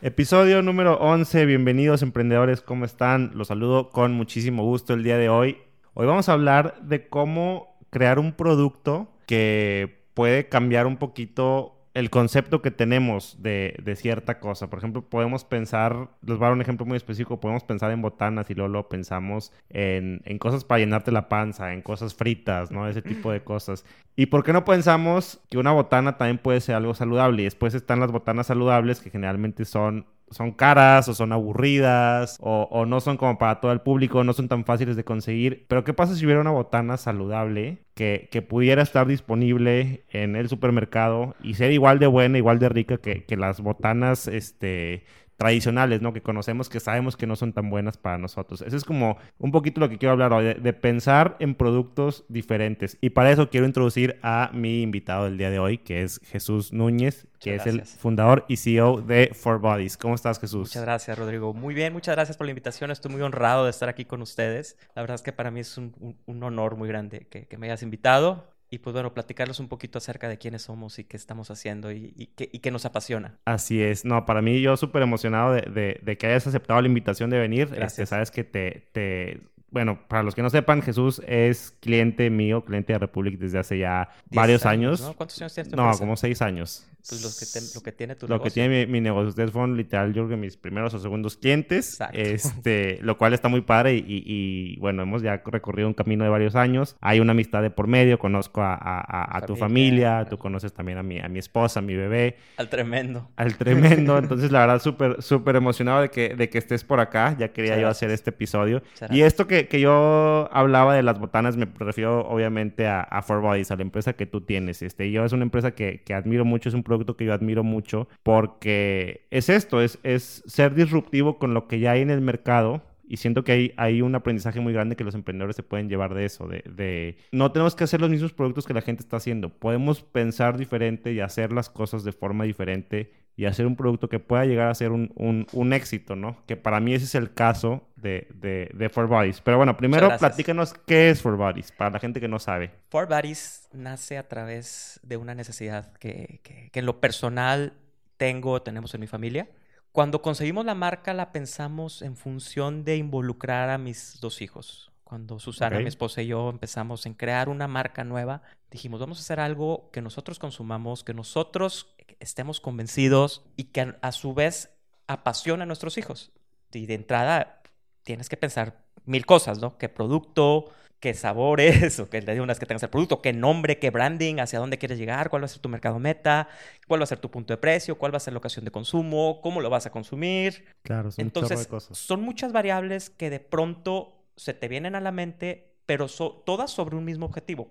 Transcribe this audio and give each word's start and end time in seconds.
Episodio 0.00 0.62
número 0.62 0.96
11, 1.00 1.44
bienvenidos 1.44 2.02
emprendedores, 2.02 2.60
¿cómo 2.60 2.84
están? 2.84 3.32
Los 3.34 3.48
saludo 3.48 3.90
con 3.90 4.12
muchísimo 4.12 4.62
gusto 4.62 4.94
el 4.94 5.02
día 5.02 5.18
de 5.18 5.28
hoy. 5.28 5.58
Hoy 5.94 6.06
vamos 6.06 6.28
a 6.28 6.34
hablar 6.34 6.80
de 6.82 7.08
cómo 7.08 7.76
crear 7.90 8.20
un 8.20 8.30
producto 8.30 9.08
que 9.26 10.04
puede 10.14 10.48
cambiar 10.48 10.86
un 10.86 10.98
poquito 10.98 11.77
el 11.98 12.10
concepto 12.10 12.62
que 12.62 12.70
tenemos 12.70 13.42
de, 13.42 13.74
cierta 13.96 14.38
cosa. 14.38 14.70
Por 14.70 14.78
ejemplo, 14.78 15.02
podemos 15.02 15.44
pensar, 15.44 16.10
les 16.22 16.38
voy 16.38 16.44
a 16.44 16.48
dar 16.48 16.52
un 16.52 16.60
ejemplo 16.60 16.86
muy 16.86 16.96
específico, 16.96 17.40
podemos 17.40 17.64
pensar 17.64 17.90
en 17.90 18.02
botanas 18.02 18.48
y 18.50 18.54
luego, 18.54 18.88
pensamos 18.88 19.52
en, 19.68 20.22
en, 20.24 20.38
cosas 20.38 20.64
para 20.64 20.78
llenarte 20.78 21.10
la 21.10 21.28
panza, 21.28 21.72
en 21.72 21.82
cosas 21.82 22.14
fritas, 22.14 22.70
¿no? 22.70 22.86
Ese 22.86 23.02
tipo 23.02 23.32
de 23.32 23.42
cosas. 23.42 23.84
¿Y 24.14 24.26
por 24.26 24.44
qué 24.44 24.52
no 24.52 24.64
pensamos 24.64 25.40
que 25.50 25.58
una 25.58 25.72
botana 25.72 26.16
también 26.16 26.38
puede 26.38 26.60
ser 26.60 26.76
algo 26.76 26.94
saludable? 26.94 27.42
Y 27.42 27.46
después 27.46 27.74
están 27.74 27.98
las 27.98 28.12
botanas 28.12 28.46
saludables 28.46 29.00
que 29.00 29.10
generalmente 29.10 29.64
son 29.64 30.06
son 30.30 30.52
caras 30.52 31.08
o 31.08 31.14
son 31.14 31.32
aburridas 31.32 32.38
o, 32.40 32.86
no 32.86 33.00
son 33.00 33.16
como 33.16 33.38
para 33.38 33.60
todo 33.60 33.72
el 33.72 33.80
público, 33.80 34.24
no 34.24 34.32
son 34.32 34.48
tan 34.48 34.64
fáciles 34.64 34.96
de 34.96 35.04
conseguir. 35.04 35.66
Pero 35.68 35.84
¿qué 35.84 35.94
pasa 35.94 36.14
si 36.14 36.24
hubiera 36.24 36.40
una 36.40 36.50
botana 36.50 36.96
saludable 36.96 37.78
que, 37.94 38.28
pudiera 38.48 38.82
estar 38.82 39.06
disponible 39.06 40.04
en 40.10 40.36
el 40.36 40.48
supermercado 40.48 41.34
y 41.42 41.54
ser 41.54 41.72
igual 41.72 41.98
de 41.98 42.06
buena, 42.06 42.38
igual 42.38 42.58
de 42.58 42.68
rica 42.68 42.98
que, 42.98 43.24
que 43.24 43.36
las 43.36 43.60
botanas 43.60 44.28
este, 44.28 45.04
tradicionales, 45.38 46.02
¿no? 46.02 46.12
Que 46.12 46.20
conocemos, 46.20 46.68
que 46.68 46.80
sabemos 46.80 47.16
que 47.16 47.26
no 47.26 47.36
son 47.36 47.52
tan 47.52 47.70
buenas 47.70 47.96
para 47.96 48.18
nosotros. 48.18 48.60
Eso 48.60 48.76
es 48.76 48.84
como 48.84 49.18
un 49.38 49.52
poquito 49.52 49.80
lo 49.80 49.88
que 49.88 49.96
quiero 49.96 50.12
hablar 50.12 50.32
hoy, 50.32 50.54
de, 50.54 50.72
pensar 50.72 51.36
en 51.38 51.54
productos 51.54 52.24
diferentes. 52.28 52.98
Y 53.00 53.10
para 53.10 53.30
eso 53.30 53.48
quiero 53.48 53.64
introducir 53.64 54.18
a 54.22 54.50
mi 54.52 54.82
invitado 54.82 55.24
del 55.24 55.38
día 55.38 55.50
de 55.50 55.60
hoy, 55.60 55.78
que 55.78 56.02
es 56.02 56.20
Jesús 56.24 56.72
Núñez, 56.72 57.28
que 57.38 57.54
es 57.54 57.66
el 57.66 57.82
fundador 57.82 58.46
y 58.48 58.56
CEO 58.56 59.00
de 59.00 59.30
For 59.32 59.60
Bodies. 59.60 59.96
¿Cómo 59.96 60.16
estás, 60.16 60.40
Jesús? 60.40 60.70
Muchas 60.70 60.82
gracias, 60.82 61.16
Rodrigo. 61.16 61.54
Muy 61.54 61.72
bien, 61.72 61.92
muchas 61.92 62.16
gracias 62.16 62.36
por 62.36 62.46
la 62.46 62.50
invitación. 62.50 62.90
Estoy 62.90 63.12
muy 63.12 63.22
honrado 63.22 63.64
de 63.64 63.70
estar 63.70 63.88
aquí 63.88 64.04
con 64.04 64.20
ustedes. 64.22 64.76
La 64.96 65.02
verdad 65.02 65.14
es 65.14 65.22
que 65.22 65.32
para 65.32 65.52
mí 65.52 65.60
es 65.60 65.78
un, 65.78 66.18
honor 66.42 66.74
muy 66.74 66.88
grande 66.88 67.28
que, 67.30 67.46
que 67.46 67.56
me 67.58 67.68
hayas 67.68 67.84
invitado 67.84 68.57
y 68.70 68.78
pues 68.78 68.92
bueno, 68.92 69.14
platicarles 69.14 69.60
un 69.60 69.68
poquito 69.68 69.98
acerca 69.98 70.28
de 70.28 70.38
quiénes 70.38 70.62
somos 70.62 70.98
y 70.98 71.04
qué 71.04 71.16
estamos 71.16 71.50
haciendo 71.50 71.90
y, 71.90 72.12
y, 72.16 72.26
qué, 72.26 72.70
nos 72.70 72.84
apasiona. 72.84 73.38
Así 73.44 73.82
es, 73.82 74.04
no, 74.04 74.26
para 74.26 74.42
mí 74.42 74.60
yo 74.60 74.76
súper 74.76 75.02
emocionado 75.02 75.52
de, 75.52 75.98
de, 76.02 76.18
que 76.18 76.26
hayas 76.26 76.46
aceptado 76.46 76.80
la 76.80 76.88
invitación 76.88 77.30
de 77.30 77.38
venir. 77.38 77.70
Este, 77.76 78.04
sabes 78.04 78.30
que 78.30 78.44
te, 78.44 78.88
te, 78.92 79.40
bueno, 79.70 79.98
para 80.08 80.22
los 80.22 80.34
que 80.34 80.42
no 80.42 80.50
sepan, 80.50 80.82
Jesús 80.82 81.20
es 81.26 81.74
cliente 81.80 82.30
mío, 82.30 82.64
cliente 82.64 82.92
de 82.92 82.98
Republic 82.98 83.38
desde 83.38 83.58
hace 83.58 83.78
ya 83.78 84.08
varios 84.30 84.64
años. 84.66 85.00
¿no? 85.00 85.14
¿Cuántos 85.14 85.40
años 85.40 85.54
tienes? 85.54 85.72
no, 85.72 85.90
como 85.98 86.16
seis 86.16 86.40
años. 86.42 86.86
Pues 87.08 87.22
los 87.22 87.38
que 87.38 87.78
lo 87.78 87.82
que 87.82 87.92
tiene 87.92 88.14
tu 88.16 88.28
Lo 88.28 88.42
que 88.42 88.50
tiene 88.50 88.86
mi, 88.86 89.00
negocio. 89.00 89.28
Ustedes 89.28 89.50
fueron 89.50 89.76
literal, 89.76 90.08
yo 90.08 90.26
creo 90.26 90.28
que 90.30 90.36
mis 90.36 90.56
primeros 90.56 90.92
o 90.94 90.98
segundos 90.98 91.36
clientes. 91.36 91.92
Exacto. 91.92 92.18
Este, 92.18 92.98
lo 93.02 93.16
cual 93.16 93.32
está 93.32 93.48
muy 93.48 93.62
padre 93.62 93.94
y, 93.94 94.04
y, 94.06 94.76
bueno, 94.78 95.02
hemos 95.02 95.22
ya 95.22 95.42
recorrido 95.46 95.88
un 95.88 95.94
camino 95.94 96.24
de 96.24 96.30
varios 96.30 96.54
años. 96.54 96.96
Hay 97.00 97.20
una 97.20 97.32
amistad 97.32 97.62
de 97.62 97.70
por 97.70 97.86
medio, 97.86 98.18
conozco 98.18 98.62
a, 98.62 98.74
a, 98.74 99.36
a 99.38 99.46
tu 99.46 99.56
familia, 99.56 100.26
tú 100.28 100.38
conoces 100.38 100.72
también 100.72 100.98
a 100.98 101.02
mi, 101.02 101.18
a 101.18 101.28
mi 101.28 101.38
esposa, 101.38 101.80
a 101.80 101.82
mi 101.82 101.94
bebé. 101.94 102.36
Al 102.56 102.68
tremendo. 102.68 103.30
Al 103.36 103.56
tremendo. 103.56 104.18
Entonces, 104.18 104.50
la 104.50 104.60
verdad, 104.60 104.82
súper, 104.82 105.22
súper 105.22 105.56
emocionado 105.56 106.02
de 106.02 106.10
que, 106.10 106.34
de 106.34 106.50
que 106.50 106.58
estés 106.58 106.84
por 106.84 107.00
acá. 107.00 107.36
Ya 107.38 107.52
quería 107.52 107.78
yo 107.78 107.88
hacer 107.88 108.10
este 108.10 108.30
episodio. 108.30 108.82
Y 109.10 109.22
esto 109.22 109.46
que, 109.46 109.57
que, 109.66 109.80
yo 109.80 110.48
hablaba 110.52 110.94
de 110.94 111.02
las 111.02 111.18
botanas, 111.18 111.56
me 111.56 111.66
refiero 111.78 112.26
obviamente 112.28 112.86
a, 112.86 113.00
a 113.00 113.22
Four 113.22 113.40
Bodies, 113.40 113.70
a 113.70 113.76
la 113.76 113.82
empresa 113.82 114.12
que 114.12 114.26
tú 114.26 114.42
tienes. 114.42 114.82
Este, 114.82 115.10
yo 115.10 115.24
es 115.24 115.32
una 115.32 115.44
empresa 115.44 115.72
que, 115.72 116.02
que 116.02 116.14
admiro 116.14 116.44
mucho, 116.44 116.68
es 116.68 116.74
un 116.74 116.82
producto 116.82 117.16
que 117.16 117.24
yo 117.24 117.32
admiro 117.32 117.64
mucho 117.64 118.08
porque 118.22 119.26
es 119.30 119.48
esto, 119.48 119.80
es, 119.80 119.98
es 120.02 120.42
ser 120.46 120.74
disruptivo 120.74 121.38
con 121.38 121.54
lo 121.54 121.68
que 121.68 121.80
ya 121.80 121.92
hay 121.92 122.02
en 122.02 122.10
el 122.10 122.20
mercado 122.20 122.82
y 123.08 123.16
siento 123.16 123.42
que 123.42 123.52
hay, 123.52 123.72
hay 123.76 124.02
un 124.02 124.14
aprendizaje 124.14 124.60
muy 124.60 124.72
grande 124.72 124.94
que 124.94 125.04
los 125.04 125.14
emprendedores 125.14 125.56
se 125.56 125.62
pueden 125.62 125.88
llevar 125.88 126.14
de 126.14 126.26
eso, 126.26 126.46
de, 126.46 126.62
de, 126.70 127.16
no 127.32 127.50
tenemos 127.52 127.74
que 127.74 127.84
hacer 127.84 128.00
los 128.00 128.10
mismos 128.10 128.34
productos 128.34 128.66
que 128.66 128.74
la 128.74 128.82
gente 128.82 129.02
está 129.02 129.16
haciendo, 129.16 129.48
podemos 129.48 130.02
pensar 130.02 130.58
diferente 130.58 131.12
y 131.12 131.20
hacer 131.20 131.52
las 131.52 131.70
cosas 131.70 132.04
de 132.04 132.12
forma 132.12 132.44
diferente 132.44 133.10
y 133.38 133.46
hacer 133.46 133.66
un 133.66 133.76
producto 133.76 134.08
que 134.08 134.18
pueda 134.18 134.44
llegar 134.44 134.68
a 134.68 134.74
ser 134.74 134.90
un, 134.90 135.12
un, 135.14 135.46
un 135.52 135.72
éxito, 135.72 136.16
¿no? 136.16 136.44
Que 136.46 136.56
para 136.56 136.80
mí 136.80 136.92
ese 136.92 137.04
es 137.04 137.14
el 137.14 137.32
caso 137.32 137.88
de, 137.94 138.26
de, 138.34 138.68
de 138.74 138.88
Four 138.88 139.06
Bodies. 139.06 139.40
Pero 139.42 139.58
bueno, 139.58 139.76
primero 139.76 140.10
platícanos 140.18 140.74
qué 140.74 141.10
es 141.10 141.22
Four 141.22 141.36
Bodies, 141.36 141.70
para 141.70 141.90
la 141.90 142.00
gente 142.00 142.20
que 142.20 142.26
no 142.26 142.40
sabe. 142.40 142.72
Four 142.90 143.06
Bodies 143.06 143.68
nace 143.72 144.18
a 144.18 144.26
través 144.26 144.98
de 145.04 145.16
una 145.16 145.36
necesidad 145.36 145.92
que, 145.98 146.40
que, 146.42 146.70
que 146.72 146.80
en 146.80 146.86
lo 146.86 147.00
personal 147.00 147.74
tengo, 148.16 148.60
tenemos 148.60 148.92
en 148.94 149.02
mi 149.02 149.06
familia. 149.06 149.48
Cuando 149.92 150.20
conseguimos 150.20 150.64
la 150.64 150.74
marca 150.74 151.14
la 151.14 151.30
pensamos 151.30 152.02
en 152.02 152.16
función 152.16 152.82
de 152.82 152.96
involucrar 152.96 153.70
a 153.70 153.78
mis 153.78 154.18
dos 154.20 154.42
hijos. 154.42 154.90
Cuando 155.04 155.38
Susana, 155.38 155.78
mi 155.78 155.86
esposa 155.86 156.20
y 156.22 156.26
yo 156.26 156.50
empezamos 156.50 157.06
en 157.06 157.14
crear 157.14 157.48
una 157.48 157.66
marca 157.66 158.04
nueva, 158.04 158.42
dijimos, 158.70 159.00
vamos 159.00 159.18
a 159.18 159.22
hacer 159.22 159.40
algo 159.40 159.90
que 159.90 160.02
nosotros 160.02 160.38
consumamos, 160.38 161.02
que 161.02 161.14
nosotros 161.14 161.94
estemos 162.20 162.60
convencidos 162.60 163.44
y 163.56 163.64
que 163.64 163.94
a 164.00 164.12
su 164.12 164.34
vez 164.34 164.70
apasiona 165.06 165.64
a 165.64 165.66
nuestros 165.66 165.98
hijos. 165.98 166.32
Y 166.72 166.86
de 166.86 166.94
entrada 166.94 167.62
tienes 168.02 168.28
que 168.28 168.36
pensar 168.36 168.84
mil 169.04 169.26
cosas, 169.26 169.58
¿no? 169.58 169.78
¿Qué 169.78 169.88
producto? 169.88 170.70
¿Qué 171.00 171.14
sabores? 171.14 171.98
O 172.00 172.10
que 172.10 172.20
le 172.20 172.40
unas 172.40 172.58
que 172.58 172.66
tengas 172.66 172.82
el 172.82 172.90
producto, 172.90 173.22
qué 173.22 173.32
nombre, 173.32 173.78
qué 173.78 173.90
branding, 173.90 174.40
hacia 174.40 174.58
dónde 174.58 174.78
quieres 174.78 174.98
llegar, 174.98 175.30
cuál 175.30 175.42
va 175.42 175.46
a 175.46 175.48
ser 175.48 175.60
tu 175.60 175.68
mercado 175.68 175.98
meta, 175.98 176.48
cuál 176.86 177.00
va 177.00 177.04
a 177.04 177.06
ser 177.06 177.18
tu 177.18 177.30
punto 177.30 177.52
de 177.52 177.58
precio, 177.58 177.96
cuál 177.96 178.12
va 178.12 178.16
a 178.18 178.20
ser 178.20 178.32
la 178.32 178.38
ocasión 178.38 178.64
de 178.64 178.70
consumo, 178.70 179.40
cómo 179.40 179.60
lo 179.60 179.70
vas 179.70 179.86
a 179.86 179.90
consumir. 179.90 180.64
Claro, 180.82 181.10
son 181.10 181.24
Entonces, 181.24 181.66
cosas. 181.66 181.96
son 181.96 182.22
muchas 182.22 182.52
variables 182.52 183.10
que 183.10 183.30
de 183.30 183.40
pronto 183.40 184.26
se 184.36 184.54
te 184.54 184.68
vienen 184.68 184.94
a 184.94 185.00
la 185.00 185.12
mente, 185.12 185.76
pero 185.86 186.06
todas 186.08 186.70
sobre 186.70 186.96
un 186.96 187.04
mismo 187.04 187.26
objetivo. 187.26 187.70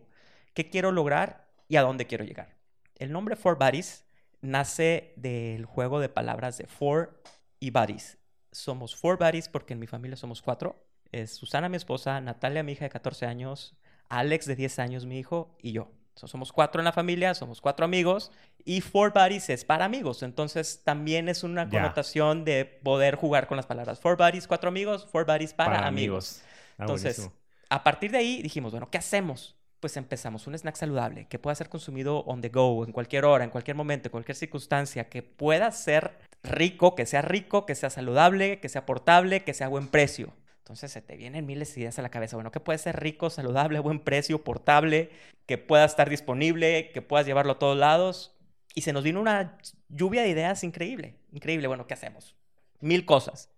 ¿Qué 0.54 0.70
quiero 0.70 0.92
lograr 0.92 1.48
y 1.68 1.76
a 1.76 1.82
dónde 1.82 2.08
quiero 2.08 2.24
llegar? 2.24 2.56
El 2.96 3.12
nombre 3.12 3.36
Four 3.36 3.58
Buddies 3.60 4.07
nace 4.42 5.14
del 5.16 5.66
juego 5.66 6.00
de 6.00 6.10
palabras 6.10 6.58
de 6.58 6.68
Four 6.68 7.22
y 7.60 7.72
Buddies. 7.72 8.18
Somos 8.52 8.96
Four 8.96 9.18
Buddies 9.18 9.50
porque 9.50 9.74
en 9.74 9.80
mi 9.80 9.88
familia 9.88 10.18
somos 10.18 10.42
cuatro. 10.42 10.84
Es 11.12 11.36
Susana, 11.36 11.70
mi 11.70 11.78
esposa, 11.78 12.20
Natalia, 12.22 12.64
mi 12.64 12.74
hija 12.74 12.86
de 12.86 12.90
14 12.90 13.26
años, 13.26 13.76
Alex, 14.10 14.46
de 14.46 14.56
10 14.56 14.80
años, 14.80 15.06
mi 15.06 15.20
hijo, 15.20 15.56
y 15.62 15.72
yo. 15.72 15.92
somos 16.16 16.52
cuatro 16.52 16.82
en 16.82 16.86
la 16.86 16.92
familia, 16.92 17.34
somos 17.36 17.62
cuatro 17.62 17.86
amigos 17.86 18.32
y 18.66 18.82
Four 18.82 19.14
Buddies 19.14 19.50
es 19.50 19.64
para 19.64 19.86
amigos. 19.86 20.24
Entonces 20.24 20.82
también 20.84 21.30
es 21.30 21.44
una 21.44 21.70
connotación 21.70 22.44
de 22.44 22.66
poder 22.66 23.16
jugar 23.16 23.48
con 23.48 23.58
las 23.58 23.66
palabras. 23.66 24.00
Four 24.00 24.18
Buddies, 24.18 24.48
cuatro 24.48 24.70
amigos, 24.70 25.08
Four 25.12 25.26
Buddies 25.26 25.54
para, 25.54 25.88
amigos. 25.88 26.42
Ah, 26.72 26.84
Entonces, 26.84 27.30
a 27.70 27.84
partir 27.84 28.12
de 28.12 28.18
ahí 28.18 28.42
dijimos, 28.42 28.72
bueno, 28.72 28.90
¿qué 28.90 28.98
hacemos? 28.98 29.56
Pues 29.80 29.96
empezamos 29.96 30.48
un 30.48 30.56
snack 30.56 30.76
saludable 30.76 31.28
que 31.28 31.38
pueda 31.38 31.54
ser 31.56 31.70
consumido 31.70 32.20
on 32.22 32.42
the 32.42 32.50
go, 32.50 32.84
en 32.84 32.92
cualquier 32.92 33.26
hora, 33.26 33.44
en 33.44 33.52
cualquier 33.52 33.78
momento, 33.78 34.08
en 34.08 34.12
cualquier 34.12 34.36
circunstancia, 34.36 35.08
que 35.08 35.22
pueda 35.22 35.72
ser 35.72 36.18
rico, 36.44 36.96
que 36.96 37.06
sea 37.06 37.22
rico, 37.22 37.66
que 37.66 37.76
sea 37.76 37.90
saludable, 37.90 38.60
que 38.60 38.70
sea 38.70 38.86
portable, 38.86 39.44
que 39.44 39.54
sea 39.54 39.68
buen 39.68 39.88
precio. 39.88 40.34
Entonces 40.60 40.92
se 40.92 41.02
te 41.02 41.16
vienen 41.16 41.46
miles 41.46 41.74
de 41.74 41.82
ideas 41.82 41.98
a 42.00 42.02
la 42.02 42.10
cabeza. 42.10 42.36
Bueno, 42.36 42.52
que 42.52 42.60
puede 42.60 42.80
ser 42.80 43.00
rico, 43.00 43.30
saludable, 43.30 43.80
buen 43.80 44.00
precio, 44.00 44.44
portable, 44.44 45.12
que 45.46 45.58
pueda 45.58 45.86
estar 45.86 46.10
disponible, 46.10 46.92
que 46.92 47.02
puedas 47.02 47.26
llevarlo 47.26 47.54
a 47.54 47.60
todos 47.60 47.78
lados. 47.78 48.36
Y 48.76 48.82
se 48.82 48.94
nos 48.94 49.04
vino 49.04 49.22
una 49.22 49.58
lluvia 49.90 50.24
de 50.24 50.30
ideas 50.30 50.64
increíble, 50.64 51.16
increíble. 51.32 51.68
Bueno, 51.68 51.88
¿qué 51.88 51.94
hacemos? 51.94 52.36
Mil 52.82 53.06
cosas. 53.06 53.50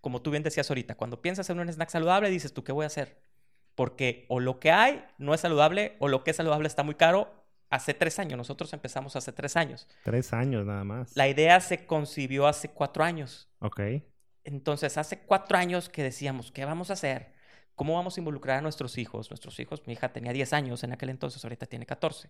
Como 0.00 0.20
tú 0.20 0.30
bien 0.30 0.42
decías 0.42 0.68
ahorita, 0.68 0.96
cuando 0.96 1.22
piensas 1.22 1.48
en 1.48 1.60
un 1.60 1.68
snack 1.68 1.88
saludable, 1.88 2.28
dices 2.28 2.52
tú, 2.52 2.62
¿qué 2.62 2.72
voy 2.72 2.84
a 2.84 2.88
hacer? 2.88 3.16
Porque 3.80 4.26
o 4.28 4.40
lo 4.40 4.60
que 4.60 4.70
hay 4.70 5.02
no 5.16 5.32
es 5.32 5.40
saludable 5.40 5.96
o 6.00 6.08
lo 6.08 6.22
que 6.22 6.32
es 6.32 6.36
saludable 6.36 6.68
está 6.68 6.82
muy 6.82 6.96
caro. 6.96 7.32
Hace 7.70 7.94
tres 7.94 8.18
años, 8.18 8.36
nosotros 8.36 8.70
empezamos 8.74 9.16
hace 9.16 9.32
tres 9.32 9.56
años. 9.56 9.88
Tres 10.04 10.34
años 10.34 10.66
nada 10.66 10.84
más. 10.84 11.16
La 11.16 11.28
idea 11.28 11.58
se 11.60 11.86
concibió 11.86 12.46
hace 12.46 12.68
cuatro 12.68 13.04
años. 13.04 13.48
Ok. 13.60 13.80
Entonces, 14.44 14.98
hace 14.98 15.20
cuatro 15.20 15.56
años 15.56 15.88
que 15.88 16.02
decíamos, 16.02 16.52
¿qué 16.52 16.66
vamos 16.66 16.90
a 16.90 16.92
hacer? 16.92 17.32
¿Cómo 17.74 17.94
vamos 17.94 18.18
a 18.18 18.20
involucrar 18.20 18.58
a 18.58 18.60
nuestros 18.60 18.98
hijos? 18.98 19.30
Nuestros 19.30 19.58
hijos, 19.58 19.86
mi 19.86 19.94
hija 19.94 20.12
tenía 20.12 20.34
10 20.34 20.52
años 20.52 20.84
en 20.84 20.92
aquel 20.92 21.08
entonces, 21.08 21.42
ahorita 21.42 21.64
tiene 21.64 21.86
14. 21.86 22.28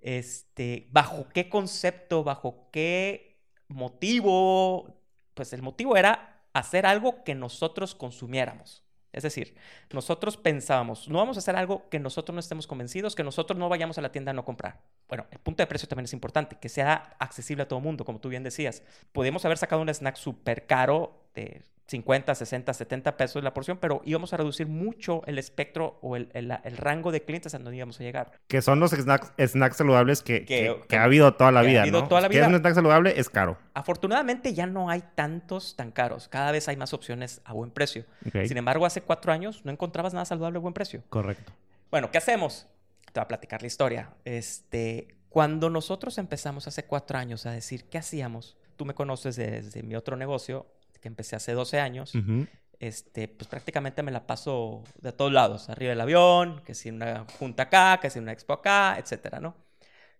Este, 0.00 0.86
¿Bajo 0.92 1.26
qué 1.34 1.48
concepto, 1.48 2.22
bajo 2.22 2.68
qué 2.70 3.40
motivo? 3.66 5.00
Pues 5.34 5.52
el 5.52 5.62
motivo 5.62 5.96
era 5.96 6.44
hacer 6.52 6.86
algo 6.86 7.24
que 7.24 7.34
nosotros 7.34 7.96
consumiéramos. 7.96 8.84
Es 9.12 9.22
decir, 9.22 9.54
nosotros 9.92 10.36
pensábamos, 10.36 11.08
no 11.08 11.18
vamos 11.18 11.36
a 11.36 11.40
hacer 11.40 11.56
algo 11.56 11.88
que 11.88 11.98
nosotros 11.98 12.34
no 12.34 12.40
estemos 12.40 12.66
convencidos, 12.66 13.14
que 13.14 13.24
nosotros 13.24 13.58
no 13.58 13.68
vayamos 13.68 13.98
a 13.98 14.02
la 14.02 14.12
tienda 14.12 14.30
a 14.30 14.34
no 14.34 14.44
comprar. 14.44 14.80
Bueno, 15.08 15.26
el 15.30 15.38
punto 15.38 15.62
de 15.62 15.66
precio 15.66 15.88
también 15.88 16.04
es 16.04 16.12
importante, 16.12 16.56
que 16.60 16.68
sea 16.68 17.16
accesible 17.18 17.64
a 17.64 17.68
todo 17.68 17.80
mundo, 17.80 18.04
como 18.04 18.20
tú 18.20 18.28
bien 18.28 18.42
decías. 18.42 18.82
Podemos 19.12 19.44
haber 19.44 19.58
sacado 19.58 19.82
un 19.82 19.88
snack 19.88 20.16
súper 20.16 20.66
caro 20.66 21.24
de 21.34 21.62
50, 21.90 22.36
60, 22.36 22.72
70 22.72 23.16
pesos 23.16 23.42
la 23.42 23.52
porción, 23.52 23.78
pero 23.78 24.00
íbamos 24.04 24.32
a 24.32 24.36
reducir 24.36 24.68
mucho 24.68 25.22
el 25.26 25.38
espectro 25.38 25.98
o 26.02 26.14
el, 26.14 26.28
el, 26.34 26.56
el 26.62 26.76
rango 26.76 27.10
de 27.10 27.22
clientes 27.22 27.52
a 27.52 27.58
donde 27.58 27.76
íbamos 27.76 27.98
a 27.98 28.04
llegar. 28.04 28.30
Que 28.46 28.62
son 28.62 28.78
los 28.78 28.92
snacks, 28.92 29.32
snacks 29.44 29.76
saludables 29.76 30.22
que, 30.22 30.44
que, 30.44 30.80
que, 30.88 30.96
ha 30.96 31.02
habido 31.02 31.34
toda 31.34 31.50
la 31.50 31.62
vida, 31.62 31.80
ha 31.80 31.82
habido 31.82 32.02
¿no? 32.02 32.08
Toda 32.08 32.20
la 32.20 32.28
vida. 32.28 32.42
Que 32.42 32.46
es 32.46 32.48
un 32.48 32.60
snack 32.60 32.74
saludable, 32.74 33.18
es 33.18 33.28
caro. 33.28 33.58
Afortunadamente 33.74 34.54
ya 34.54 34.66
no 34.66 34.88
hay 34.88 35.02
tantos 35.16 35.74
tan 35.74 35.90
caros. 35.90 36.28
Cada 36.28 36.52
vez 36.52 36.68
hay 36.68 36.76
más 36.76 36.94
opciones 36.94 37.40
a 37.44 37.54
buen 37.54 37.72
precio. 37.72 38.04
Okay. 38.24 38.46
Sin 38.46 38.56
embargo, 38.56 38.86
hace 38.86 39.00
cuatro 39.00 39.32
años 39.32 39.62
no 39.64 39.72
encontrabas 39.72 40.14
nada 40.14 40.24
saludable 40.24 40.58
a 40.58 40.60
buen 40.60 40.74
precio. 40.74 41.02
Correcto. 41.08 41.52
Bueno, 41.90 42.12
¿qué 42.12 42.18
hacemos? 42.18 42.68
Te 43.12 43.18
voy 43.18 43.24
a 43.24 43.28
platicar 43.28 43.62
la 43.62 43.66
historia. 43.66 44.10
Este, 44.24 45.08
cuando 45.28 45.70
nosotros 45.70 46.18
empezamos 46.18 46.68
hace 46.68 46.84
cuatro 46.84 47.18
años 47.18 47.46
a 47.46 47.50
decir 47.50 47.86
qué 47.86 47.98
hacíamos, 47.98 48.56
tú 48.76 48.84
me 48.84 48.94
conoces 48.94 49.34
desde 49.34 49.82
mi 49.82 49.96
otro 49.96 50.16
negocio, 50.16 50.66
que 51.00 51.08
empecé 51.08 51.36
hace 51.36 51.52
12 51.52 51.80
años, 51.80 52.14
uh 52.14 52.18
-huh. 52.18 52.48
este, 52.78 53.28
pues 53.28 53.48
prácticamente 53.48 54.02
me 54.02 54.10
la 54.10 54.26
paso 54.26 54.84
de 55.00 55.12
todos 55.12 55.32
lados, 55.32 55.68
arriba 55.68 55.90
del 55.90 56.00
avión, 56.00 56.62
que 56.64 56.74
si 56.74 56.90
una 56.90 57.26
junta 57.38 57.64
acá, 57.64 57.98
que 58.00 58.10
si 58.10 58.18
una 58.18 58.32
expo 58.32 58.52
acá, 58.52 58.96
etcétera, 58.98 59.40
¿no? 59.40 59.56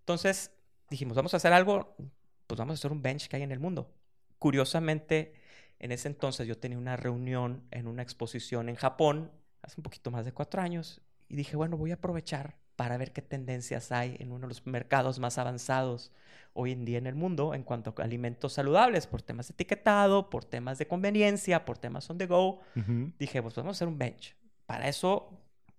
Entonces 0.00 0.52
dijimos, 0.88 1.16
vamos 1.16 1.34
a 1.34 1.36
hacer 1.36 1.52
algo, 1.52 1.94
pues 2.46 2.58
vamos 2.58 2.72
a 2.72 2.78
hacer 2.80 2.92
un 2.92 3.02
bench 3.02 3.28
que 3.28 3.36
hay 3.36 3.42
en 3.42 3.52
el 3.52 3.60
mundo. 3.60 3.94
Curiosamente, 4.38 5.34
en 5.78 5.92
ese 5.92 6.08
entonces 6.08 6.46
yo 6.46 6.58
tenía 6.58 6.78
una 6.78 6.96
reunión 6.96 7.62
en 7.70 7.86
una 7.86 8.02
exposición 8.02 8.68
en 8.68 8.76
Japón, 8.76 9.30
hace 9.62 9.76
un 9.78 9.82
poquito 9.82 10.10
más 10.10 10.24
de 10.24 10.32
cuatro 10.32 10.60
años, 10.60 11.00
y 11.28 11.36
dije, 11.36 11.56
bueno, 11.56 11.76
voy 11.76 11.92
a 11.92 11.94
aprovechar 11.94 12.56
para 12.80 12.96
ver 12.96 13.12
qué 13.12 13.20
tendencias 13.20 13.92
hay 13.92 14.16
en 14.20 14.32
uno 14.32 14.40
de 14.40 14.54
los 14.54 14.66
mercados 14.66 15.18
más 15.18 15.36
avanzados 15.36 16.12
hoy 16.54 16.72
en 16.72 16.86
día 16.86 16.96
en 16.96 17.06
el 17.06 17.14
mundo 17.14 17.52
en 17.52 17.62
cuanto 17.62 17.92
a 17.98 18.02
alimentos 18.02 18.54
saludables, 18.54 19.06
por 19.06 19.20
temas 19.20 19.48
de 19.48 19.52
etiquetado, 19.52 20.30
por 20.30 20.46
temas 20.46 20.78
de 20.78 20.88
conveniencia, 20.88 21.66
por 21.66 21.76
temas 21.76 22.08
on 22.08 22.16
the 22.16 22.24
go. 22.24 22.52
Uh 22.74 22.80
-huh. 22.80 23.12
Dije, 23.18 23.42
pues 23.42 23.54
vamos 23.54 23.68
a 23.68 23.76
hacer 23.76 23.86
un 23.86 23.98
bench. 23.98 24.34
Para 24.64 24.88
eso, 24.88 25.28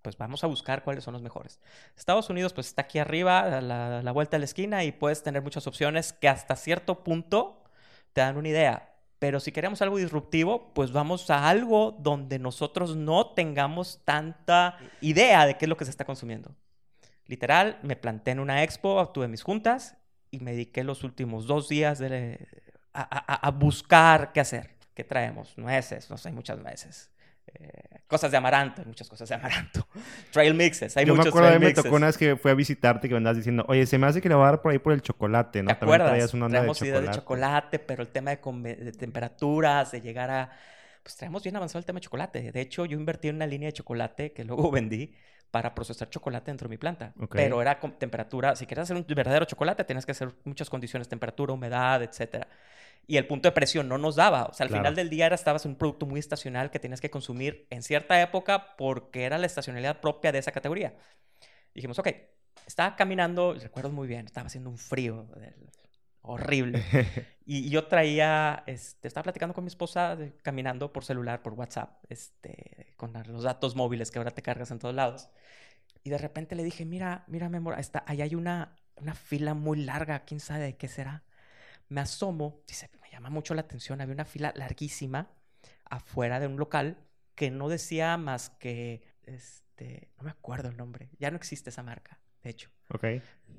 pues 0.04 0.16
vamos 0.16 0.44
a 0.44 0.48
buscar 0.48 0.84
cuáles 0.84 1.04
son 1.04 1.14
los 1.14 1.24
mejores. 1.24 1.60
Estados 1.98 2.30
Unidos, 2.30 2.54
pues 2.54 2.68
está 2.68 2.84
aquí 2.84 3.00
arriba, 3.00 3.40
a 3.40 3.62
la, 3.62 3.98
a 3.98 4.04
la 4.04 4.12
vuelta 4.12 4.38
de 4.38 4.42
la 4.42 4.46
esquina, 4.46 4.84
y 4.84 4.92
puedes 4.92 5.24
tener 5.24 5.42
muchas 5.42 5.66
opciones 5.66 6.14
que 6.14 6.30
hasta 6.30 6.56
cierto 6.56 7.04
punto 7.04 7.64
te 8.14 8.22
dan 8.22 8.38
una 8.38 8.50
idea. 8.50 8.94
Pero 9.18 9.40
si 9.40 9.52
queremos 9.52 9.82
algo 9.82 9.98
disruptivo, 9.98 10.72
pues 10.76 10.92
vamos 10.92 11.32
a 11.32 11.50
algo 11.50 11.98
donde 12.00 12.38
nosotros 12.38 12.96
no 12.96 13.34
tengamos 13.34 14.02
tanta 14.06 14.78
idea 15.02 15.48
de 15.48 15.58
qué 15.58 15.66
es 15.66 15.70
lo 15.70 15.78
que 15.78 15.86
se 15.86 15.92
está 15.92 16.06
consumiendo. 16.06 16.52
Literal, 17.28 17.80
me 17.84 17.96
planté 17.96 18.32
en 18.32 18.40
una 18.40 18.64
expo, 18.64 19.10
tuve 19.10 19.28
mis 19.28 19.44
juntas 19.44 19.98
y 20.32 20.40
me 20.40 20.52
dediqué 20.52 20.84
los 20.84 21.04
últimos 21.04 21.46
dos 21.48 21.70
días 21.70 22.00
de, 22.00 22.48
a, 22.94 23.02
a, 23.02 23.48
a, 23.48 23.52
buscar 23.52 24.32
qué 24.34 24.40
hacer. 24.40 24.72
¿Qué 24.94 25.04
traemos? 25.04 25.58
Nueces, 25.58 26.10
no 26.10 26.18
sé, 26.18 26.30
hay 26.30 26.36
muchas 26.36 26.58
nueces. 26.60 27.10
Eh, 27.54 28.00
cosas 28.08 28.32
de 28.32 28.38
amaranto, 28.38 28.82
hay 28.82 28.88
muchas 28.88 29.10
cosas 29.10 29.28
de 29.28 29.36
amaranto. 29.36 29.88
Trail 30.32 30.54
mixes, 30.54 30.96
hay 30.98 31.06
Yo 31.06 31.16
muchos 31.16 31.26
me 31.26 31.30
acuerdo 31.30 31.48
trail 31.48 31.60
de 31.60 31.66
me 31.66 31.66
mixes. 31.68 31.84
tocó 31.84 31.96
una 31.96 32.08
vez 32.08 32.18
que 32.18 32.36
fui 32.38 32.52
a 32.52 32.54
visitarte 32.54 33.08
que 33.08 33.14
me 33.14 33.18
andabas 33.18 33.38
diciendo, 33.38 33.66
oye, 33.68 33.86
se 33.86 33.98
me 33.98 34.08
hace 34.08 34.22
que 34.22 34.30
le 34.30 34.36
va 34.36 34.48
a 34.48 34.52
dar 34.52 34.62
por 34.62 34.72
ahí 34.72 34.80
por 34.80 34.94
el 34.94 35.02
chocolate, 35.02 35.64
¿no? 35.64 35.68
¿Te 35.68 35.84
acuerdas? 35.84 36.10
traías 36.10 36.34
una 36.34 36.46
onda 36.46 36.60
de 36.60 36.62
traemos 36.62 36.82
ideas 36.82 36.96
chocolate. 36.96 37.16
de 37.18 37.22
chocolate, 37.22 37.80
pero 37.80 38.04
el 38.04 38.10
tema 38.10 38.36
de, 38.36 38.76
de, 38.76 38.92
temperaturas, 38.92 39.92
de 39.92 40.02
llegar 40.02 40.30
a... 40.30 40.52
Pues 41.04 41.16
traemos 41.16 41.42
bien 41.44 41.56
avanzado 41.56 41.80
el 41.80 41.86
tema 41.86 41.98
de 41.98 42.02
chocolate. 42.02 42.52
De 42.52 42.62
hecho, 42.62 42.86
yo 42.86 42.98
invertí 42.98 43.28
en 43.30 43.36
una 43.36 43.48
línea 43.48 43.68
de 43.68 43.74
chocolate 43.74 44.34
que 44.34 44.44
luego 44.44 44.70
vendí 44.72 45.16
para 45.52 45.76
procesar 45.76 46.10
chocolate 46.10 46.50
dentro 46.50 46.68
de 46.68 46.74
mi 46.74 46.78
planta. 46.78 47.14
Okay. 47.16 47.44
Pero 47.44 47.62
era 47.62 47.80
con 47.80 47.92
temperatura, 48.00 48.56
si 48.56 48.66
quieres 48.66 48.84
hacer 48.84 48.96
un 48.96 49.06
verdadero 49.08 49.46
chocolate, 49.46 49.84
tienes 49.84 50.06
que 50.06 50.14
hacer 50.14 50.34
muchas 50.46 50.70
condiciones, 50.70 51.08
temperatura, 51.10 51.54
humedad, 51.54 52.02
etcétera. 52.02 52.48
Y 53.06 53.18
el 53.18 53.28
punto 53.28 53.50
de 53.50 53.52
presión 53.52 53.90
no 53.90 53.98
nos 53.98 54.16
daba. 54.16 54.46
O 54.46 54.54
sea, 54.54 54.64
al 54.64 54.70
claro. 54.70 54.84
final 54.84 54.96
del 54.96 55.10
día 55.10 55.26
era, 55.26 55.36
estabas 55.36 55.66
en 55.66 55.72
un 55.72 55.78
producto 55.78 56.06
muy 56.06 56.20
estacional 56.20 56.72
que 56.72 56.80
tenías 56.80 57.02
que 57.02 57.10
consumir 57.10 57.68
en 57.70 57.84
cierta 57.84 58.22
época 58.22 58.78
porque 58.78 59.26
era 59.26 59.38
la 59.38 59.46
estacionalidad 59.46 60.00
propia 60.00 60.32
de 60.32 60.40
esa 60.40 60.52
categoría. 60.52 60.96
Dijimos, 61.74 62.00
ok, 62.00 62.08
estaba 62.66 62.96
caminando, 62.96 63.54
recuerdo 63.54 63.92
muy 63.92 64.08
bien, 64.08 64.26
estaba 64.26 64.48
haciendo 64.48 64.70
un 64.70 64.78
frío 64.78 65.28
horrible. 66.22 66.84
y, 67.54 67.70
yo 67.70 67.86
traía, 67.88 68.64
este, 68.66 69.10
estaba 69.10 69.24
platicando 69.24 69.54
con 69.54 69.66
mi 69.66 69.68
esposa, 69.68 70.16
de, 70.16 70.34
caminando 70.38 70.94
por 70.94 71.04
celular, 71.04 71.42
por 71.42 71.52
WhatsApp, 71.52 72.02
este, 72.08 72.94
con 72.96 73.12
los 73.28 73.44
datos 73.44 73.76
móviles 73.76 74.10
que 74.10 74.20
ahora 74.20 74.32
te 74.32 74.42
cargas 74.42 74.72
en 74.72 74.80
todos 74.80 74.96
lados. 74.96 75.28
Y 76.02 76.12
de 76.12 76.18
repente 76.18 76.56
le 76.56 76.64
dije, 76.64 76.86
mira, 76.86 77.26
mira, 77.28 77.50
mi 77.50 77.58
amor, 77.58 77.78
está, 77.78 78.06
ahí 78.08 78.22
hay 78.22 78.36
una, 78.36 78.78
una 78.96 79.14
fila 79.16 79.54
muy 79.54 79.84
larga, 79.84 80.24
quién 80.24 80.40
sabe 80.40 80.64
de 80.64 80.78
qué 80.78 80.88
será. 80.88 81.26
Me 81.90 82.00
asomo, 82.00 82.62
dice, 82.68 82.90
me 83.02 83.12
llama 83.12 83.30
mucho 83.30 83.54
la 83.54 83.62
atención, 83.64 84.00
había 84.00 84.14
una 84.14 84.24
fila 84.24 84.54
larguísima 84.56 85.30
afuera 85.90 86.40
de 86.40 86.48
un 86.48 86.56
local 86.56 87.04
que 87.36 87.52
no 87.52 87.68
decía 87.68 88.16
más 88.16 88.50
que, 88.50 89.04
este, 89.24 90.10
no 90.18 90.24
me 90.24 90.32
acuerdo 90.32 90.70
el 90.70 90.78
nombre, 90.78 91.10
ya 91.20 91.30
no 91.32 91.36
existe 91.36 91.70
esa 91.70 91.84
marca, 91.84 92.18
de 92.44 92.50
hecho. 92.50 92.70
Ok. 92.94 93.06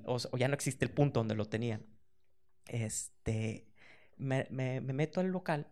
O, 0.04 0.16
o 0.30 0.38
ya 0.38 0.48
no 0.48 0.54
existe 0.54 0.86
el 0.86 0.90
punto 0.92 1.20
donde 1.20 1.34
lo 1.34 1.44
tenían 1.44 1.84
este, 2.66 3.66
me, 4.22 4.46
me, 4.50 4.80
me, 4.80 4.92
meto 4.92 5.20
al 5.20 5.28
local 5.28 5.66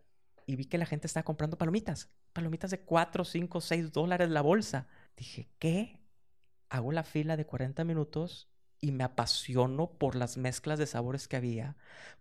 y 0.46 0.56
vi 0.56 0.66
que 0.66 0.78
la 0.78 0.86
gente 0.86 1.06
estaba 1.06 1.24
comprando 1.24 1.58
palomitas. 1.58 2.10
Palomitas 2.32 2.70
de 2.70 2.80
4, 2.80 3.24
5, 3.24 3.60
6 3.60 3.92
dólares 3.92 4.30
la 4.30 4.42
bolsa. 4.42 4.88
Dije, 5.16 5.48
¿qué? 5.58 6.00
Hago 6.68 6.92
la 6.92 7.04
fila 7.04 7.36
de 7.36 7.46
40 7.46 7.84
minutos 7.84 8.50
y 8.80 8.92
me 8.92 9.04
apasiono 9.04 9.90
por 9.90 10.16
las 10.16 10.36
mezclas 10.36 10.78
de 10.78 10.86
sabores 10.86 11.28
que 11.28 11.36
había, 11.36 11.76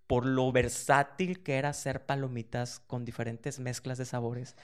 por 0.07 0.25
lo 0.25 0.51
versátil 0.51 1.41
que 1.41 1.55
era 1.55 1.69
hacer 1.69 2.05
palomitas 2.05 2.79
con 2.79 3.05
diferentes 3.05 3.59
mezclas 3.59 3.97
de 3.97 4.05
sabores, 4.05 4.55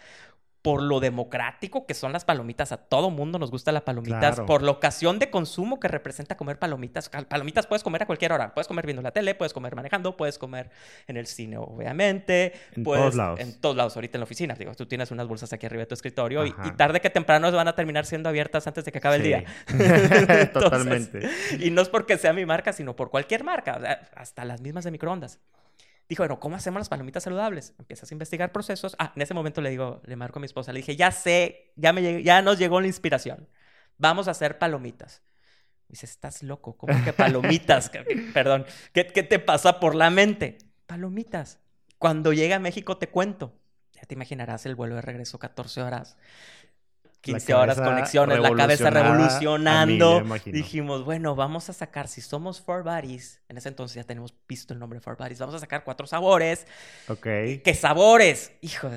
por 0.66 0.82
lo 0.82 1.00
democrático 1.00 1.86
que 1.86 1.94
son 1.94 2.12
las 2.12 2.26
palomitas. 2.26 2.72
A 2.72 2.78
todo 2.78 3.12
mundo 3.12 3.38
nos 3.38 3.52
gusta 3.52 3.72
las 3.72 3.84
palomitas. 3.84 4.20
Claro. 4.20 4.46
Por 4.48 4.64
la 4.64 4.72
ocasión 4.72 5.20
de 5.20 5.30
consumo 5.30 5.80
que 5.80 5.88
representa 5.88 6.36
comer 6.36 6.58
palomitas. 6.58 7.08
Palomitas 7.08 7.68
puedes 7.68 7.84
comer 7.84 8.02
a 8.02 8.08
cualquier 8.08 8.34
hora. 8.34 8.52
Puedes 8.52 8.68
comer 8.68 8.84
viendo 8.88 9.04
la 9.04 9.12
tele, 9.12 9.36
puedes 9.36 9.54
comer 9.54 9.76
manejando, 9.76 10.18
puedes 10.18 10.40
comer 10.40 10.72
en 11.06 11.18
el 11.18 11.28
cine, 11.28 11.60
obviamente. 11.60 12.54
En 12.76 12.84
puedes, 12.84 13.04
todos 13.04 13.16
lados. 13.16 13.40
En 13.40 13.62
todos 13.62 13.76
lados, 13.76 13.96
ahorita 13.96 14.18
en 14.18 14.22
la 14.22 14.24
oficina. 14.24 14.56
Digo, 14.56 14.74
tú 14.74 14.88
tienes 14.88 15.12
unas 15.12 15.28
bolsas 15.28 15.54
aquí 15.54 15.68
arriba 15.68 15.82
de 15.82 15.86
tu 15.86 15.94
escritorio 15.94 16.44
y, 16.48 16.50
y, 16.50 16.72
tarde 16.72 17.00
que 17.00 17.12
temprano 17.12 17.52
van 17.52 17.68
a 17.68 17.76
terminar 17.76 18.08
siendo 18.08 18.28
abiertas 18.30 18.66
antes 18.66 18.84
de 18.86 18.92
que 18.92 18.98
acabe 18.98 19.18
sí. 19.18 19.22
el 19.22 19.28
día. 19.28 19.46
Entonces, 19.68 20.52
Totalmente. 20.52 21.30
Y 21.60 21.70
no 21.70 21.84
es 21.84 21.90
porque 21.90 22.18
sea 22.18 22.34
mi 22.34 22.48
marca, 22.48 22.74
sino 22.74 22.96
por 22.96 23.12
cualquier 23.12 23.44
marca. 23.44 23.76
O 23.78 23.82
sea, 23.82 24.02
hasta 24.16 24.44
las 24.46 24.62
mismas 24.62 24.84
de 24.84 24.90
microondas. 24.90 25.40
Dijo, 26.08 26.22
bueno, 26.22 26.40
¿cómo 26.40 26.56
hacemos 26.56 26.80
las 26.80 26.90
palomitas 26.90 27.24
saludables? 27.24 27.74
Empiezas 27.80 28.12
a 28.12 28.14
investigar 28.14 28.52
procesos. 28.52 28.96
Ah, 29.00 29.12
en 29.16 29.22
ese 29.22 29.34
momento 29.34 29.62
le 29.62 29.72
digo, 29.72 30.02
le 30.06 30.16
marco 30.16 30.40
a 30.40 30.42
mi 30.42 30.46
esposa, 30.46 30.72
le 30.72 30.80
dije, 30.80 30.96
ya 30.96 31.12
sé, 31.12 31.74
ya, 31.76 31.94
me 31.94 32.02
llegué, 32.02 32.24
ya 32.24 32.42
nos 32.42 32.60
llegó 32.60 32.80
la 32.80 32.88
inspiración. 32.88 33.48
Vamos 33.98 34.28
a 34.28 34.32
hacer 34.32 34.60
palomitas. 34.60 35.24
Dice, 35.88 36.06
estás 36.06 36.44
loco, 36.44 36.78
¿cómo 36.78 36.94
que 37.04 37.14
palomitas? 37.14 37.92
Perdón, 38.34 38.66
¿Qué, 38.94 39.08
¿qué 39.08 39.24
te 39.24 39.40
pasa 39.40 39.80
por 39.80 39.96
la 39.96 40.10
mente? 40.10 40.58
Palomitas. 40.86 41.60
Cuando 41.98 42.34
llegue 42.34 42.54
a 42.54 42.60
México 42.60 42.98
te 42.98 43.10
cuento. 43.10 43.58
Ya 43.94 44.02
te 44.04 44.14
imaginarás 44.14 44.66
el 44.66 44.76
vuelo 44.76 44.96
de 44.96 45.02
regreso, 45.02 45.40
14 45.40 45.82
horas. 45.82 46.18
15 47.26 47.54
horas 47.54 47.82
conexiones, 47.82 48.40
la 48.40 48.54
cabeza 48.56 48.90
revolucionando. 48.90 50.24
Dijimos, 50.46 51.04
bueno, 51.04 51.36
vamos 51.36 51.70
a 51.70 51.74
sacar, 51.74 52.08
si 52.08 52.22
somos 52.22 52.62
Four 52.62 52.84
Bodies, 52.84 53.42
en 53.50 53.58
ese 53.58 53.70
entonces 53.70 53.96
ya 53.96 54.04
tenemos 54.04 54.34
visto 54.48 54.74
el 54.74 54.80
nombre 54.80 55.00
Four 55.00 55.18
Bodies, 55.18 55.40
vamos 55.40 55.56
a 55.56 55.60
sacar 55.60 55.84
cuatro 55.84 56.06
sabores. 56.08 56.68
Ok. 57.08 57.24
¿Qué 57.64 57.74
sabores? 57.74 58.52
Hijo, 58.62 58.90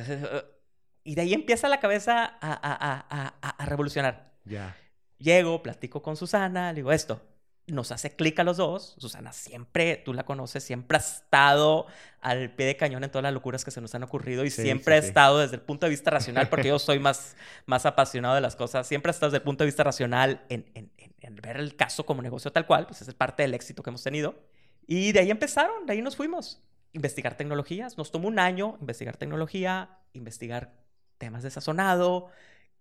y 1.04 1.14
de 1.14 1.22
ahí 1.22 1.32
empieza 1.32 1.68
la 1.68 1.80
cabeza 1.80 2.24
a, 2.24 2.52
a, 2.52 3.06
a, 3.40 3.48
a 3.48 3.64
revolucionar. 3.64 4.32
Ya. 4.44 4.50
Yeah. 4.50 4.76
Llego, 5.18 5.62
platico 5.62 6.02
con 6.02 6.16
Susana, 6.16 6.72
le 6.72 6.76
digo 6.76 6.92
esto, 6.92 7.20
nos 7.68 7.92
hace 7.92 8.14
clic 8.14 8.38
a 8.38 8.44
los 8.44 8.56
dos. 8.56 8.94
Susana 8.98 9.32
siempre, 9.32 9.96
tú 10.04 10.12
la 10.14 10.24
conoces, 10.24 10.64
siempre 10.64 10.96
ha 10.96 11.00
estado 11.00 11.86
al 12.20 12.50
pie 12.50 12.66
de 12.66 12.76
cañón 12.76 13.04
en 13.04 13.10
todas 13.10 13.22
las 13.22 13.32
locuras 13.32 13.64
que 13.64 13.70
se 13.70 13.80
nos 13.80 13.94
han 13.94 14.02
ocurrido 14.02 14.44
y 14.44 14.50
sí, 14.50 14.62
siempre 14.62 15.00
sí, 15.00 15.04
ha 15.04 15.08
estado 15.08 15.38
desde 15.38 15.56
el 15.56 15.62
punto 15.62 15.86
de 15.86 15.90
vista 15.90 16.10
racional, 16.10 16.48
porque 16.48 16.68
yo 16.68 16.78
soy 16.78 16.98
más, 16.98 17.36
más 17.66 17.86
apasionado 17.86 18.34
de 18.34 18.40
las 18.40 18.56
cosas, 18.56 18.86
siempre 18.86 19.10
ha 19.10 19.12
estado 19.12 19.30
desde 19.30 19.38
el 19.38 19.44
punto 19.44 19.64
de 19.64 19.66
vista 19.66 19.84
racional 19.84 20.42
en, 20.48 20.66
en, 20.74 20.90
en, 20.96 21.14
en, 21.20 21.36
ver 21.36 21.58
el 21.58 21.76
caso 21.76 22.04
como 22.04 22.22
negocio 22.22 22.50
tal 22.50 22.66
cual, 22.66 22.86
pues 22.86 23.02
es 23.02 23.14
parte 23.14 23.42
del 23.42 23.54
éxito 23.54 23.82
que 23.82 23.90
hemos 23.90 24.02
tenido. 24.02 24.34
Y 24.86 25.12
de 25.12 25.20
ahí 25.20 25.30
empezaron, 25.30 25.86
de 25.86 25.92
ahí 25.92 26.02
nos 26.02 26.16
fuimos. 26.16 26.62
Investigar 26.92 27.36
tecnologías, 27.36 27.98
nos 27.98 28.10
tomó 28.10 28.28
un 28.28 28.38
año 28.38 28.78
investigar 28.80 29.16
tecnología, 29.18 29.98
investigar 30.14 30.72
temas 31.18 31.42
de 31.42 31.50
sazonado, 31.50 32.30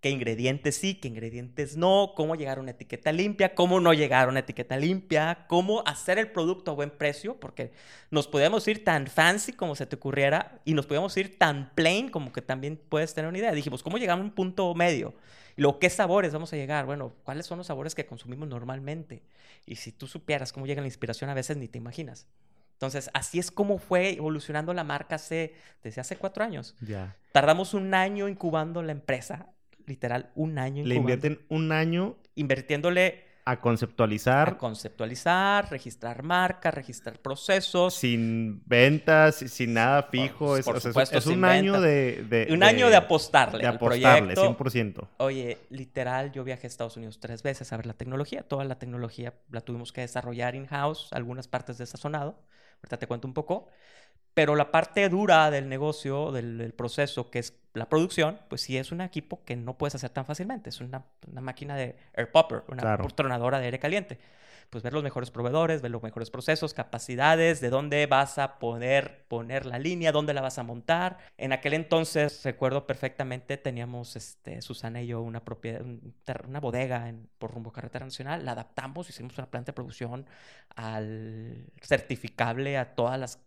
qué 0.00 0.10
ingredientes 0.10 0.76
sí, 0.76 0.94
qué 0.94 1.08
ingredientes 1.08 1.76
no, 1.76 2.12
cómo 2.14 2.36
llegar 2.36 2.58
a 2.58 2.60
una 2.60 2.70
etiqueta 2.70 3.10
limpia, 3.10 3.54
cómo 3.54 3.80
no 3.80 3.92
llegar 3.92 4.26
a 4.26 4.30
una 4.30 4.40
etiqueta 4.40 4.76
limpia, 4.76 5.46
cómo 5.48 5.82
hacer 5.86 6.18
el 6.18 6.30
producto 6.30 6.70
a 6.70 6.74
buen 6.74 6.90
precio, 6.90 7.38
porque 7.40 7.72
nos 8.10 8.28
podíamos 8.28 8.66
ir 8.68 8.84
tan 8.84 9.06
fancy 9.08 9.52
como 9.52 9.74
se 9.74 9.86
te 9.86 9.96
ocurriera 9.96 10.60
y 10.64 10.74
nos 10.74 10.86
podíamos 10.86 11.16
ir 11.16 11.38
tan 11.38 11.74
plain 11.74 12.10
como 12.10 12.32
que 12.32 12.42
también 12.42 12.80
puedes 12.88 13.12
tener 13.14 13.28
una 13.28 13.38
idea. 13.38 13.52
Dijimos, 13.52 13.82
¿cómo 13.82 13.98
llegar 13.98 14.18
a 14.18 14.20
un 14.20 14.30
punto 14.30 14.72
medio? 14.74 15.14
Y 15.56 15.62
luego, 15.62 15.80
¿qué 15.80 15.90
sabores 15.90 16.32
vamos 16.32 16.52
a 16.52 16.56
llegar? 16.56 16.86
Bueno, 16.86 17.14
¿cuáles 17.24 17.46
son 17.46 17.58
los 17.58 17.66
sabores 17.66 17.96
que 17.96 18.06
consumimos 18.06 18.48
normalmente? 18.48 19.24
Y 19.66 19.74
si 19.76 19.90
tú 19.90 20.06
supieras 20.06 20.52
cómo 20.52 20.66
llega 20.66 20.80
la 20.80 20.86
inspiración, 20.86 21.28
a 21.30 21.34
veces 21.34 21.56
ni 21.56 21.66
te 21.66 21.78
imaginas. 21.78 22.28
Entonces, 22.74 23.10
así 23.12 23.40
es 23.40 23.50
como 23.50 23.78
fue 23.78 24.10
evolucionando 24.10 24.72
la 24.72 24.84
marca 24.84 25.16
hace, 25.16 25.56
desde 25.82 26.00
hace 26.00 26.14
cuatro 26.16 26.44
años. 26.44 26.76
Ya. 26.80 27.16
Tardamos 27.32 27.74
un 27.74 27.92
año 27.92 28.28
incubando 28.28 28.84
la 28.84 28.92
empresa, 28.92 29.48
literal, 29.88 30.30
un 30.34 30.58
año 30.58 30.84
Le 30.84 30.94
invierten 30.94 31.40
un 31.48 31.72
año 31.72 32.16
Invirtiéndole 32.34 33.26
a 33.44 33.60
conceptualizar 33.62 34.48
a 34.50 34.58
conceptualizar, 34.58 35.70
registrar 35.70 36.22
marcas, 36.22 36.74
registrar 36.74 37.18
procesos. 37.18 37.94
sin 37.94 38.62
ventas, 38.66 39.36
sin 39.36 39.72
nada 39.72 40.02
fijo. 40.04 40.48
Por- 40.48 40.58
es, 40.58 40.64
por 40.66 40.76
es- 40.76 40.82
supuesto, 40.82 41.16
es, 41.18 41.26
un 41.26 41.44
año 41.46 41.80
de, 41.80 42.24
de- 42.28 42.48
un 42.52 42.62
año 42.62 42.90
de 42.90 42.96
apostarle 42.96 43.60
de 43.62 43.66
al 43.66 43.76
apostarle, 43.76 44.34
proyecto. 44.34 44.42
100%. 44.42 45.08
Oye, 45.16 45.56
literal, 45.70 46.30
yo 46.32 46.44
viajé 46.44 46.66
a 46.66 46.68
Estados 46.68 46.96
Unidos 46.98 47.20
tres 47.20 47.42
veces 47.42 47.72
a 47.72 47.76
ver 47.78 47.86
la 47.86 47.94
tecnología. 47.94 48.42
Toda 48.42 48.64
la 48.66 48.78
tecnología 48.78 49.32
la 49.50 49.62
tuvimos 49.62 49.92
que 49.92 50.02
desarrollar 50.02 50.54
in-house, 50.54 51.08
algunas 51.12 51.48
partes 51.48 51.78
desazonado. 51.78 52.38
Ahorita 52.82 52.98
te 52.98 53.06
cuento 53.06 53.26
un 53.26 53.34
poco. 53.34 53.68
Pero 54.38 54.54
la 54.54 54.70
parte 54.70 55.08
dura 55.08 55.50
del 55.50 55.68
negocio, 55.68 56.30
del, 56.30 56.58
del 56.58 56.72
proceso, 56.72 57.28
que 57.28 57.40
es 57.40 57.54
la 57.74 57.88
producción, 57.88 58.38
pues 58.48 58.60
sí 58.60 58.78
es 58.78 58.92
un 58.92 59.00
equipo 59.00 59.42
que 59.44 59.56
no 59.56 59.76
puedes 59.76 59.96
hacer 59.96 60.10
tan 60.10 60.24
fácilmente. 60.24 60.70
Es 60.70 60.80
una, 60.80 61.06
una 61.28 61.40
máquina 61.40 61.74
de 61.74 61.96
air 62.14 62.30
popper, 62.30 62.62
una 62.68 62.80
Claro. 62.82 63.08
tronadora 63.08 63.58
de 63.58 63.64
aire 63.64 63.80
caliente. 63.80 64.20
Pues 64.70 64.84
ver 64.84 64.92
los 64.92 65.02
mejores 65.02 65.32
proveedores, 65.32 65.82
ver 65.82 65.90
los 65.90 66.02
mejores 66.04 66.30
procesos, 66.30 66.72
capacidades, 66.72 67.60
de 67.60 67.70
dónde 67.70 68.06
vas 68.06 68.38
a 68.38 68.60
poder 68.60 69.24
poner 69.26 69.66
la 69.66 69.80
línea, 69.80 70.12
dónde 70.12 70.34
la 70.34 70.40
vas 70.42 70.58
a 70.58 70.62
montar. 70.62 71.18
En 71.36 71.52
aquel 71.52 71.72
entonces, 71.74 72.44
recuerdo 72.44 72.86
perfectamente, 72.86 73.56
teníamos 73.56 74.14
este, 74.14 74.62
Susana 74.62 75.02
y 75.02 75.08
yo 75.08 75.20
una 75.22 75.44
propiedad, 75.44 75.80
una 76.46 76.60
bodega 76.60 77.08
en, 77.08 77.28
por 77.38 77.50
rumbo 77.54 77.70
a 77.70 77.72
Carretera 77.72 78.04
Nacional. 78.04 78.44
La 78.44 78.52
adaptamos, 78.52 79.08
hicimos 79.10 79.36
una 79.38 79.50
planta 79.50 79.72
de 79.72 79.74
producción 79.74 80.26
al 80.76 81.64
certificable 81.82 82.76
a 82.76 82.94
todas 82.94 83.18
las, 83.18 83.40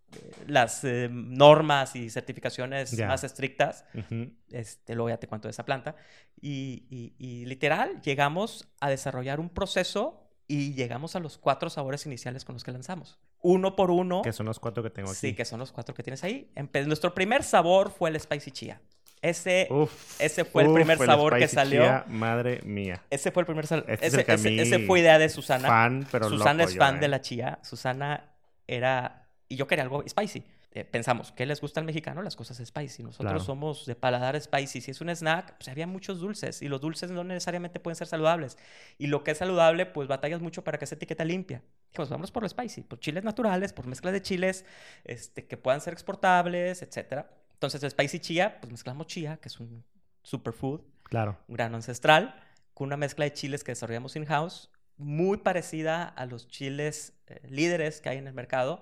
las 0.48 0.84
eh, 0.84 1.10
normas 1.12 1.96
y 1.96 2.10
certificaciones 2.10 2.92
Ya. 2.92 3.08
más 3.08 3.24
estrictas. 3.24 3.86
Ujú. 3.94 4.32
Este, 4.50 4.96
luego 4.96 5.10
ya 5.10 5.18
te 5.18 5.28
cuento 5.28 5.48
de 5.48 5.52
esa 5.52 5.66
planta. 5.66 5.96
Y, 6.42 6.86
y- 6.90 7.16
y 7.18 7.46
literal, 7.46 8.02
llegamos 8.02 8.68
a 8.80 8.90
desarrollar 8.90 9.40
un 9.40 9.50
proceso 9.50 10.28
y 10.48 10.74
llegamos 10.74 11.16
a 11.16 11.20
los 11.20 11.38
cuatro 11.38 11.70
sabores 11.70 12.06
iniciales 12.06 12.44
con 12.46 12.54
los 12.56 12.64
que 12.64 12.72
lanzamos. 12.72 13.20
Uno 13.42 13.76
por 13.76 13.90
uno. 13.92 14.22
Que 14.22 14.34
son 14.34 14.46
los 14.46 14.60
cuatro 14.60 14.84
que 14.84 14.90
tengo 14.90 15.10
aquí. 15.10 15.18
Sí, 15.20 15.34
que 15.34 15.46
son 15.46 15.60
los 15.60 15.72
cuatro 15.72 15.96
que 15.96 16.04
tienes 16.04 16.24
ahí. 16.24 16.52
Empe- 16.56 16.86
nuestro 16.86 17.14
primer 17.14 17.44
sabor 17.44 17.90
fue 17.92 18.10
el 18.10 18.20
Spicy 18.20 18.52
Chía. 18.52 18.82
Ese, 19.24 19.68
Uf, 19.70 20.20
ese 20.20 20.46
fue 20.46 20.64
el 20.64 20.70
uf, 20.70 20.74
primer 20.76 20.98
sabor 20.98 21.34
que 21.38 21.42
spicy 21.48 21.56
salió. 21.56 21.84
chia, 21.84 22.06
madre 22.08 22.60
mía. 22.64 23.04
ese 23.12 23.30
fue 23.32 23.42
el 23.42 23.46
primer 23.46 23.68
sabor. 23.68 23.86
Este 23.88 24.08
es 24.08 24.14
ese, 24.14 24.22
el 24.22 24.26
que 24.26 24.32
a 24.32 24.36
ese- 24.36 24.62
ese 24.62 24.80
fue 24.88 25.00
idea 25.00 25.20
de 25.20 25.30
Susana. 25.30 25.68
Fan, 25.68 26.08
pero 26.12 26.28
Susana 26.28 26.54
loco 26.64 26.70
es 26.70 26.74
yo, 26.76 26.80
fan 26.80 26.96
eh. 26.98 27.00
de 27.02 27.08
la 27.08 27.22
chía. 27.22 27.60
Susana 27.62 28.32
era... 28.68 29.21
Y 29.52 29.58
yo 29.58 29.68
quería 29.68 29.84
algo 29.84 30.02
spicy. 30.08 30.44
Eh, 30.72 30.86
pensamos, 30.86 31.34
¿qué 31.34 31.46
les 31.46 31.60
gusta 31.60 31.82
al 31.82 31.86
mexicano? 31.86 32.22
Las 32.22 32.38
cosas 32.38 32.58
spicy. 32.66 33.04
Nosotros 33.04 33.32
Claro. 33.32 33.40
somos 33.44 33.86
de 33.86 33.96
paladar 33.96 34.40
spicy. 34.40 34.80
Si 34.80 34.92
es 34.92 35.02
un 35.02 35.10
snack, 35.10 35.58
pues 35.58 35.68
había 35.68 35.88
muchos 35.88 36.20
dulces. 36.22 36.62
Y 36.62 36.70
los 36.70 36.80
dulces 36.80 37.12
no 37.12 37.24
necesariamente 37.26 37.80
pueden 37.82 37.98
ser 37.98 38.08
saludables. 38.08 38.58
Y 38.98 39.08
lo 39.08 39.24
que 39.26 39.32
es 39.32 39.38
saludable, 39.40 39.86
pues 39.86 40.08
batallas 40.08 40.40
mucho 40.40 40.64
para 40.64 40.78
que 40.78 40.86
sea 40.86 40.96
etiqueta 40.96 41.26
limpia. 41.26 41.62
Dijimos, 41.90 42.10
vamos 42.10 42.32
por 42.32 42.44
lo 42.44 42.50
spicy. 42.50 42.82
Por 42.84 43.00
chiles 43.02 43.24
naturales, 43.26 43.74
por 43.74 43.88
mezcla 43.88 44.12
de 44.14 44.22
chiles 44.22 44.64
este, 45.04 45.46
que 45.46 45.58
puedan 45.58 45.82
ser 45.82 45.92
exportables, 45.92 46.82
etcétera. 46.82 47.30
Entonces, 47.54 47.84
el 47.84 47.92
spicy 47.92 48.20
chía, 48.20 48.60
pues 48.62 48.72
mezclamos 48.72 49.08
chía, 49.08 49.36
que 49.38 49.50
es 49.50 49.60
un 49.60 49.84
superfood 50.24 50.82
Claro. 51.04 51.38
un 51.50 51.56
grano 51.56 51.76
ancestral, 51.76 52.36
con 52.74 52.88
una 52.88 52.96
mezcla 52.96 53.26
de 53.26 53.34
chiles 53.34 53.66
que 53.66 53.74
desarrollamos 53.74 54.16
in-house, 54.16 54.70
muy 54.98 55.38
parecida 55.40 56.06
a 56.08 56.26
los 56.26 56.48
chiles 56.48 57.14
eh, 57.28 57.42
líderes 57.50 58.00
que 58.00 58.08
hay 58.10 58.18
en 58.18 58.28
el 58.28 58.34
mercado, 58.34 58.82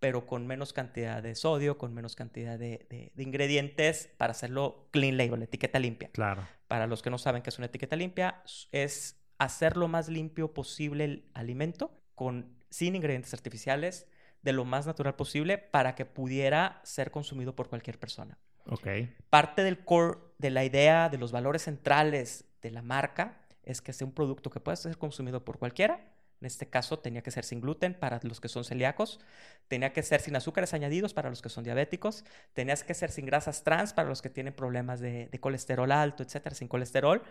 pero 0.00 0.26
con 0.26 0.46
menos 0.46 0.72
cantidad 0.72 1.22
de 1.22 1.34
sodio, 1.34 1.78
con 1.78 1.94
menos 1.94 2.14
cantidad 2.16 2.58
de, 2.58 2.86
de- 2.90 3.12
de 3.14 3.22
ingredientes 3.22 4.10
para 4.18 4.32
hacerlo 4.32 4.88
clean 4.90 5.16
label, 5.16 5.42
etiqueta 5.42 5.78
limpia. 5.78 6.10
Claro. 6.12 6.46
Para 6.68 6.86
los 6.86 7.02
que 7.02 7.10
no 7.10 7.18
saben 7.18 7.42
qué 7.42 7.50
es 7.50 7.58
una 7.58 7.66
etiqueta 7.66 7.96
limpia, 7.96 8.42
es 8.72 9.20
hacer 9.38 9.76
lo 9.76 9.88
más 9.88 10.08
limpio 10.08 10.52
posible 10.54 11.04
el 11.04 11.30
alimento 11.34 11.90
con, 12.14 12.56
sin 12.70 12.94
ingredientes 12.94 13.34
artificiales, 13.34 14.06
de 14.42 14.52
lo 14.52 14.64
más 14.66 14.86
natural 14.86 15.14
posible 15.16 15.56
para 15.56 15.94
que 15.94 16.04
pudiera 16.04 16.80
ser 16.84 17.10
consumido 17.10 17.56
por 17.56 17.70
cualquier 17.70 17.98
persona 17.98 18.38
Ok. 18.66 18.86
parte 19.30 19.62
del 19.62 19.84
core 19.84 20.18
de 20.38 20.50
la 20.50 20.64
idea, 20.66 21.08
de 21.08 21.16
los 21.16 21.32
valores 21.32 21.62
centrales 21.62 22.44
de 22.60 22.70
la 22.70 22.82
marca, 22.82 23.40
es 23.62 23.80
que 23.80 23.94
sea 23.94 24.06
un 24.06 24.12
producto 24.12 24.50
que 24.50 24.60
pueda 24.60 24.76
ser 24.76 24.98
consumido 24.98 25.44
por 25.46 25.58
cualquiera. 25.58 26.12
En 26.44 26.46
este 26.46 26.68
caso 26.68 26.98
tenía 26.98 27.22
que 27.22 27.30
ser 27.30 27.42
sin 27.42 27.62
gluten 27.62 27.94
para 27.94 28.20
los 28.22 28.38
que 28.38 28.48
son 28.48 28.64
celíacos, 28.64 29.18
tenía 29.66 29.94
que 29.94 30.02
ser 30.02 30.20
sin 30.20 30.36
azúcares 30.36 30.74
añadidos 30.74 31.14
para 31.14 31.30
los 31.30 31.40
que 31.40 31.48
son 31.48 31.64
diabéticos, 31.64 32.22
tenía 32.52 32.76
que 32.76 32.92
ser 32.92 33.10
sin 33.10 33.24
grasas 33.24 33.64
trans 33.64 33.94
para 33.94 34.10
los 34.10 34.20
que 34.20 34.28
tienen 34.28 34.52
problemas 34.52 35.00
de, 35.00 35.28
de 35.28 35.40
colesterol 35.40 35.90
alto, 35.90 36.22
etcétera, 36.22 36.54
sin 36.54 36.68
colesterol. 36.68 37.22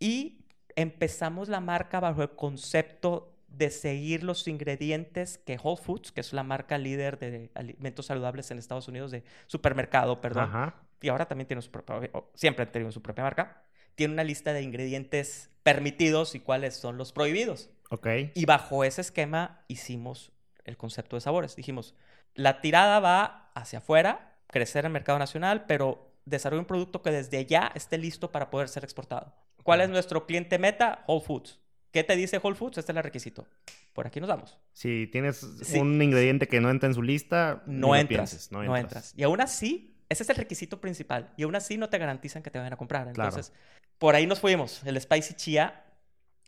Y 0.00 0.46
empezamos 0.74 1.48
la 1.48 1.60
marca 1.60 2.00
bajo 2.00 2.24
el 2.24 2.30
concepto 2.30 3.36
de 3.46 3.70
seguir 3.70 4.24
los 4.24 4.48
ingredientes 4.48 5.38
que 5.38 5.56
Whole 5.62 5.80
Foods, 5.80 6.10
que 6.10 6.20
es 6.20 6.32
la 6.32 6.42
marca 6.42 6.76
líder 6.76 7.20
de 7.20 7.52
alimentos 7.54 8.06
saludables 8.06 8.50
en 8.50 8.58
Estados 8.58 8.88
Unidos, 8.88 9.12
de 9.12 9.22
supermercado, 9.46 10.20
perdón, 10.20 10.46
Ajá. 10.46 10.74
y 11.00 11.08
ahora 11.08 11.28
también 11.28 11.46
tiene 11.46 11.62
su 11.62 11.70
propia, 11.70 12.10
siempre 12.34 12.64
ha 12.64 12.72
tenido 12.72 12.90
su 12.90 13.00
propia 13.00 13.22
marca, 13.22 13.62
tiene 13.94 14.12
una 14.12 14.24
lista 14.24 14.52
de 14.52 14.62
ingredientes 14.62 15.50
permitidos 15.62 16.34
y 16.34 16.40
cuáles 16.40 16.74
son 16.74 16.96
los 16.96 17.12
prohibidos. 17.12 17.70
Ok. 17.90 18.06
Y 18.34 18.44
bajo 18.46 18.82
ese 18.84 19.00
esquema 19.02 19.62
hicimos 19.68 20.32
el 20.64 20.76
concepto 20.76 21.16
de 21.16 21.20
sabores. 21.20 21.54
Dijimos, 21.56 21.94
la 22.34 22.60
tirada 22.60 22.98
va 23.00 23.50
hacia 23.54 23.80
afuera, 23.80 24.36
crecer 24.46 24.84
en 24.84 24.86
el 24.86 24.92
mercado 24.92 25.18
nacional, 25.18 25.66
pero 25.66 26.12
desarrollar 26.24 26.60
un 26.60 26.66
producto 26.66 27.02
que 27.02 27.10
desde 27.10 27.44
ya 27.46 27.70
esté 27.74 27.98
listo 27.98 28.30
para 28.32 28.50
poder 28.50 28.68
ser 28.68 28.84
exportado. 28.84 29.34
¿Cuál 29.62 29.80
es 29.80 29.84
Claro. 29.86 29.92
nuestro 29.94 30.26
cliente 30.26 30.58
meta? 30.58 31.04
Whole 31.06 31.24
Foods. 31.24 31.58
¿Qué 31.92 32.04
te 32.04 32.14
dice 32.14 32.38
Whole 32.42 32.54
Foods? 32.56 32.78
Este 32.78 32.92
es 32.92 32.96
el 32.96 33.02
requisito. 33.02 33.46
Por 33.92 34.06
aquí 34.06 34.20
nos 34.20 34.28
vamos. 34.28 34.56
Si 34.72 35.08
tienes 35.10 35.38
Sí. 35.62 35.78
un 35.78 36.00
ingrediente 36.00 36.46
que 36.46 36.60
no 36.60 36.70
entra 36.70 36.88
en 36.88 36.94
su 36.94 37.02
lista, 37.02 37.62
no 37.66 37.96
entras, 37.96 38.30
pienses, 38.30 38.52
no, 38.52 38.76
entras. 38.76 39.12
Y 39.16 39.24
aún 39.24 39.40
así, 39.40 39.96
ese 40.08 40.22
es 40.22 40.30
el 40.30 40.36
requisito 40.36 40.80
principal. 40.80 41.32
Y 41.36 41.42
aún 41.42 41.56
así 41.56 41.76
no 41.76 41.88
te 41.88 41.98
garantizan 41.98 42.42
que 42.44 42.50
te 42.50 42.58
vayan 42.58 42.72
a 42.72 42.76
comprar. 42.76 43.10
Claro. 43.12 43.30
Entonces, 43.30 43.52
por 43.98 44.14
ahí 44.14 44.26
nos 44.26 44.38
fuimos. 44.38 44.82
El 44.84 45.00
Spicy 45.00 45.34
Chia 45.34 45.82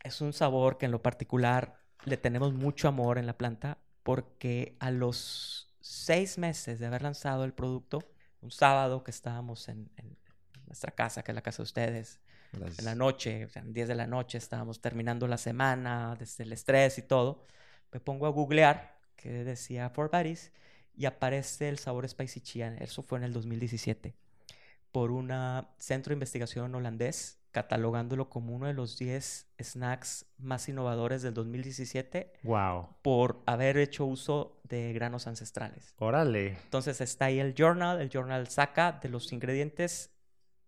es 0.03 0.21
un 0.21 0.33
sabor 0.33 0.77
que 0.77 0.85
en 0.85 0.91
lo 0.91 1.01
particular 1.01 1.79
le 2.05 2.17
tenemos 2.17 2.53
mucho 2.53 2.87
amor 2.87 3.17
en 3.17 3.25
la 3.25 3.37
planta 3.37 3.77
porque 4.03 4.75
a 4.79 4.91
los 4.91 5.73
seis 5.79 6.37
meses 6.37 6.79
de 6.79 6.85
haber 6.85 7.01
lanzado 7.01 7.45
el 7.45 7.53
producto, 7.53 8.03
un 8.41 8.51
sábado 8.51 9.03
que 9.03 9.11
estábamos 9.11 9.69
en, 9.69 9.89
en 9.97 10.17
nuestra 10.67 10.91
casa, 10.91 11.23
que 11.23 11.31
es 11.31 11.35
la 11.35 11.41
casa 11.41 11.57
de 11.57 11.63
ustedes, 11.63 12.19
en 12.53 12.85
la 12.85 12.95
noche, 12.95 13.45
o 13.45 13.49
sea, 13.49 13.63
10 13.63 13.87
de 13.87 13.95
la 13.95 14.07
noche, 14.07 14.37
estábamos 14.37 14.79
terminando 14.79 15.27
la 15.27 15.37
semana, 15.37 16.15
desde 16.19 16.43
el 16.43 16.53
estrés 16.53 16.97
y 16.97 17.01
todo, 17.01 17.45
me 17.91 17.99
pongo 17.99 18.27
a 18.27 18.29
googlear 18.29 18.99
que 19.15 19.43
decía 19.43 19.89
Four 19.89 20.11
Buddies 20.11 20.51
y 20.95 21.05
aparece 21.05 21.69
el 21.69 21.79
sabor 21.79 22.07
Spicy 22.07 22.41
Chia, 22.41 22.75
eso 22.75 23.01
fue 23.01 23.17
en 23.17 23.25
el 23.25 23.33
2017, 23.33 24.15
por 24.91 25.11
un 25.11 25.31
centro 25.79 26.11
de 26.11 26.15
investigación 26.15 26.75
holandés, 26.75 27.39
catalogándolo 27.53 28.29
como 28.29 28.53
uno 28.53 28.65
de 28.67 28.73
los 28.73 28.97
10 28.97 29.47
snacks 29.61 30.25
más 30.37 30.67
innovadores 30.67 31.21
del 31.21 31.33
2017 31.33 32.33
Wow. 32.43 32.89
por 33.01 33.41
haber 33.45 33.77
hecho 33.77 34.05
uso 34.05 34.59
de 34.63 34.91
granos 34.91 35.27
ancestrales. 35.27 35.93
Órale. 35.99 36.57
Entonces 36.63 36.99
está 36.99 37.25
ahí 37.25 37.39
el 37.39 37.53
journal, 37.55 38.01
el 38.01 38.09
journal 38.09 38.47
saca 38.49 38.91
de 39.01 39.07
los 39.07 39.31
ingredientes, 39.31 40.11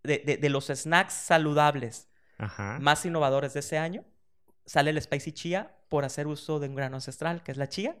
de, 0.02 0.18
de- 0.24 0.36
de 0.38 0.48
los 0.48 0.66
snacks 0.68 1.12
saludables 1.12 2.08
Ajá. 2.38 2.78
más 2.80 3.04
innovadores 3.04 3.52
de 3.52 3.60
ese 3.60 3.76
año. 3.76 4.04
Sale 4.64 4.90
el 4.90 5.02
Spicy 5.02 5.32
Chia 5.32 5.76
por 5.88 6.04
hacer 6.04 6.26
uso 6.26 6.60
de 6.60 6.68
un 6.68 6.76
grano 6.76 6.96
ancestral, 6.96 7.42
que 7.42 7.52
es 7.52 7.58
la 7.58 7.68
chía, 7.68 7.96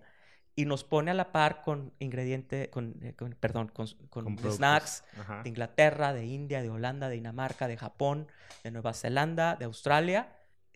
y 0.58 0.64
nos 0.64 0.84
pone 0.84 1.10
a 1.10 1.14
la 1.14 1.32
par 1.32 1.60
con 1.62 1.92
ingrediente, 1.98 2.70
con, 2.70 2.96
eh, 3.02 3.12
con- 3.14 3.32
perdón, 3.38 3.68
con, 3.68 3.86
con 4.08 4.36
Con 4.36 4.52
snacks 4.52 5.04
Ajá. 5.20 5.42
de 5.42 5.48
Inglaterra, 5.50 6.12
de 6.14 6.24
India, 6.24 6.62
de 6.62 6.70
Holanda, 6.70 7.08
de 7.10 7.16
Dinamarca, 7.16 7.68
de 7.68 7.76
Japón, 7.76 8.26
de 8.64 8.70
Nueva 8.70 8.94
Zelanda, 8.94 9.56
de 9.56 9.66
Australia. 9.66 10.32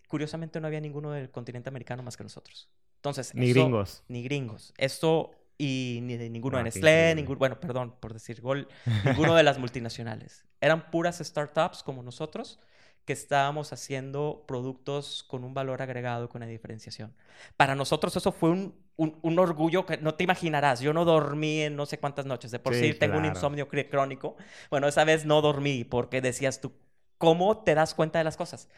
Curiosamente 0.07 0.61
no 0.61 0.67
había 0.67 0.81
ninguno 0.81 1.11
del 1.13 1.31
continente 1.31 1.69
americano 1.71 2.03
más 2.03 2.17
que 2.17 2.25
nosotros. 2.25 2.69
Entonces, 2.97 3.35
Ni 3.35 3.51
eso- 3.51 3.61
gringos. 3.61 4.03
ni 4.09 4.23
gringos. 4.23 4.75
Esto 4.77 5.31
y 5.57 6.01
ni 6.03 6.17
de 6.17 6.29
ninguno 6.31 6.57
Ah, 6.57 6.61
de 6.61 6.65
Nestlé, 6.65 7.15
ningún, 7.15 7.39
bueno, 7.39 7.59
perdón 7.61 7.95
por 8.01 8.13
decir 8.13 8.41
gol, 8.41 8.69
ninguno 9.33 9.35
de 9.35 9.43
las 9.43 9.59
multinacionales. 9.59 10.45
Eran 10.61 10.91
puras 10.91 11.19
startups 11.19 11.83
como 11.83 12.03
nosotros 12.03 12.59
que 13.07 13.13
estábamos 13.15 13.73
haciendo 13.73 14.45
productos 14.47 15.23
con 15.23 15.43
un 15.43 15.55
valor 15.55 15.81
agregado, 15.83 16.29
con 16.29 16.43
una 16.43 16.51
diferenciación. 16.51 17.15
Para 17.57 17.75
nosotros 17.75 18.15
eso 18.17 18.31
fue 18.31 18.51
un, 18.51 18.75
un- 19.01 19.19
un 19.23 19.39
orgullo 19.39 19.87
que 19.87 19.97
no 19.99 20.15
te 20.15 20.25
imaginarás. 20.25 20.81
Yo 20.81 20.93
no 20.93 21.05
dormí 21.05 21.61
en 21.63 21.75
no 21.77 21.87
sé 21.87 21.99
cuántas 21.99 22.27
noches. 22.27 22.51
De 22.51 22.59
por 22.59 22.75
sí, 22.75 22.93
Sí, 22.93 22.99
tengo 22.99 23.17
un 23.19 23.25
insomnio 23.25 23.67
cr- 23.69 23.89
crónico. 23.89 24.37
Bueno, 24.71 24.89
esa 24.89 25.05
vez 25.05 25.25
no 25.25 25.41
dormí 25.41 25.85
porque 25.85 26.21
decías 26.21 26.61
tú, 26.61 26.73
¿cómo 27.19 27.63
te 27.65 27.75
das 27.75 27.95
cuenta 27.95 28.19
de 28.19 28.25
las 28.25 28.37
cosas? 28.37 28.69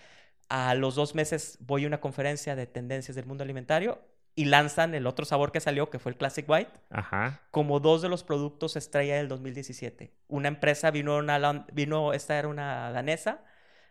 A 0.49 0.75
los 0.75 0.95
dos 0.95 1.14
meses 1.14 1.59
voy 1.61 1.85
a 1.85 1.87
una 1.88 2.00
conferencia 2.00 2.55
de 2.57 2.67
tendencias 2.67 3.17
del 3.17 3.26
mundo 3.26 3.43
alimentario 3.45 4.00
y 4.35 4.47
lanzan 4.47 4.95
el 4.95 5.07
otro 5.07 5.25
sabor 5.25 5.50
que 5.52 5.61
salió, 5.61 5.91
que 5.91 5.99
fue 5.99 6.12
el 6.12 6.19
Classic 6.19 6.49
White, 6.49 6.71
Ajá. 6.91 7.41
como 7.50 7.81
dos 7.81 8.02
de 8.02 8.09
los 8.09 8.25
productos 8.25 8.76
estrella 8.76 9.17
del 9.17 9.29
2017. 9.29 10.12
Una 10.29 10.49
empresa 10.49 10.91
vino, 10.91 11.17
una, 11.19 11.67
vino, 11.73 12.12
esta 12.12 12.38
era 12.38 12.49
una 12.49 12.91
danesa, 12.93 13.45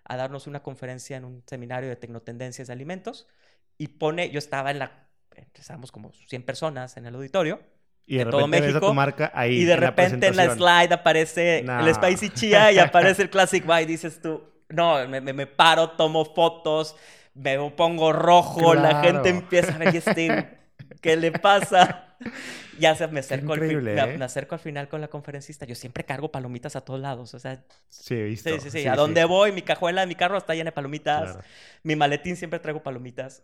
a 0.06 0.18
darnos 0.18 0.48
una 0.48 0.64
conferencia 0.64 1.18
en 1.18 1.26
un 1.26 1.44
seminario 1.48 1.90
de 1.90 1.96
tecnotendencias 1.96 2.68
de 2.68 2.74
alimentos 2.74 3.28
y 3.78 3.88
pone, 3.90 4.30
yo 4.32 4.40
estaba 4.40 4.72
en 4.72 4.80
la, 4.80 5.08
estábamos 5.54 5.92
como 5.92 6.12
100 6.12 6.44
personas 6.44 6.98
en 6.98 7.06
el 7.06 7.16
auditorio. 7.16 7.60
Y 8.08 8.18
de, 8.18 8.26
de 8.26 8.32
todo 8.32 8.42
repente 8.42 8.58
ves 8.58 8.64
a 8.64 8.68
México, 8.74 8.88
tu 8.88 8.94
marca 8.94 9.32
ahí. 9.34 9.58
Y 9.62 9.66
de 9.66 9.74
en 9.74 9.80
la 9.80 9.86
repente 9.88 10.28
en 10.28 10.36
la 10.36 10.54
slide 10.56 10.94
aparece 10.94 11.62
No. 11.64 11.86
el 11.88 11.94
Spicy 11.96 12.30
Chia 12.30 12.72
y 12.72 12.80
aparece 12.80 13.22
el 13.22 13.30
Classic 13.30 13.64
White. 13.68 13.86
Dices 13.86 14.22
tú, 14.22 14.44
no, 14.70 15.08
me, 15.08 15.22
me- 15.22 15.34
me 15.34 15.48
paro, 15.48 15.92
tomo 15.92 16.26
fotos, 16.26 16.96
me 17.34 17.58
pongo 17.72 18.12
rojo, 18.12 18.74
la 18.74 18.90
Claro. 18.90 19.04
gente 19.08 19.30
empieza 19.30 19.76
a 19.76 19.78
ver, 19.78 19.94
¿y 19.94 19.98
este 19.98 20.58
qué 21.02 21.16
le 21.16 21.32
pasa? 21.32 22.08
Ya 22.80 22.96
se 22.96 23.08
me 23.08 23.20
acerco, 23.20 23.54
al, 23.54 23.60
me, 23.62 23.74
¿eh? 23.94 24.18
me 24.18 24.26
acerco 24.26 24.56
al 24.56 24.60
final 24.62 24.88
con 24.88 25.02
la 25.02 25.08
conferencista. 25.08 25.66
Yo 25.66 25.76
siempre 25.76 26.04
cargo 26.04 26.32
palomitas 26.32 26.76
a 26.76 26.82
todos 26.82 27.00
lados. 27.00 27.34
O 27.34 27.40
sea, 27.40 27.64
Sí, 27.90 28.16
he 28.16 28.24
visto. 28.24 28.50
sí, 28.50 28.60
sí, 28.60 28.70
sí. 28.72 28.88
a 28.88 28.96
donde 28.96 29.24
voy, 29.26 29.52
mi 29.52 29.62
cajuela 29.62 30.02
de 30.02 30.08
mi 30.08 30.16
carro 30.16 30.38
está 30.38 30.54
llena 30.56 30.70
de 30.70 30.72
palomitas. 30.72 31.32
Claro. 31.34 31.42
Mi 31.84 31.96
maletín 31.96 32.36
siempre 32.36 32.60
traigo 32.60 32.82
palomitas. 32.82 33.44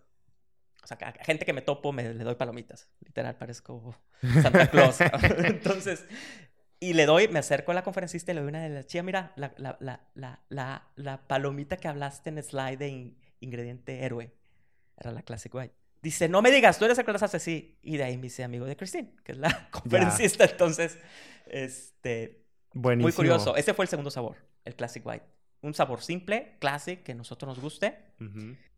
O 0.87 0.95
sea, 0.95 0.97
a 1.05 1.23
gente 1.25 1.45
que 1.45 1.51
me 1.51 1.61
topo 1.61 1.91
me 1.91 2.13
le 2.13 2.23
doy 2.23 2.35
palomitas. 2.35 2.87
Literal, 3.01 3.35
parezco 3.35 3.93
Santa 4.41 4.67
Claus. 4.71 4.99
Entonces, 5.43 6.05
y 6.79 6.93
le 6.93 7.05
doy, 7.05 7.27
me 7.27 7.39
acerco 7.39 7.71
a 7.71 7.75
la 7.75 7.83
conferencista 7.83 8.31
y 8.31 8.35
le 8.35 8.39
doy 8.41 8.47
una 8.49 8.63
de 8.63 8.69
las 8.69 8.85
chía, 8.87 9.03
mira, 9.03 9.33
la, 9.35 9.53
la, 9.57 9.75
la, 9.81 10.07
la, 10.15 10.39
la, 10.47 10.87
la 10.95 11.27
palomita 11.27 11.75
que 11.75 11.89
hablaste 11.89 12.29
en 12.29 12.37
el 12.37 12.43
slide 12.45 12.77
de 12.77 12.87
in- 12.87 13.17
ingrediente 13.41 14.05
héroe. 14.05 14.31
Era 14.97 15.11
la 15.11 15.23
Classic 15.23 15.53
White. 15.53 15.73
Dice, 16.01 16.29
no 16.29 16.41
me 16.41 16.51
digas, 16.51 16.79
tú 16.79 16.85
eres 16.85 16.97
el 16.97 17.03
que 17.05 17.11
las 17.11 17.23
hace 17.23 17.35
así. 17.37 17.77
Y 17.81 17.97
de 17.97 18.05
ahí 18.05 18.17
me 18.17 18.27
hice 18.27 18.45
amigo 18.45 18.65
de 18.65 18.77
Christine, 18.77 19.13
que 19.25 19.33
es 19.33 19.37
la 19.39 19.69
conferencista. 19.71 20.45
Entonces, 20.45 20.97
este, 21.47 22.45
Buenísimo. 22.73 23.07
muy 23.07 23.13
curioso. 23.13 23.57
Ese 23.57 23.73
fue 23.73 23.83
el 23.83 23.89
segundo 23.89 24.09
sabor, 24.09 24.37
el 24.63 24.73
Classic 24.75 25.05
White. 25.05 25.25
Un 25.61 25.73
sabor 25.73 26.01
simple, 26.01 26.55
classic, 26.59 27.03
que 27.03 27.11
a 27.11 27.15
nosotros 27.15 27.49
nos 27.49 27.59
guste. 27.59 28.06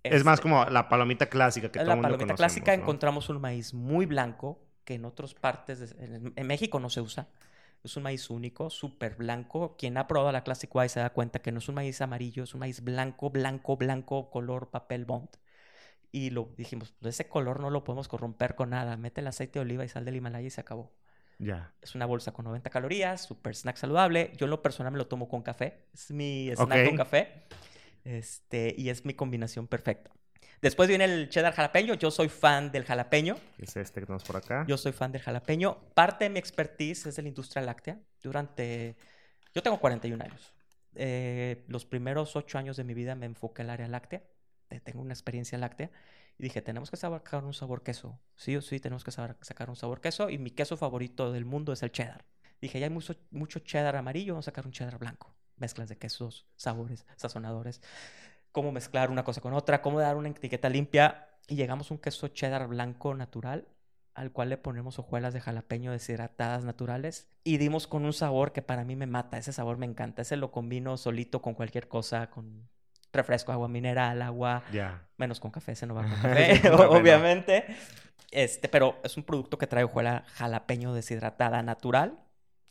Es 0.03 0.23
más 0.23 0.39
como 0.41 0.65
la 0.65 0.87
palomita 0.89 1.27
clásica 1.29 1.71
que 1.71 1.79
todo 1.79 1.87
la 1.87 1.95
mundo 1.95 2.07
palomita 2.09 2.35
clásica 2.35 2.75
¿no? 2.75 2.83
encontramos 2.83 3.29
un 3.29 3.41
maíz 3.41 3.73
muy 3.73 4.05
blanco 4.05 4.59
que 4.85 4.95
en 4.95 5.05
otras 5.05 5.33
partes, 5.33 5.79
de- 5.79 6.03
en, 6.05 6.33
en 6.35 6.47
México 6.47 6.79
no 6.79 6.89
se 6.89 7.01
usa. 7.01 7.27
Es 7.83 7.95
un 7.95 8.03
maíz 8.03 8.29
único, 8.29 8.69
súper 8.69 9.15
blanco. 9.15 9.75
Quien 9.77 9.97
ha 9.97 10.07
probado 10.07 10.31
la 10.33 10.43
Classic 10.43 10.73
White 10.73 10.89
se 10.89 10.99
da 10.99 11.11
cuenta 11.11 11.39
que 11.39 11.51
no 11.51 11.59
es 11.59 11.69
un 11.69 11.75
maíz 11.75 12.01
amarillo, 12.01 12.43
es 12.43 12.53
un 12.53 12.59
maíz 12.59 12.83
blanco, 12.83 13.29
blanco, 13.29 13.77
blanco, 13.77 14.29
color 14.29 14.69
papel 14.69 15.05
bond. 15.05 15.29
Y 16.11 16.31
lo 16.31 16.49
dijimos, 16.57 16.93
pues 16.99 17.15
ese 17.15 17.29
color 17.29 17.59
no 17.59 17.69
lo 17.69 17.83
podemos 17.83 18.07
corromper 18.07 18.55
con 18.55 18.71
nada. 18.71 18.97
Mete 18.97 19.21
el 19.21 19.27
aceite 19.27 19.59
de 19.59 19.61
oliva 19.61 19.85
y 19.85 19.89
sal 19.89 20.03
del 20.05 20.15
Himalaya 20.15 20.47
y 20.47 20.49
se 20.49 20.59
acabó. 20.59 20.91
Ya. 21.37 21.71
Es 21.81 21.95
una 21.95 22.05
bolsa 22.05 22.33
con 22.33 22.45
90 22.45 22.69
calorías, 22.69 23.23
súper 23.23 23.55
snack 23.55 23.77
saludable. 23.77 24.33
Yo 24.35 24.45
en 24.45 24.49
lo 24.49 24.61
personal 24.61 24.91
me 24.91 24.97
lo 24.97 25.07
tomo 25.07 25.29
con 25.29 25.41
café. 25.41 25.85
Es 25.93 26.11
mi 26.11 26.49
snack 26.65 26.85
con 26.87 26.97
café. 26.97 27.43
Este, 28.09 28.73
y 28.75 28.89
es 28.89 29.05
mi 29.05 29.13
combinación 29.13 29.67
perfecta. 29.67 30.11
Después 30.63 30.89
viene 30.89 31.05
el 31.05 31.29
cheddar 31.29 31.53
jalapeño. 31.53 31.93
Yo 31.93 32.09
soy 32.09 32.27
fan 32.27 32.71
del 32.71 32.83
jalapeño. 32.83 33.37
Es 33.59 33.77
este 33.77 33.99
que 33.99 34.07
tenemos 34.07 34.23
por 34.23 34.35
acá. 34.35 34.65
Yo 34.67 34.77
soy 34.77 34.93
fan 34.93 35.11
del 35.11 35.21
jalapeño. 35.21 35.77
Parte 35.93 36.25
de 36.25 36.31
mi 36.31 36.39
expertise 36.39 37.05
es 37.05 37.15
de 37.15 37.21
la 37.21 37.27
industria 37.27 37.61
láctea. 37.61 37.99
Durante... 38.23 38.95
Yo 39.53 39.61
tengo 39.61 39.79
41 39.79 40.23
años. 40.23 40.53
Eh, 40.95 41.63
los 41.67 41.85
primeros 41.85 42.35
8 42.35 42.57
años 42.57 42.77
de 42.77 42.83
mi 42.83 42.95
vida 42.95 43.13
me 43.13 43.27
enfoqué 43.27 43.61
al 43.61 43.69
área 43.69 43.87
láctea. 43.87 44.23
Tengo 44.83 45.01
una 45.01 45.13
experiencia 45.13 45.59
láctea. 45.59 45.91
Y 46.39 46.43
dije, 46.43 46.63
tenemos 46.63 46.89
que 46.89 46.97
sacar 46.97 47.43
un 47.43 47.53
sabor 47.53 47.83
queso. 47.83 48.19
Sí 48.35 48.55
o 48.55 48.61
sí, 48.61 48.79
tenemos 48.79 49.03
que 49.03 49.11
sacar 49.11 49.69
un 49.69 49.75
sabor 49.75 50.01
queso. 50.01 50.31
Y 50.31 50.39
mi 50.39 50.49
queso 50.49 50.77
favorito 50.77 51.31
del 51.31 51.45
mundo 51.45 51.73
es 51.73 51.83
el 51.83 51.91
cheddar. 51.91 52.25
Dije, 52.59 52.79
ya 52.79 52.87
hay 52.87 52.91
mucho, 52.91 53.15
mucho 53.29 53.59
cheddar 53.59 53.95
amarillo, 53.95 54.33
vamos 54.33 54.47
a 54.47 54.51
sacar 54.51 54.65
un 54.65 54.71
cheddar 54.71 54.97
blanco. 54.97 55.35
Mezclas 55.59 55.89
de 55.89 55.97
quesos, 55.97 56.45
sabores, 56.55 57.05
sazonadores. 57.15 57.81
Cómo 58.51 58.71
mezclar 58.71 59.11
una 59.11 59.23
cosa 59.23 59.41
con 59.41 59.53
otra, 59.53 59.81
cómo 59.81 59.99
dar 59.99 60.15
una 60.17 60.29
etiqueta 60.29 60.69
limpia. 60.69 61.27
Y 61.47 61.55
llegamos 61.55 61.91
a 61.91 61.93
un 61.93 61.99
queso 61.99 62.27
cheddar 62.29 62.67
blanco 62.67 63.13
natural 63.15 63.67
al 64.15 64.31
cual 64.31 64.49
le 64.49 64.57
ponemos 64.57 64.99
hojuelas 64.99 65.33
de 65.33 65.39
jalapeño 65.39 65.91
deshidratadas 65.93 66.65
naturales 66.65 67.29
y 67.45 67.57
dimos 67.57 67.87
con 67.87 68.03
un 68.03 68.11
sabor 68.11 68.51
que 68.51 68.61
para 68.61 68.83
mí 68.83 68.95
me 68.97 69.05
mata. 69.07 69.37
Ese 69.37 69.53
sabor 69.53 69.77
me 69.77 69.85
encanta. 69.85 70.23
Ese 70.23 70.35
lo 70.35 70.51
combino 70.51 70.97
solito 70.97 71.41
con 71.41 71.53
cualquier 71.53 71.87
cosa, 71.87 72.29
con 72.29 72.67
refresco, 73.13 73.51
agua 73.51 73.67
mineral, 73.69 74.21
agua, 74.21 74.63
Ya. 74.73 75.07
menos 75.17 75.39
con 75.39 75.51
café, 75.51 75.71
ese 75.71 75.85
no 75.87 75.95
va 75.95 76.01
con 76.03 76.11
café, 76.11 76.69
obviamente. 76.69 77.65
Este, 78.31 78.67
pero 78.67 78.99
es 79.03 79.15
un 79.17 79.23
producto 79.23 79.57
que 79.57 79.67
trae 79.67 79.83
hojuela 79.85 80.23
jalapeño 80.33 80.93
deshidratada 80.93 81.63
natural. 81.63 82.19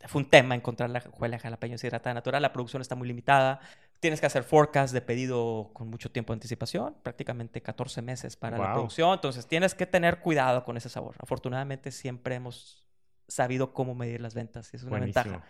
Fue 0.07 0.21
un 0.21 0.29
tema 0.29 0.55
encontrar 0.55 0.89
la 0.89 0.99
hojuela 0.99 1.37
jalapeño 1.39 1.73
deshidratada 1.73 2.13
natural. 2.13 2.41
La 2.41 2.53
producción 2.53 2.81
está 2.81 2.95
muy 2.95 3.07
limitada. 3.07 3.59
Tienes 3.99 4.21
que 4.21 4.25
hacer 4.27 4.43
forecast 4.43 4.93
de 4.93 5.01
pedido 5.01 5.71
con 5.73 5.89
mucho 5.89 6.09
tiempo 6.09 6.31
de 6.31 6.35
anticipación, 6.37 6.95
prácticamente 7.03 7.61
14 7.61 8.01
meses 8.01 8.37
para 8.37 8.57
la 8.57 8.73
producción. 8.73 9.13
Entonces 9.13 9.45
tienes 9.45 9.75
que 9.75 9.85
tener 9.85 10.19
cuidado 10.19 10.63
con 10.63 10.77
ese 10.77 10.87
sabor. 10.87 11.15
Afortunadamente 11.19 11.91
siempre 11.91 12.35
hemos 12.35 12.87
sabido 13.27 13.73
cómo 13.73 13.93
medir 13.95 14.21
las 14.21 14.33
ventas. 14.33 14.73
y 14.73 14.77
Es 14.77 14.83
una 14.83 14.91
Buenísimo. 14.91 15.23
ventaja. 15.25 15.45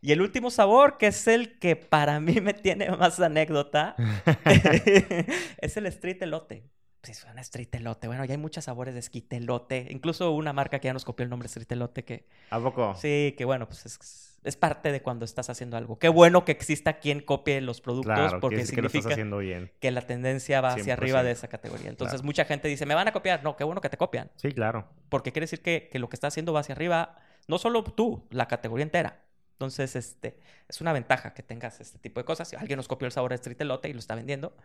Y 0.00 0.12
el 0.12 0.20
último 0.20 0.50
sabor, 0.50 0.98
que 0.98 1.06
es 1.06 1.26
el 1.28 1.58
que 1.58 1.76
para 1.76 2.20
mí 2.20 2.40
me 2.40 2.52
tiene 2.52 2.90
más 2.96 3.20
anécdota, 3.20 3.94
es 5.58 5.76
el 5.76 5.86
street 5.86 6.20
elote. 6.22 6.68
Pues 7.04 7.18
es 7.18 7.24
un 7.30 7.38
street 7.38 7.68
elote. 7.72 8.06
Bueno, 8.06 8.24
ya 8.24 8.32
hay 8.32 8.38
muchos 8.38 8.64
sabores 8.64 8.94
de 8.94 9.00
esquite 9.00 9.36
elote. 9.36 9.88
Incluso 9.90 10.30
una 10.32 10.52
marca 10.52 10.78
que 10.78 10.86
ya 10.86 10.92
nos 10.92 11.04
copió 11.04 11.24
el 11.24 11.30
nombre 11.30 11.46
street 11.46 11.70
elote 11.70 12.04
que 12.04 12.26
¿A 12.50 12.58
poco? 12.60 12.94
sí, 12.94 13.34
que 13.36 13.44
bueno, 13.44 13.66
pues 13.68 13.84
es, 13.86 14.38
es 14.42 14.56
parte 14.56 14.90
de 14.92 15.02
cuando 15.02 15.24
estás 15.24 15.50
haciendo 15.50 15.76
algo. 15.76 15.98
Qué 15.98 16.08
bueno 16.08 16.44
que 16.44 16.52
exista 16.52 16.98
quien 17.00 17.20
copie 17.20 17.60
los 17.60 17.80
productos 17.80 18.14
Claro, 18.14 18.40
porque 18.40 18.56
que 18.56 18.60
lo 18.60 18.62
estás 18.62 18.74
significa 18.76 19.08
haciendo 19.12 19.38
bien. 19.38 19.70
que 19.80 19.90
la 19.90 20.00
tendencia 20.02 20.60
va 20.60 20.72
hacia 20.72 20.94
arriba 20.94 21.20
100%. 21.20 21.24
de 21.24 21.30
esa 21.32 21.48
categoría. 21.48 21.88
Entonces 21.90 22.14
Claro. 22.20 22.24
mucha 22.26 22.44
gente 22.46 22.68
dice, 22.68 22.86
me 22.86 22.94
van 22.94 23.08
a 23.08 23.12
copiar. 23.12 23.42
No, 23.44 23.56
qué 23.56 23.64
bueno 23.64 23.80
que 23.80 23.90
te 23.90 23.96
copian. 23.98 24.30
Sí, 24.36 24.52
claro. 24.52 24.88
Porque 25.10 25.30
quiere 25.32 25.44
decir 25.44 25.60
que, 25.62 25.88
que 25.92 25.98
lo 25.98 26.08
que 26.08 26.16
estás 26.16 26.32
haciendo 26.32 26.52
va 26.54 26.60
hacia 26.60 26.74
arriba, 26.74 27.16
no 27.48 27.58
solo 27.58 27.84
tú, 27.84 28.26
la 28.30 28.48
categoría 28.48 28.84
entera. 28.84 29.20
Entonces, 29.52 29.94
este, 29.94 30.40
es 30.68 30.80
una 30.80 30.92
ventaja 30.92 31.32
que 31.34 31.42
tengas 31.42 31.80
este 31.80 31.98
tipo 31.98 32.18
de 32.20 32.24
cosas. 32.24 32.48
Si 32.48 32.56
alguien 32.56 32.76
nos 32.78 32.88
copió 32.88 33.06
el 33.06 33.12
sabor 33.12 33.30
de 33.30 33.36
street 33.36 33.60
elote 33.60 33.88
y 33.88 33.92
lo 33.92 33.98
está 34.00 34.14
vendiendo, 34.14 34.56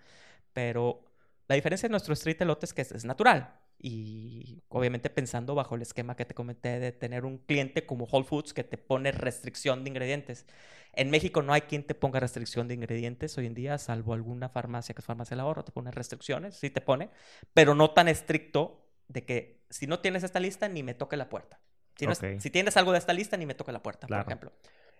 pero 0.53 1.03
la 1.49 1.55
diferencia 1.55 1.87
de 1.89 1.91
nuestro 1.91 2.13
street 2.13 2.41
elote 2.41 2.65
es 2.65 2.73
que 2.73 2.81
es, 2.83 2.91
es 2.93 3.03
natural. 3.05 3.55
Y 3.81 4.61
obviamente 4.69 5.09
pensando 5.09 5.55
bajo 5.55 5.75
el 5.75 5.81
esquema 5.81 6.15
que 6.15 6.25
te 6.25 6.33
comenté 6.33 6.79
de 6.79 6.91
tener 6.91 7.25
un 7.25 7.37
cliente 7.39 7.85
como 7.85 8.05
Whole 8.05 8.25
Foods 8.25 8.53
que 8.53 8.63
te 8.63 8.77
pone 8.77 9.11
restricción 9.11 9.83
de 9.83 9.89
ingredientes. 9.89 10.45
En 10.93 11.09
México 11.09 11.41
no 11.41 11.53
hay 11.53 11.61
quien 11.61 11.83
te 11.83 11.95
ponga 11.95 12.19
restricción 12.19 12.67
de 12.67 12.73
ingredientes 12.73 13.37
hoy 13.37 13.45
en 13.45 13.53
día, 13.53 13.77
salvo 13.77 14.13
alguna 14.13 14.49
farmacia 14.49 14.93
que 14.93 15.01
es 15.01 15.05
farmacia 15.05 15.35
del 15.35 15.41
ahorro, 15.41 15.63
te 15.63 15.71
pone 15.71 15.91
restricciones, 15.91 16.55
sí 16.55 16.69
te 16.69 16.81
pone, 16.81 17.09
pero 17.53 17.73
no 17.75 17.91
tan 17.91 18.07
estricto 18.07 18.85
de 19.07 19.23
que 19.25 19.61
si 19.69 19.87
no 19.87 19.99
tienes 19.99 20.23
esta 20.23 20.39
lista, 20.39 20.67
ni 20.67 20.83
me 20.83 20.93
toque 20.93 21.15
la 21.17 21.29
puerta. 21.29 21.59
Si, 21.97 22.05
no 22.05 22.11
es- 22.11 22.19
Ok. 22.19 22.39
si 22.39 22.49
tienes 22.49 22.75
algo 22.77 22.91
de 22.91 22.97
esta 22.99 23.13
lista, 23.13 23.37
ni 23.37 23.45
me 23.45 23.53
toque 23.55 23.71
la 23.71 23.81
puerta, 23.81 24.07
Claro. 24.07 24.23
por 24.25 24.31
ejemplo. 24.33 24.51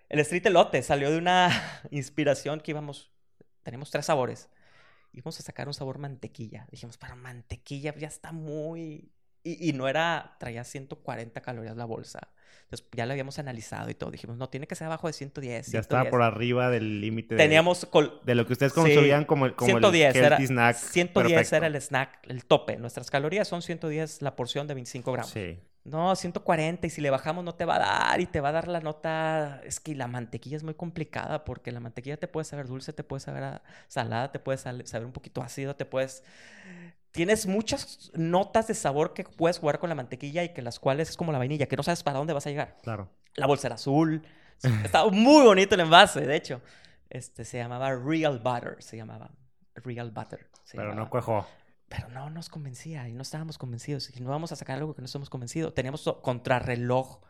El 0.10 0.20
street 0.22 0.46
elote 0.48 0.82
salió 0.84 1.12
de 1.12 1.18
una 1.18 1.50
inspiración 1.92 2.60
que 2.62 2.72
íbamos, 2.72 3.12
tenemos 3.64 3.92
tres 3.92 4.06
sabores. 4.06 4.50
Íbamos 5.13 5.39
a 5.39 5.43
sacar 5.43 5.67
un 5.67 5.74
sabor 5.74 5.98
mantequilla. 5.98 6.67
Dijimos, 6.72 6.98
para 6.98 7.15
mantequilla 7.15 7.95
ya 7.95 8.08
está 8.08 8.32
muy... 8.32 9.12
Y, 9.41 9.69
y 9.69 9.74
no 9.74 9.88
era, 9.88 10.36
traía 10.38 10.63
140 10.65 11.41
calorías 11.41 11.78
la 11.78 11.86
bolsa. 11.86 12.19
Entonces 12.63 12.86
ya 12.91 13.06
lo 13.06 13.13
habíamos 13.13 13.39
analizado 13.39 13.89
y 13.89 13.95
todo. 13.95 14.12
Dijimos, 14.12 14.36
no, 14.38 14.50
tiene 14.50 14.67
que 14.67 14.76
ser 14.76 14.88
abajo 14.88 15.08
de 15.08 15.13
110. 15.13 15.67
Ya 15.72 15.80
estaba 15.80 16.02
110. 16.04 16.12
por 16.12 16.22
arriba 16.22 16.69
del 16.69 17.00
límite 17.00 17.36
de, 17.36 17.43
Teníamos 17.43 17.86
col- 17.86 18.19
de 18.26 18.36
lo 18.36 18.45
que 18.45 18.54
ustedes 18.54 18.74
Sí. 18.74 18.80
construían 18.82 19.24
como 19.26 19.45
el, 19.45 19.56
como 19.56 19.67
110 19.72 20.15
el 20.15 20.26
era, 20.26 20.38
snack 20.39 20.76
110 20.76 21.34
perfecto. 21.34 21.56
era 21.56 21.67
el 21.67 21.76
snack, 21.82 22.19
el 22.28 22.45
tope. 22.45 22.76
Nuestras 22.78 23.10
calorías 23.10 23.48
son 23.48 23.62
110 23.62 24.22
la 24.22 24.36
porción 24.36 24.67
de 24.67 24.74
25 24.74 25.12
gramos. 25.13 25.32
Sí. 25.32 25.58
No, 25.84 26.15
140 26.15 26.86
y 26.86 26.89
si 26.89 27.02
le 27.02 27.10
bajamos 27.10 27.44
no 27.44 27.56
te 27.56 27.65
va 27.65 27.78
a 27.78 27.80
dar 27.80 28.22
y 28.22 28.26
te 28.26 28.42
va 28.42 28.50
a 28.50 28.52
dar 28.52 28.68
la 28.68 28.80
nota. 28.80 29.62
Es 29.63 29.80
que 29.80 29.96
la 29.96 30.08
mantequilla 30.08 30.58
es 30.58 30.63
muy 30.63 30.74
complicada 30.74 31.46
porque 31.46 31.72
la 31.72 31.80
mantequilla 31.80 32.18
te 32.18 32.28
puede 32.28 32.46
saber 32.46 32.68
dulce, 32.68 32.94
te 32.94 33.04
puede 33.04 33.22
saber 33.22 33.62
salada, 33.88 34.32
te 34.32 34.39
puede 34.39 34.58
saber 34.58 35.06
un 35.06 35.13
poquito 35.13 35.42
ácido, 35.42 35.76
te 35.76 35.86
puedes... 35.86 36.24
Tienes 37.12 37.48
muchas 37.48 38.12
notas 38.13 38.68
de 38.68 38.76
sabor 38.76 39.13
que 39.13 39.24
puedes 39.24 39.58
jugar 39.58 39.80
con 39.80 39.89
la 39.89 39.96
mantequilla 39.96 40.44
y 40.44 40.54
que 40.54 40.62
las 40.62 40.80
cuales 40.80 41.10
es 41.10 41.18
como 41.18 41.32
la 41.32 41.39
vainilla, 41.39 41.65
que 41.65 41.76
no 41.76 41.82
sabes 41.82 42.04
para 42.04 42.20
dónde 42.20 42.34
vas 42.34 42.46
a 42.46 42.52
llegar. 42.52 42.78
Claro. 42.84 43.10
La 43.36 43.48
bolsa 43.48 43.68
era 43.68 43.76
azul. 43.76 44.22
Estaba 44.84 45.10
muy 45.10 45.44
bonito 45.44 45.74
el 45.74 45.82
envase, 45.82 46.22
de 46.22 46.36
hecho. 46.36 46.62
Este 47.10 47.46
se 47.46 47.58
llamaba 47.58 47.96
Real 47.96 48.38
Butter, 48.38 48.76
se 48.80 48.96
llamaba. 48.96 49.32
Real 49.74 50.12
Butter. 50.12 50.48
Pero 50.72 50.94
no 50.94 51.10
cuajó. 51.10 51.48
Pero 51.89 52.08
no 52.10 52.30
nos 52.30 52.49
convencía 52.49 53.08
y 53.10 53.13
no 53.13 53.23
estábamos 53.23 53.58
convencidos. 53.58 54.15
Y 54.15 54.21
no 54.21 54.30
vamos 54.30 54.52
a 54.52 54.56
sacar 54.56 54.78
algo 54.78 54.95
que 54.95 55.02
no 55.02 55.06
estamos 55.06 55.30
convencidos. 55.30 55.73
Teníamos 55.73 56.04
contrarreloj 56.21 57.21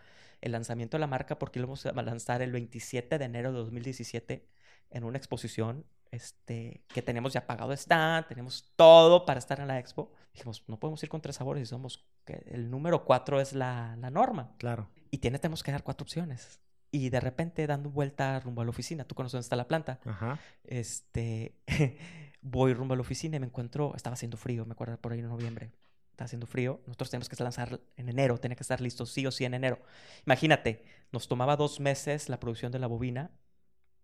el 0.41 0.51
lanzamiento 0.51 0.97
de 0.97 1.01
la 1.01 1.07
marca 1.07 1.39
porque 1.39 1.59
lo 1.59 1.67
vamos 1.67 1.85
a 1.85 1.91
lanzar 2.01 2.41
el 2.41 2.51
27 2.51 3.17
de 3.17 3.25
enero 3.25 3.51
de 3.51 3.57
2017 3.59 4.47
en 4.91 5.03
una 5.03 5.17
exposición 5.17 5.85
este, 6.11 6.83
que 6.87 7.01
tenemos 7.01 7.33
ya 7.33 7.45
pagado 7.45 7.71
stand, 7.73 8.27
tenemos 8.27 8.71
todo 8.75 9.25
para 9.25 9.39
estar 9.39 9.59
en 9.59 9.67
la 9.67 9.79
expo. 9.79 10.11
Dijimos, 10.33 10.63
no 10.67 10.79
podemos 10.79 11.01
ir 11.03 11.09
con 11.09 11.21
tres 11.21 11.35
sabores 11.35 11.63
y 11.63 11.65
somos 11.65 12.05
que 12.25 12.43
el 12.47 12.69
número 12.69 13.05
cuatro 13.05 13.39
es 13.39 13.53
la, 13.53 13.95
la 13.97 14.09
norma. 14.09 14.55
Claro. 14.57 14.89
Y 15.11 15.19
tiene, 15.19 15.39
tenemos 15.39 15.63
que 15.63 15.71
dar 15.71 15.83
cuatro 15.83 16.03
opciones. 16.03 16.59
Y 16.91 17.09
de 17.09 17.19
repente, 17.19 17.67
dando 17.67 17.91
vuelta 17.91 18.39
rumbo 18.39 18.61
a 18.61 18.63
la 18.63 18.71
oficina, 18.71 19.03
tú 19.03 19.13
conoces 19.13 19.33
dónde 19.33 19.43
está 19.43 19.55
la 19.55 19.67
planta, 19.67 19.99
Ajá. 20.05 20.39
este, 20.63 21.53
voy 22.41 22.73
rumbo 22.73 22.93
a 22.93 22.97
la 22.97 23.01
oficina 23.01 23.37
y 23.37 23.39
me 23.39 23.47
encuentro, 23.47 23.93
estaba 23.95 24.13
haciendo 24.13 24.37
frío, 24.37 24.65
me 24.65 24.73
acuerdo 24.73 24.97
por 24.97 25.13
ahí 25.13 25.19
en 25.19 25.27
noviembre, 25.27 25.71
estaba 26.11 26.25
haciendo 26.25 26.47
frío, 26.47 26.81
nosotros 26.85 27.09
tenemos 27.09 27.29
que 27.29 27.43
lanzar 27.43 27.79
en 27.97 28.09
enero, 28.09 28.37
tenía 28.37 28.55
que 28.55 28.63
estar 28.63 28.81
listo 28.81 29.05
sí 29.05 29.25
o 29.25 29.31
sí 29.31 29.45
en 29.45 29.53
enero. 29.53 29.79
Imagínate, 30.25 30.83
nos 31.11 31.27
tomaba 31.27 31.55
dos 31.55 31.79
meses 31.79 32.29
la 32.29 32.39
producción 32.39 32.71
de 32.71 32.79
la 32.79 32.87
bobina 32.87 33.31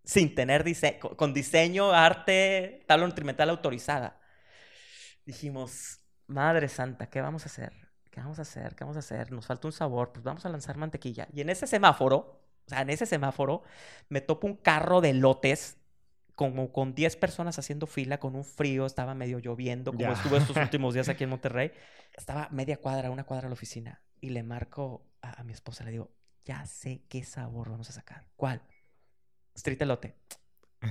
sin 0.03 0.35
tener 0.35 0.63
con 1.17 1.33
diseño, 1.33 1.91
arte, 1.91 2.83
tabla 2.87 3.07
nutrimental 3.07 3.49
autorizada. 3.49 4.19
Dijimos, 5.25 5.99
Madre 6.27 6.69
Santa, 6.69 7.09
¿qué 7.09 7.21
vamos 7.21 7.43
a 7.43 7.45
hacer? 7.47 7.73
¿Qué 8.11 8.21
vamos 8.21 8.39
a 8.39 8.43
hacer? 8.43 8.75
¿Qué 8.75 8.83
vamos 8.83 8.95
a 8.95 8.99
hacer? 8.99 9.31
Nos 9.31 9.47
falta 9.47 9.67
un 9.67 9.73
sabor, 9.73 10.13
pues 10.13 10.23
vamos 10.23 10.45
a 10.45 10.49
lanzar 10.49 10.77
mantequilla. 10.77 11.27
Y 11.33 11.41
en 11.41 11.49
ese 11.49 11.67
semáforo, 11.67 12.17
o 12.65 12.69
sea, 12.69 12.81
en 12.81 12.89
ese 12.89 13.05
semáforo, 13.05 13.63
me 14.09 14.21
topo 14.21 14.47
un 14.47 14.55
carro 14.55 15.01
de 15.01 15.13
lotes 15.13 15.77
como 16.35 16.71
con 16.71 16.93
10 16.93 17.15
personas 17.17 17.57
haciendo 17.59 17.87
fila 17.87 18.19
con 18.19 18.35
un 18.35 18.43
frío, 18.43 18.85
estaba 18.85 19.13
medio 19.15 19.39
lloviendo, 19.39 19.91
como 19.91 20.01
Ya. 20.01 20.11
estuvo 20.11 20.35
estos 20.37 20.55
últimos 20.57 20.93
días 20.93 21.09
aquí 21.09 21.23
en 21.23 21.29
Monterrey. 21.29 21.71
Estaba 22.13 22.49
media 22.51 22.77
cuadra, 22.77 23.09
una 23.11 23.23
cuadra 23.23 23.47
a 23.47 23.49
la 23.49 23.53
oficina. 23.53 24.01
Y 24.21 24.29
le 24.29 24.43
marco 24.43 25.05
a, 25.21 25.41
a 25.41 25.43
mi 25.43 25.53
esposa, 25.53 25.83
le 25.83 25.91
digo, 25.91 26.11
ya 26.43 26.65
sé 26.65 27.03
qué 27.09 27.23
sabor 27.23 27.69
vamos 27.69 27.89
a 27.89 27.93
sacar. 27.93 28.27
¿Cuál? 28.35 28.61
Street 29.55 29.81
elote. 29.81 30.15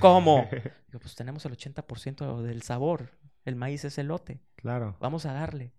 ¿Cómo? 0.00 0.48
Digo, 0.88 0.98
pues 1.00 1.14
tenemos 1.14 1.44
el 1.44 1.52
80% 1.56 2.40
del 2.42 2.62
sabor. 2.62 3.10
El 3.44 3.54
maíz 3.56 3.84
es 3.84 3.98
elote. 3.98 4.40
claro. 4.56 4.96
Vamos 5.00 5.26
a 5.26 5.32
darle. 5.32 5.72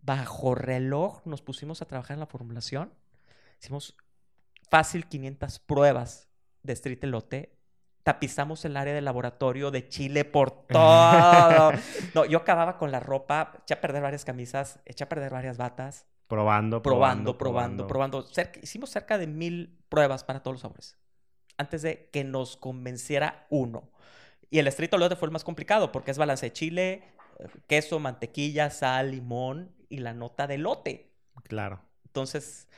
Bajo 0.00 0.54
reloj 0.54 1.20
nos 1.26 1.42
pusimos 1.42 1.82
a 1.82 1.86
trabajar 1.86 2.14
en 2.14 2.20
la 2.20 2.26
formulación. 2.26 2.94
Hicimos 3.60 3.96
fácil 4.70 5.06
500 5.06 5.58
pruebas 5.58 6.28
de 6.62 6.72
street 6.72 7.04
elote. 7.04 7.58
Tapizamos 8.02 8.64
el 8.64 8.76
área 8.76 8.94
del 8.94 9.04
laboratorio 9.04 9.70
de 9.70 9.88
Chile 9.88 10.24
por 10.24 10.50
todo. 10.68 11.72
No, 12.14 12.24
yo 12.24 12.38
acababa 12.38 12.78
con 12.78 12.90
la 12.90 13.00
ropa, 13.00 13.52
eché 13.62 13.74
a 13.74 13.80
perder 13.80 14.02
varias 14.02 14.24
camisas, 14.24 14.80
eché 14.86 15.04
a 15.04 15.08
perder 15.08 15.30
varias 15.32 15.56
batas, 15.58 16.06
Probando, 16.26 16.80
probando, 16.80 17.36
probando, 17.36 17.86
probando. 17.88 18.22
Cerca- 18.22 18.60
hicimos 18.62 18.90
cerca 18.90 19.18
de 19.18 19.26
mil 19.26 19.82
pruebas 19.88 20.22
para 20.22 20.44
todos 20.44 20.54
los 20.54 20.60
sabores. 20.60 20.96
Antes 21.58 21.82
de 21.82 22.08
que 22.12 22.22
nos 22.22 22.56
convenciera 22.56 23.46
uno. 23.50 23.90
Y 24.48 24.60
el 24.60 24.68
street 24.68 24.94
elote 24.94 25.16
fue 25.16 25.26
el 25.26 25.32
más 25.32 25.42
complicado 25.42 25.90
porque 25.90 26.12
es 26.12 26.18
balance 26.18 26.46
de 26.46 26.52
chile, 26.52 27.02
eh, 27.40 27.48
queso, 27.66 27.98
mantequilla, 27.98 28.70
sal, 28.70 29.10
limón 29.10 29.74
y 29.88 29.98
la 29.98 30.14
nota 30.14 30.46
de 30.46 30.58
lote. 30.58 31.12
Claro. 31.48 31.80
Entonces, 32.06 32.68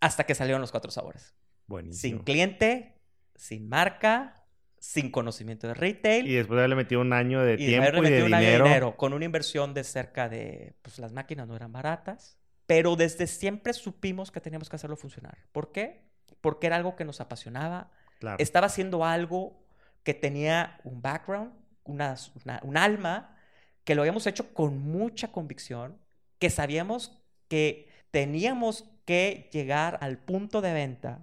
hasta 0.00 0.24
que 0.24 0.34
salieron 0.34 0.60
los 0.60 0.70
cuatro 0.70 0.90
sabores. 0.90 1.34
Buenísimo. 1.66 2.16
Sin 2.16 2.24
cliente, 2.24 2.97
sin 3.38 3.68
marca, 3.68 4.44
sin 4.78 5.10
conocimiento 5.10 5.66
de 5.66 5.74
retail. 5.74 6.26
Y 6.26 6.34
después 6.34 6.56
de 6.56 6.60
haberle 6.62 6.76
metido 6.76 7.00
un 7.00 7.12
año 7.12 7.42
de 7.42 7.54
Y 7.54 7.66
tiempo 7.66 8.02
y 8.04 8.10
de 8.10 8.22
un 8.22 8.34
año 8.34 8.44
de 8.44 8.50
dinero. 8.50 8.64
dinero 8.64 8.96
con 8.96 9.12
una 9.12 9.24
inversión 9.24 9.74
de 9.74 9.84
cerca 9.84 10.28
de, 10.28 10.74
pues 10.82 10.98
las 10.98 11.12
máquinas 11.12 11.48
no 11.48 11.56
eran 11.56 11.72
baratas, 11.72 12.38
pero 12.66 12.96
desde 12.96 13.26
siempre 13.26 13.72
supimos 13.72 14.30
que 14.30 14.40
teníamos 14.40 14.68
que 14.68 14.76
hacerlo 14.76 14.96
funcionar. 14.96 15.38
¿Por 15.52 15.72
qué? 15.72 16.02
Porque 16.40 16.66
era 16.66 16.76
algo 16.76 16.94
que 16.96 17.04
nos 17.04 17.20
apasionaba, 17.20 17.90
Claro. 18.20 18.36
estaba 18.40 18.66
haciendo 18.66 19.04
algo 19.04 19.64
que 20.02 20.12
tenía 20.14 20.78
un 20.84 21.00
background, 21.00 21.52
una, 21.84 22.14
una- 22.44 22.60
un 22.62 22.76
alma, 22.76 23.36
que 23.84 23.94
lo 23.94 24.02
habíamos 24.02 24.26
hecho 24.26 24.52
con 24.52 24.78
mucha 24.78 25.32
convicción, 25.32 25.98
que 26.38 26.50
sabíamos 26.50 27.22
que 27.48 27.88
teníamos 28.10 28.84
que 29.06 29.48
llegar 29.52 29.98
al 30.02 30.18
punto 30.18 30.60
de 30.60 30.72
venta, 30.74 31.20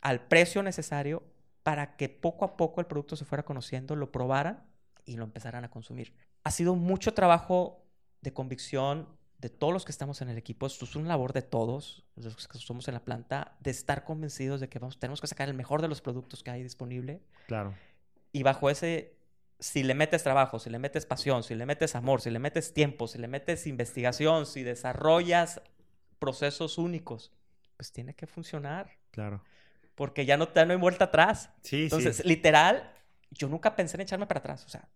al 0.00 0.26
precio 0.26 0.62
necesario, 0.62 1.22
para 1.68 1.96
que 1.96 2.08
poco 2.08 2.46
a 2.46 2.56
poco 2.56 2.80
el 2.80 2.86
producto 2.86 3.14
se 3.14 3.26
fuera 3.26 3.44
conociendo, 3.44 3.94
lo 3.94 4.10
probaran 4.10 4.64
y 5.04 5.18
lo 5.18 5.24
empezaran 5.24 5.66
a 5.66 5.70
consumir. 5.70 6.14
Ha 6.42 6.50
sido 6.50 6.74
mucho 6.74 7.12
trabajo 7.12 7.84
de 8.22 8.32
convicción 8.32 9.06
de 9.36 9.50
todos 9.50 9.74
los 9.74 9.84
que 9.84 9.92
estamos 9.92 10.22
en 10.22 10.30
el 10.30 10.38
equipo. 10.38 10.66
Esto 10.66 10.86
es 10.86 10.96
una 10.96 11.08
labor 11.08 11.34
de 11.34 11.42
todos, 11.42 12.06
los 12.16 12.48
que 12.48 12.56
somos 12.56 12.88
en 12.88 12.94
la 12.94 13.04
planta, 13.04 13.58
de 13.60 13.70
estar 13.70 14.04
convencidos 14.04 14.62
de 14.62 14.70
que 14.70 14.78
vamos, 14.78 14.98
tenemos 14.98 15.20
que 15.20 15.26
sacar 15.26 15.46
el 15.50 15.54
mejor 15.54 15.82
de 15.82 15.88
los 15.88 16.00
productos 16.00 16.42
que 16.42 16.50
hay 16.50 16.62
disponible. 16.62 17.20
Claro. 17.48 17.74
Y 18.32 18.44
bajo 18.44 18.70
ese, 18.70 19.18
si 19.58 19.82
le 19.82 19.92
metes 19.92 20.22
trabajo, 20.22 20.58
si 20.58 20.70
le 20.70 20.78
metes 20.78 21.04
pasión, 21.04 21.42
si 21.42 21.54
le 21.54 21.66
metes 21.66 21.94
amor, 21.96 22.22
si 22.22 22.30
le 22.30 22.38
metes 22.38 22.72
tiempo, 22.72 23.08
si 23.08 23.18
le 23.18 23.28
metes 23.28 23.66
investigación, 23.66 24.46
si 24.46 24.62
desarrollas 24.62 25.60
procesos 26.18 26.78
únicos, 26.78 27.30
pues 27.76 27.92
tiene 27.92 28.14
que 28.14 28.26
funcionar. 28.26 28.90
Claro. 29.10 29.42
Porque 29.98 30.24
ya 30.24 30.36
no, 30.36 30.54
ya 30.54 30.64
no 30.64 30.72
hay 30.72 30.78
vuelta 30.78 31.06
atrás. 31.06 31.50
Sí, 31.64 31.82
Entonces, 31.82 32.18
sí. 32.18 32.22
literal, 32.22 32.92
yo 33.32 33.48
nunca 33.48 33.74
pensé 33.74 33.96
en 33.96 34.02
echarme 34.02 34.28
para 34.28 34.38
atrás. 34.38 34.64
O 34.64 34.68
sea, 34.68 34.88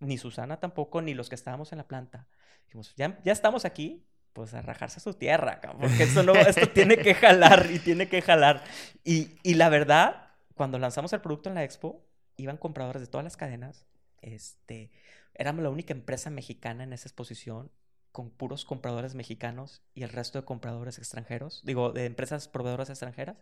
ni 0.00 0.18
Susana 0.18 0.58
tampoco, 0.58 1.00
ni 1.00 1.14
los 1.14 1.28
que 1.28 1.36
estábamos 1.36 1.70
en 1.70 1.78
la 1.78 1.86
planta. 1.86 2.26
Dijimos, 2.64 2.92
ya, 2.96 3.20
ya 3.22 3.30
estamos 3.30 3.64
aquí, 3.64 4.04
pues 4.32 4.54
a 4.54 4.60
rajarse 4.60 4.98
a 4.98 5.00
su 5.00 5.14
tierra, 5.14 5.60
cabrón, 5.60 5.82
porque 5.82 6.02
esto, 6.02 6.24
no, 6.24 6.34
esto 6.34 6.68
tiene 6.74 6.96
que 6.96 7.14
jalar 7.14 7.70
y 7.70 7.78
tiene 7.78 8.08
que 8.08 8.20
jalar. 8.20 8.64
Y, 9.04 9.36
y 9.44 9.54
la 9.54 9.68
verdad, 9.68 10.32
cuando 10.54 10.80
lanzamos 10.80 11.12
el 11.12 11.20
producto 11.20 11.48
en 11.48 11.54
la 11.54 11.62
expo, 11.62 12.04
iban 12.36 12.56
compradores 12.56 13.00
de 13.00 13.06
todas 13.06 13.22
las 13.22 13.36
cadenas. 13.36 13.86
Este, 14.22 14.90
éramos 15.34 15.62
la 15.62 15.70
única 15.70 15.94
empresa 15.94 16.30
mexicana 16.30 16.82
en 16.82 16.92
esa 16.92 17.06
exposición 17.06 17.70
con 18.10 18.30
puros 18.30 18.64
compradores 18.64 19.14
mexicanos 19.14 19.82
y 19.94 20.02
el 20.02 20.08
resto 20.08 20.40
de 20.40 20.44
compradores 20.44 20.98
extranjeros, 20.98 21.62
digo, 21.64 21.92
de 21.92 22.06
empresas 22.06 22.48
proveedoras 22.48 22.90
extranjeras. 22.90 23.36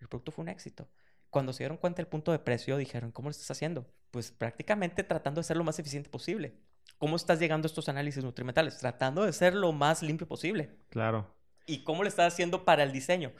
El 0.00 0.08
producto 0.08 0.32
fue 0.32 0.42
un 0.42 0.48
éxito. 0.48 0.88
Cuando 1.30 1.52
se 1.52 1.62
dieron 1.62 1.76
cuenta 1.76 1.98
del 1.98 2.06
punto 2.06 2.32
de 2.32 2.38
precio, 2.38 2.76
dijeron, 2.76 3.12
¿cómo 3.12 3.28
lo 3.28 3.32
estás 3.32 3.50
haciendo? 3.50 3.86
Pues 4.10 4.30
prácticamente 4.30 5.04
tratando 5.04 5.40
de 5.40 5.44
ser 5.44 5.56
lo 5.56 5.64
más 5.64 5.78
eficiente 5.78 6.08
posible. 6.08 6.54
¿Cómo 6.96 7.16
estás 7.16 7.38
llegando 7.38 7.66
a 7.66 7.68
estos 7.68 7.88
análisis 7.88 8.24
nutrimentales? 8.24 8.78
Tratando 8.78 9.24
de 9.24 9.32
ser 9.32 9.54
lo 9.54 9.72
más 9.72 10.02
limpio 10.02 10.26
posible. 10.26 10.78
Claro. 10.88 11.34
¿Y 11.66 11.84
cómo 11.84 12.02
lo 12.02 12.08
estás 12.08 12.32
haciendo 12.32 12.64
para 12.64 12.82
el 12.82 12.92
diseño? 12.92 13.32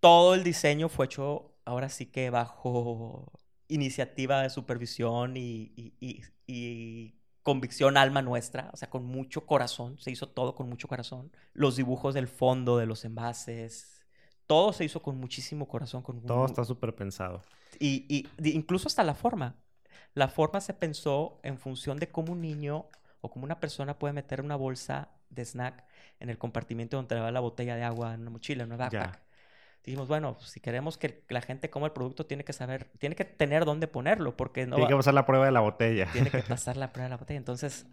Todo 0.00 0.34
el 0.34 0.44
diseño 0.44 0.88
fue 0.88 1.06
hecho 1.06 1.56
ahora 1.64 1.88
sí 1.88 2.06
que 2.06 2.28
bajo 2.30 3.32
iniciativa 3.68 4.42
de 4.42 4.50
supervisión 4.50 5.36
y, 5.36 5.72
y- 5.76 5.94
y- 6.00 6.22
y 6.46 7.14
convicción 7.42 7.96
alma 7.96 8.20
nuestra, 8.22 8.70
o 8.72 8.76
sea, 8.76 8.90
con 8.90 9.04
mucho 9.06 9.46
corazón, 9.46 9.98
se 9.98 10.10
hizo 10.10 10.28
todo 10.28 10.54
con 10.54 10.68
mucho 10.68 10.88
corazón. 10.88 11.32
Los 11.54 11.76
dibujos 11.76 12.14
del 12.14 12.28
fondo, 12.28 12.76
de 12.78 12.86
los 12.86 13.04
envases, 13.04 14.03
todo 14.46 14.72
se 14.72 14.84
hizo 14.84 15.02
con 15.02 15.18
muchísimo 15.18 15.66
corazón, 15.68 16.02
con 16.02 16.20
Todo 16.22 16.46
está 16.46 16.64
súper 16.64 16.94
pensado. 16.94 17.40
y, 17.78 18.04
y- 18.08 18.50
incluso 18.50 18.88
hasta 18.88 19.02
la 19.04 19.14
forma. 19.14 19.56
La 20.14 20.28
forma 20.28 20.60
se 20.60 20.74
pensó 20.74 21.40
en 21.42 21.58
función 21.58 21.98
de 21.98 22.08
cómo 22.08 22.32
un 22.32 22.40
niño 22.40 22.86
o 23.20 23.30
como 23.30 23.44
una 23.44 23.58
persona 23.58 23.98
puede 23.98 24.12
meter 24.12 24.40
una 24.40 24.54
bolsa 24.56 25.08
de 25.30 25.44
snack 25.44 25.84
en 26.20 26.30
el 26.30 26.38
compartimiento 26.38 26.96
donde 26.96 27.18
va 27.18 27.32
la 27.32 27.40
botella 27.40 27.74
de 27.74 27.82
agua 27.82 28.14
en 28.14 28.20
una 28.20 28.30
mochila, 28.30 28.62
en 28.64 28.68
una 28.72 28.76
backpack. 28.76 29.20
Dijimos, 29.84 30.08
bueno, 30.08 30.34
pues, 30.34 30.50
si 30.50 30.60
queremos 30.60 30.96
que 30.96 31.24
la 31.28 31.40
gente 31.42 31.68
coma 31.68 31.86
el 31.86 31.92
producto, 31.92 32.24
tiene 32.26 32.44
que 32.44 32.52
saber, 32.52 32.84
tiene 32.98 33.16
que 33.16 33.24
tener 33.24 33.64
dónde 33.64 33.86
ponerlo, 33.88 34.36
porque 34.36 34.66
no 34.66 34.76
Tiene 34.76 34.84
va- 34.84 34.88
que 34.88 34.96
pasar 34.96 35.14
la 35.14 35.26
prueba 35.26 35.44
de 35.46 35.52
la 35.52 35.60
botella. 35.60 36.08
tiene 36.12 36.30
que 36.30 36.42
pasar 36.42 36.76
la 36.76 36.92
prueba 36.92 37.04
de 37.06 37.10
la 37.10 37.16
botella. 37.18 37.38
Entonces, 37.38 37.86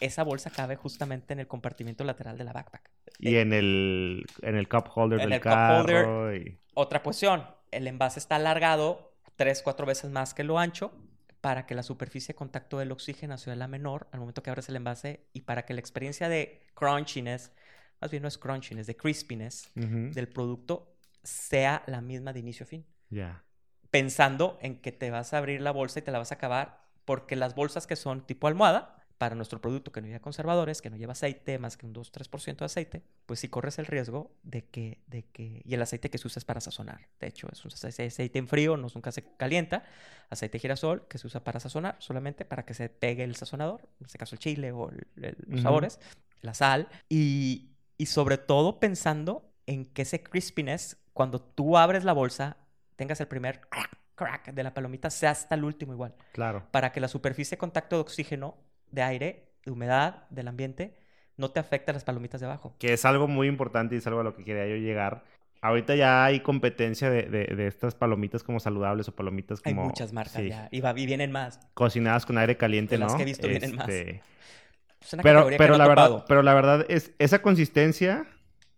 esa 0.00 0.22
bolsa 0.24 0.50
cabe 0.50 0.76
justamente 0.76 1.32
en 1.32 1.40
el 1.40 1.46
compartimento 1.46 2.04
lateral 2.04 2.36
de 2.36 2.44
la 2.44 2.52
backpack. 2.52 2.90
Y 3.18 3.36
en 3.36 3.52
el, 3.52 4.24
en 4.42 4.56
el 4.56 4.68
cup 4.68 4.88
holder 4.94 5.20
En 5.20 5.30
del 5.30 5.34
el 5.34 5.40
cup 5.40 5.52
holder. 5.52 6.04
carro. 6.04 6.36
y- 6.36 6.58
Otra 6.74 7.02
cuestión, 7.02 7.46
el 7.70 7.86
envase 7.86 8.18
está 8.18 8.36
alargado 8.36 9.14
tres, 9.36 9.62
cuatro 9.62 9.86
veces 9.86 10.10
más 10.10 10.34
que 10.34 10.44
lo 10.44 10.58
ancho 10.58 10.92
para 11.40 11.66
que 11.66 11.74
la 11.74 11.82
superficie 11.82 12.28
de 12.32 12.36
contacto 12.36 12.78
del 12.78 12.90
oxígeno 12.92 13.36
sea 13.38 13.54
la 13.54 13.68
menor 13.68 14.08
al 14.12 14.20
momento 14.20 14.42
que 14.42 14.50
abres 14.50 14.68
el 14.68 14.76
envase 14.76 15.26
y 15.32 15.42
para 15.42 15.64
que 15.64 15.74
la 15.74 15.80
experiencia 15.80 16.28
de 16.28 16.62
crunchiness, 16.74 17.52
más 18.00 18.10
bien 18.10 18.22
no 18.22 18.28
es 18.28 18.38
crunchiness, 18.38 18.86
de 18.86 18.96
crispiness 18.96 19.70
del 19.74 20.28
producto 20.28 20.96
sea 21.22 21.82
la 21.86 22.00
misma 22.00 22.32
de 22.32 22.40
inicio 22.40 22.64
a 22.64 22.66
fin. 22.66 22.86
Ya. 23.10 23.44
Pensando 23.90 24.58
en 24.60 24.80
que 24.80 24.90
te 24.92 25.10
vas 25.10 25.34
a 25.34 25.38
abrir 25.38 25.60
la 25.60 25.70
bolsa 25.70 25.98
y 26.00 26.02
te 26.02 26.10
la 26.10 26.18
vas 26.18 26.32
a 26.32 26.36
acabar 26.36 26.82
porque 27.04 27.36
las 27.36 27.54
bolsas 27.54 27.86
que 27.86 27.96
son 27.96 28.26
tipo 28.26 28.48
almohada, 28.48 29.03
para 29.24 29.34
nuestro 29.36 29.58
producto 29.58 29.90
que 29.90 30.02
no 30.02 30.06
lleva 30.06 30.20
conservadores, 30.20 30.82
que 30.82 30.90
no 30.90 30.98
lleva 30.98 31.12
aceite, 31.12 31.58
más 31.58 31.78
que 31.78 31.86
un 31.86 31.94
2-3% 31.94 32.56
de 32.58 32.64
aceite, 32.66 33.02
pues 33.24 33.40
sí 33.40 33.48
corres 33.48 33.78
el 33.78 33.86
riesgo 33.86 34.30
de 34.42 34.66
que, 34.66 34.98
de 35.06 35.22
que... 35.22 35.62
Y 35.64 35.72
el 35.72 35.80
aceite 35.80 36.10
que 36.10 36.18
se 36.18 36.26
usa 36.26 36.40
es 36.40 36.44
para 36.44 36.60
sazonar. 36.60 37.08
De 37.20 37.28
hecho, 37.28 37.48
es 37.50 37.64
un 37.64 37.70
ace- 37.72 38.04
aceite 38.04 38.38
en 38.38 38.48
frío, 38.48 38.76
no 38.76 38.88
nunca 38.94 39.12
se 39.12 39.24
calienta. 39.38 39.82
Aceite 40.28 40.58
de 40.58 40.60
girasol 40.60 41.08
que 41.08 41.16
se 41.16 41.26
usa 41.26 41.42
para 41.42 41.58
sazonar, 41.58 41.96
solamente 42.00 42.44
para 42.44 42.66
que 42.66 42.74
se 42.74 42.90
pegue 42.90 43.24
el 43.24 43.34
sazonador, 43.34 43.88
en 43.98 44.04
este 44.04 44.18
caso 44.18 44.34
el 44.34 44.40
chile 44.40 44.72
o 44.72 44.90
el- 44.90 45.06
el- 45.16 45.36
los 45.46 45.54
Ujú. 45.54 45.62
sabores, 45.62 45.98
la 46.42 46.52
sal. 46.52 46.86
Y, 47.08 47.70
y 47.96 48.04
sobre 48.04 48.36
todo 48.36 48.78
pensando 48.78 49.54
en 49.64 49.86
que 49.86 50.02
ese 50.02 50.22
crispiness, 50.22 50.98
cuando 51.14 51.40
tú 51.40 51.78
abres 51.78 52.04
la 52.04 52.12
bolsa, 52.12 52.58
tengas 52.96 53.18
el 53.22 53.28
primer 53.28 53.62
crack, 53.70 53.98
crack 54.16 54.52
de 54.52 54.62
la 54.62 54.74
palomita, 54.74 55.08
sea 55.08 55.30
hasta 55.30 55.54
el 55.54 55.64
último 55.64 55.94
igual 55.94 56.14
Claro. 56.32 56.68
para 56.70 56.92
que 56.92 57.00
la 57.00 57.08
superficie 57.08 57.52
de 57.56 57.58
contacto 57.58 57.96
de 57.96 58.02
oxígeno, 58.02 58.58
de 58.90 59.02
aire, 59.02 59.48
de 59.64 59.72
humedad 59.72 60.28
del 60.30 60.48
ambiente, 60.48 60.96
no 61.36 61.50
te 61.50 61.60
afectan 61.60 61.94
las 61.94 62.04
palomitas 62.04 62.40
de 62.40 62.46
abajo. 62.46 62.74
Que 62.78 62.92
es 62.92 63.04
algo 63.04 63.26
muy 63.28 63.48
importante 63.48 63.94
y 63.94 63.98
es 63.98 64.06
algo 64.06 64.20
a 64.20 64.24
lo 64.24 64.34
que 64.36 64.44
quería 64.44 64.66
yo 64.66 64.76
llegar. 64.76 65.24
Ahorita 65.60 65.94
ya 65.96 66.24
hay 66.24 66.40
competencia 66.40 67.08
de, 67.08 67.22
de, 67.22 67.46
de 67.46 67.66
estas 67.66 67.94
palomitas 67.94 68.42
como 68.42 68.60
saludables 68.60 69.08
o 69.08 69.14
palomitas 69.16 69.62
como... 69.62 69.80
Hay 69.82 69.88
muchas 69.88 70.12
marcas 70.12 70.34
sí, 70.34 70.50
ya. 70.50 70.68
Y, 70.70 70.80
va, 70.80 70.92
y 70.96 71.06
vienen 71.06 71.32
más. 71.32 71.58
Cocinadas 71.72 72.26
con 72.26 72.36
aire 72.36 72.56
caliente, 72.56 72.96
De 72.96 72.98
las 72.98 73.12
¿no? 73.12 73.16
que 73.16 73.22
he 73.22 73.26
visto 73.26 73.48
vienen 73.48 73.74
más. 73.74 73.88
Este, 73.88 74.20
Es 75.00 75.12
una 75.14 75.22
Pero, 75.22 75.38
categoría 75.40 75.56
que 75.56 75.62
pero 75.64 75.72
no 75.72 75.78
la 75.78 75.88
verdad, 75.88 76.24
pero 76.28 76.42
la 76.42 76.54
verdad 76.54 76.86
es 76.88 77.12
esa 77.18 77.40
consistencia, 77.40 78.26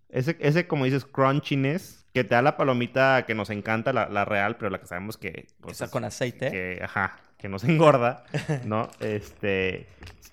ese, 0.08 0.36
ese 0.38 0.68
como 0.68 0.84
dices, 0.84 1.04
crunchiness, 1.04 2.05
que 2.16 2.24
te 2.24 2.34
da 2.34 2.40
la 2.40 2.56
palomita 2.56 3.24
que 3.26 3.34
nos 3.34 3.50
encanta, 3.50 3.92
la, 3.92 4.08
la 4.08 4.24
real, 4.24 4.56
pero 4.56 4.70
la 4.70 4.78
que 4.80 4.86
sabemos 4.86 5.18
que... 5.18 5.48
Pues, 5.60 5.72
está 5.74 5.84
es- 5.84 5.90
con 5.90 6.02
aceite. 6.04 6.50
que, 6.50 6.80
ajá, 6.82 7.18
que 7.36 7.48
nos 7.50 7.62
engorda, 7.64 8.24
¿no? 8.64 8.88
Este, 9.00 9.86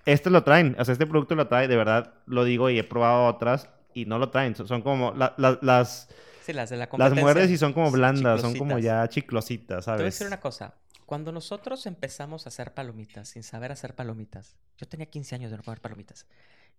este 0.06 0.30
lo 0.30 0.44
traen, 0.46 0.78
o 0.80 0.86
sea, 0.86 0.94
este 0.94 1.06
producto 1.06 1.36
lo 1.36 1.48
trae, 1.50 1.68
de 1.68 1.76
verdad, 1.76 2.14
lo 2.26 2.46
digo 2.46 2.70
y 2.70 2.80
he 2.80 2.86
probado 2.86 3.26
otras 3.26 3.68
y 3.94 4.06
no 4.06 4.18
lo 4.18 4.30
traen, 4.30 4.56
son, 4.56 4.66
son 4.70 4.82
como 4.82 5.12
la- 5.14 5.34
la- 5.38 5.60
las, 5.62 6.08
Sí, 6.46 6.54
las 6.54 6.70
de 6.70 6.78
la 6.78 6.88
las 6.98 7.14
muerdes 7.14 7.50
y 7.52 7.58
son 7.58 7.74
como 7.74 7.92
blandas, 7.92 8.40
son 8.40 8.58
como 8.58 8.80
ya 8.80 9.06
chiclositas, 9.10 9.84
Te 9.84 9.92
voy 9.92 9.96
a 9.96 9.98
¿sabes? 10.00 10.14
decir 10.14 10.28
una 10.28 10.40
cosa. 10.40 10.76
Cuando 11.06 11.34
nosotros 11.34 11.86
empezamos 11.86 12.46
a 12.46 12.50
hacer 12.50 12.74
palomitas 12.74 13.28
sin 13.28 13.44
saber 13.44 13.74
hacer 13.74 13.94
palomitas, 13.94 14.56
yo 14.78 14.88
tenía 14.88 15.06
15 15.08 15.36
años 15.36 15.52
de 15.52 15.58
no 15.58 15.64
comer 15.64 15.82
palomitas. 15.82 16.28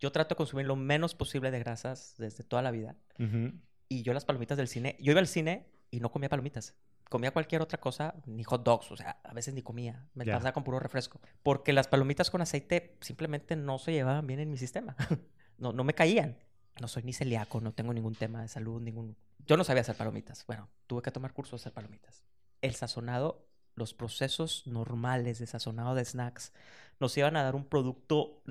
Yo 0.01 0.11
trato 0.13 0.35
de 0.35 0.37
consumir 0.39 0.65
lo 0.67 0.77
menos 0.77 1.15
posible 1.15 1.51
de 1.51 1.59
grasas 1.59 2.15
desde 2.17 2.43
toda 2.43 2.63
la 2.63 2.71
vida. 2.71 2.97
Ujú. 3.19 3.53
Y 3.89 4.03
yo 4.03 4.13
las 4.13 4.25
palomitas 4.25 4.57
del 4.57 4.69
cine, 4.69 4.97
yo 5.01 5.13
iba 5.13 5.21
al 5.21 5.27
cine 5.27 5.67
y 5.91 6.01
no 6.01 6.11
comía 6.11 6.29
palomitas. 6.29 6.75
Comía 7.11 7.31
cualquier 7.33 7.61
otra 7.63 7.79
cosa, 7.79 8.15
ni 8.27 8.43
hot 8.45 8.65
dogs, 8.65 8.91
o 8.91 8.97
sea, 8.97 9.21
a 9.23 9.35
veces 9.35 9.55
ni 9.55 9.63
comía. 9.63 10.09
Me 10.15 10.25
Ya. 10.25 10.35
pasaba 10.35 10.53
con 10.53 10.65
puro 10.65 10.81
refresco. 10.81 11.21
Porque 11.43 11.73
las 11.73 11.87
palomitas 11.87 12.31
con 12.31 12.41
aceite 12.41 12.97
simplemente 13.01 13.57
no 13.57 13.79
se 13.79 13.93
llevaban 13.93 14.27
bien 14.27 14.41
en 14.41 14.51
mi 14.51 14.57
sistema. 14.57 14.97
no, 15.59 15.73
no 15.73 15.85
me 15.85 15.95
caían. 15.95 16.39
No 16.81 16.89
soy 16.89 17.05
ni 17.05 17.13
celíaco, 17.13 17.61
no 17.61 17.73
tengo 17.73 17.93
ningún 17.93 18.15
tema 18.17 18.43
de 18.43 18.49
salud, 18.49 18.81
ningún... 18.81 19.17
Yo 19.47 19.57
no 19.57 19.63
sabía 19.65 19.83
hacer 19.83 19.97
palomitas. 19.97 20.45
Bueno, 20.47 20.69
tuve 20.89 21.03
que 21.03 21.13
tomar 21.13 21.33
cursos 21.35 21.61
de 21.61 21.63
hacer 21.63 21.73
palomitas. 21.73 22.25
El 22.63 22.75
sazonado, 22.75 23.47
los 23.77 23.95
procesos 23.95 24.67
normales 24.67 25.39
de 25.39 25.47
sazonado 25.47 25.95
de 25.95 26.05
snacks 26.05 26.53
nos 26.99 27.17
iban 27.17 27.37
a 27.37 27.43
dar 27.45 27.55
un 27.55 27.65
producto 27.67 28.43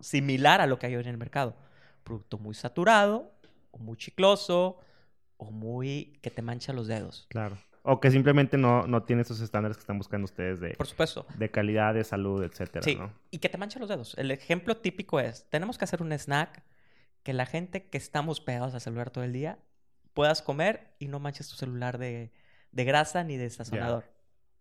similar 0.00 0.60
a 0.60 0.66
lo 0.66 0.78
que 0.78 0.86
hay 0.86 0.96
hoy 0.96 1.02
en 1.02 1.10
el 1.10 1.18
mercado. 1.18 1.56
Producto 2.02 2.38
muy 2.38 2.54
saturado, 2.54 3.37
o 3.70 3.78
muy 3.78 3.96
chicloso, 3.96 4.78
o 5.36 5.50
muy 5.50 6.18
que 6.22 6.30
te 6.30 6.42
mancha 6.42 6.72
los 6.72 6.86
dedos. 6.88 7.26
Claro. 7.30 7.56
O 7.82 8.00
que 8.00 8.10
simplemente 8.10 8.58
no, 8.58 8.86
no 8.86 9.04
tiene 9.04 9.22
esos 9.22 9.40
estándares 9.40 9.76
que 9.76 9.82
están 9.82 9.96
buscando 9.98 10.24
ustedes 10.24 10.60
de, 10.60 10.70
Por 10.74 10.86
supuesto. 10.86 11.26
de 11.38 11.50
calidad, 11.50 11.94
de 11.94 12.04
salud, 12.04 12.42
etcétera, 12.42 12.82
Sí, 12.82 12.96
¿no? 12.96 13.12
y 13.30 13.38
que 13.38 13.48
te 13.48 13.56
mancha 13.56 13.78
los 13.78 13.88
dedos. 13.88 14.14
El 14.18 14.30
ejemplo 14.30 14.76
típico 14.76 15.20
es, 15.20 15.48
tenemos 15.48 15.78
que 15.78 15.84
hacer 15.84 16.02
un 16.02 16.12
snack 16.12 16.62
que 17.22 17.32
la 17.32 17.46
gente 17.46 17.88
que 17.88 17.96
estamos 17.98 18.40
pegados 18.40 18.74
al 18.74 18.80
celular 18.80 19.10
todo 19.10 19.24
el 19.24 19.32
día 19.32 19.58
puedas 20.12 20.42
comer 20.42 20.92
y 20.98 21.08
no 21.08 21.20
manches 21.20 21.48
tu 21.48 21.54
celular 21.56 21.98
de, 21.98 22.32
de 22.72 22.84
grasa 22.84 23.22
ni 23.24 23.36
de 23.36 23.48
sazonador. 23.48 24.04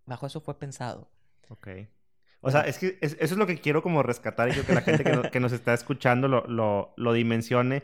Bajo 0.05 0.27
eso 0.27 0.39
fue 0.39 0.57
pensado. 0.59 1.09
Ok. 1.49 1.67
O 2.41 2.51
sea, 2.51 2.61
es 2.61 2.77
que 2.77 2.97
es- 3.01 3.13
eso 3.19 3.33
es 3.33 3.37
lo 3.37 3.47
que 3.47 3.59
quiero 3.59 3.81
como 3.81 4.03
rescatar 4.03 4.47
y 4.49 4.51
creo 4.51 4.65
que 4.65 4.73
la 4.75 4.81
gente 4.81 5.03
que, 5.03 5.11
no- 5.11 5.23
que 5.31 5.39
nos 5.39 5.51
está 5.51 5.73
escuchando 5.73 6.27
lo, 6.27 6.45
lo, 6.47 6.93
lo 6.95 7.13
dimensione. 7.13 7.81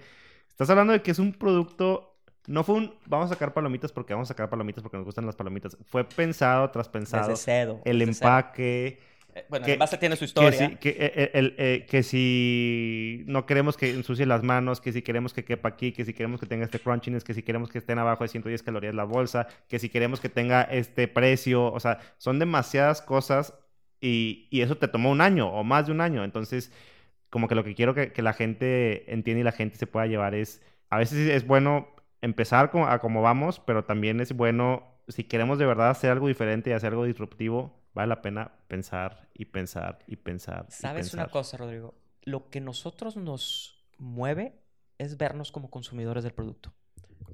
Estás 0.53 0.69
hablando 0.69 0.93
de 0.93 1.01
que 1.01 1.11
es 1.11 1.19
un 1.19 1.33
producto, 1.33 2.15
no 2.47 2.63
fue 2.63 2.75
un, 2.75 2.93
vamos 3.07 3.25
a 3.31 3.33
sacar 3.33 3.53
palomitas 3.53 3.91
porque 3.91 4.13
vamos 4.13 4.27
a 4.27 4.33
sacar 4.33 4.49
palomitas 4.49 4.83
porque 4.83 4.97
nos 4.97 5.05
gustan 5.05 5.25
las 5.25 5.35
palomitas. 5.35 5.75
Fue 5.85 6.03
pensado 6.03 6.69
tras 6.69 6.89
pensado. 6.89 7.29
Desde 7.29 7.43
cero. 7.43 7.81
El 7.85 7.99
desde 7.99 8.11
empaque, 8.11 8.99
Eh, 9.35 9.45
Bueno, 9.49 9.65
que- 9.65 9.73
el 9.73 9.99
tiene 9.99 10.15
su 10.15 10.19
que 10.19 10.25
historia. 10.25 10.51
si, 10.69 10.75
que, 10.75 10.89
eh, 10.89 10.95
eh, 11.15 11.31
el, 11.33 11.55
eh, 11.57 11.87
que 11.89 12.03
si 12.03 13.23
no 13.25 13.47
queremos 13.47 13.77
que 13.77 13.89
ensucie 13.89 14.27
las 14.27 14.43
manos, 14.43 14.79
que 14.79 14.91
si 14.93 15.01
queremos 15.01 15.33
que 15.33 15.43
quepa 15.43 15.69
aquí, 15.69 15.91
que 15.91 16.05
si 16.05 16.13
queremos 16.13 16.39
que 16.39 16.45
tenga 16.45 16.65
este 16.65 16.77
crunchiness, 16.79 17.23
que 17.23 17.33
si 17.33 17.41
queremos 17.41 17.71
que 17.71 17.79
estén 17.79 17.97
abajo 17.97 18.23
de 18.23 18.27
110 18.27 18.61
calorías 18.61 18.93
la 18.93 19.05
bolsa, 19.05 19.47
que 19.67 19.79
si 19.79 19.89
queremos 19.89 20.19
que 20.19 20.29
tenga 20.29 20.61
este 20.61 21.07
precio, 21.07 21.73
o 21.73 21.79
sea, 21.79 21.97
son 22.19 22.37
demasiadas 22.37 23.01
cosas 23.01 23.55
y, 23.99 24.47
y 24.51 24.61
eso 24.61 24.77
te 24.77 24.87
tomó 24.87 25.09
un 25.09 25.19
año 25.21 25.49
o 25.49 25.63
más 25.63 25.87
de 25.87 25.93
un 25.93 26.01
año, 26.01 26.23
entonces 26.23 26.71
como 27.33 27.47
que 27.47 27.55
lo 27.55 27.63
que 27.63 27.73
quiero 27.75 27.93
que, 27.95 28.13
que 28.13 28.21
la 28.21 28.33
gente 28.33 29.11
entienda 29.11 29.41
y 29.41 29.43
la 29.43 29.51
gente 29.51 29.77
se 29.77 29.87
pueda 29.87 30.05
llevar 30.05 30.35
es, 30.35 30.61
a 30.89 30.97
veces 30.99 31.17
es 31.29 31.47
bueno 31.47 31.87
empezar 32.21 32.69
a 32.73 32.99
como 32.99 33.21
vamos, 33.21 33.59
pero 33.59 33.85
también 33.85 34.21
es 34.21 34.33
bueno, 34.33 34.83
si 35.07 35.23
queremos 35.23 35.57
de 35.57 35.65
verdad 35.65 35.89
hacer 35.89 36.11
algo 36.11 36.27
diferente 36.27 36.69
y 36.69 36.73
hacer 36.73 36.91
algo 36.91 37.05
disruptivo, 37.05 37.73
vale 37.93 38.09
la 38.09 38.21
pena 38.21 38.51
pensar 38.67 39.27
y 39.33 39.45
pensar 39.45 39.99
y 40.07 40.15
pensar. 40.17 40.65
y 40.69 40.71
¿Sabes 40.71 41.13
una 41.13 41.23
pensar. 41.23 41.31
cosa, 41.31 41.57
Rodrigo? 41.57 41.95
Lo 42.23 42.49
que 42.49 42.61
nosotros 42.61 43.17
nos 43.17 43.83
mueve 43.97 44.59
es 44.97 45.17
vernos 45.17 45.51
como 45.51 45.69
consumidores 45.71 46.23
del 46.23 46.33
producto. 46.33 46.71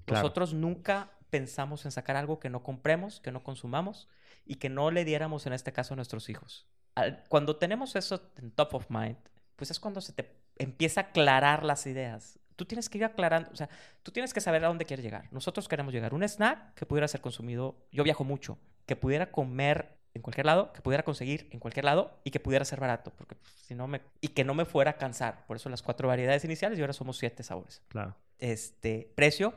Claro. 0.06 0.24
Nosotros 0.24 0.54
nunca 0.54 1.12
pensamos 1.30 1.86
en 1.86 1.92
sacar 1.92 2.16
algo 2.16 2.40
que 2.40 2.50
no 2.50 2.64
compremos, 2.64 3.20
que 3.20 3.32
no 3.32 3.44
consumamos 3.44 4.08
y 4.46 4.56
que 4.56 4.70
no 4.70 4.90
le 4.92 5.06
diéramos, 5.06 5.46
en 5.46 5.54
este 5.54 5.72
caso, 5.74 5.94
a 5.94 5.98
nuestros 5.98 6.30
hijos. 6.30 6.68
Al- 6.96 7.24
Cuando 7.30 7.58
tenemos 7.58 7.96
eso 7.96 8.22
en 8.38 8.52
top 8.52 8.74
of 8.76 8.90
mind, 8.90 9.18
pues 9.60 9.70
es 9.72 9.80
cuando 9.80 10.00
se 10.02 10.14
te 10.14 10.26
empieza 10.58 11.02
a 11.02 11.04
aclarar 11.06 11.64
las 11.64 11.86
ideas. 11.86 12.40
Tú 12.56 12.66
tienes 12.66 12.90
que 12.90 12.98
ir 12.98 13.06
aclarando, 13.06 13.50
o 13.52 13.56
sea, 13.56 13.70
tú 14.04 14.12
tienes 14.12 14.34
que 14.34 14.42
saber 14.42 14.64
a 14.66 14.70
dónde 14.70 14.86
quieres 14.86 15.04
llegar. 15.04 15.28
Nosotros 15.32 15.68
queremos 15.68 15.94
llegar 15.94 16.14
a 16.14 16.16
un 16.16 16.24
snack 16.24 16.74
que 16.74 16.86
pudiera 16.86 17.08
ser 17.08 17.22
consumido, 17.22 17.76
yo 17.92 18.04
viajo 18.04 18.24
mucho, 18.24 18.58
que 18.86 18.96
pudiera 18.96 19.32
comer 19.32 19.98
en 20.14 20.22
cualquier 20.22 20.46
lado, 20.46 20.74
que 20.74 20.82
pudiera 20.82 21.04
conseguir 21.04 21.48
en 21.52 21.60
cualquier 21.60 21.86
lado 21.86 22.20
y 22.24 22.32
que 22.32 22.40
pudiera 22.40 22.66
ser 22.66 22.80
barato, 22.80 23.12
porque 23.16 23.36
pues, 23.36 23.52
si 23.54 23.76
no 23.76 23.88
me 23.88 24.02
y 24.22 24.30
que 24.30 24.44
no 24.44 24.54
me 24.54 24.66
fuera 24.66 24.92
a 24.92 24.98
cansar. 24.98 25.46
Por 25.46 25.58
eso 25.58 25.70
las 25.70 25.82
cuatro 25.84 26.08
variedades 26.08 26.44
iniciales 26.46 26.80
y 26.80 26.82
ahora 26.82 26.94
somos 26.94 27.18
siete 27.18 27.44
sabores. 27.44 27.82
Claro. 27.90 28.16
Este 28.40 29.12
precio, 29.16 29.54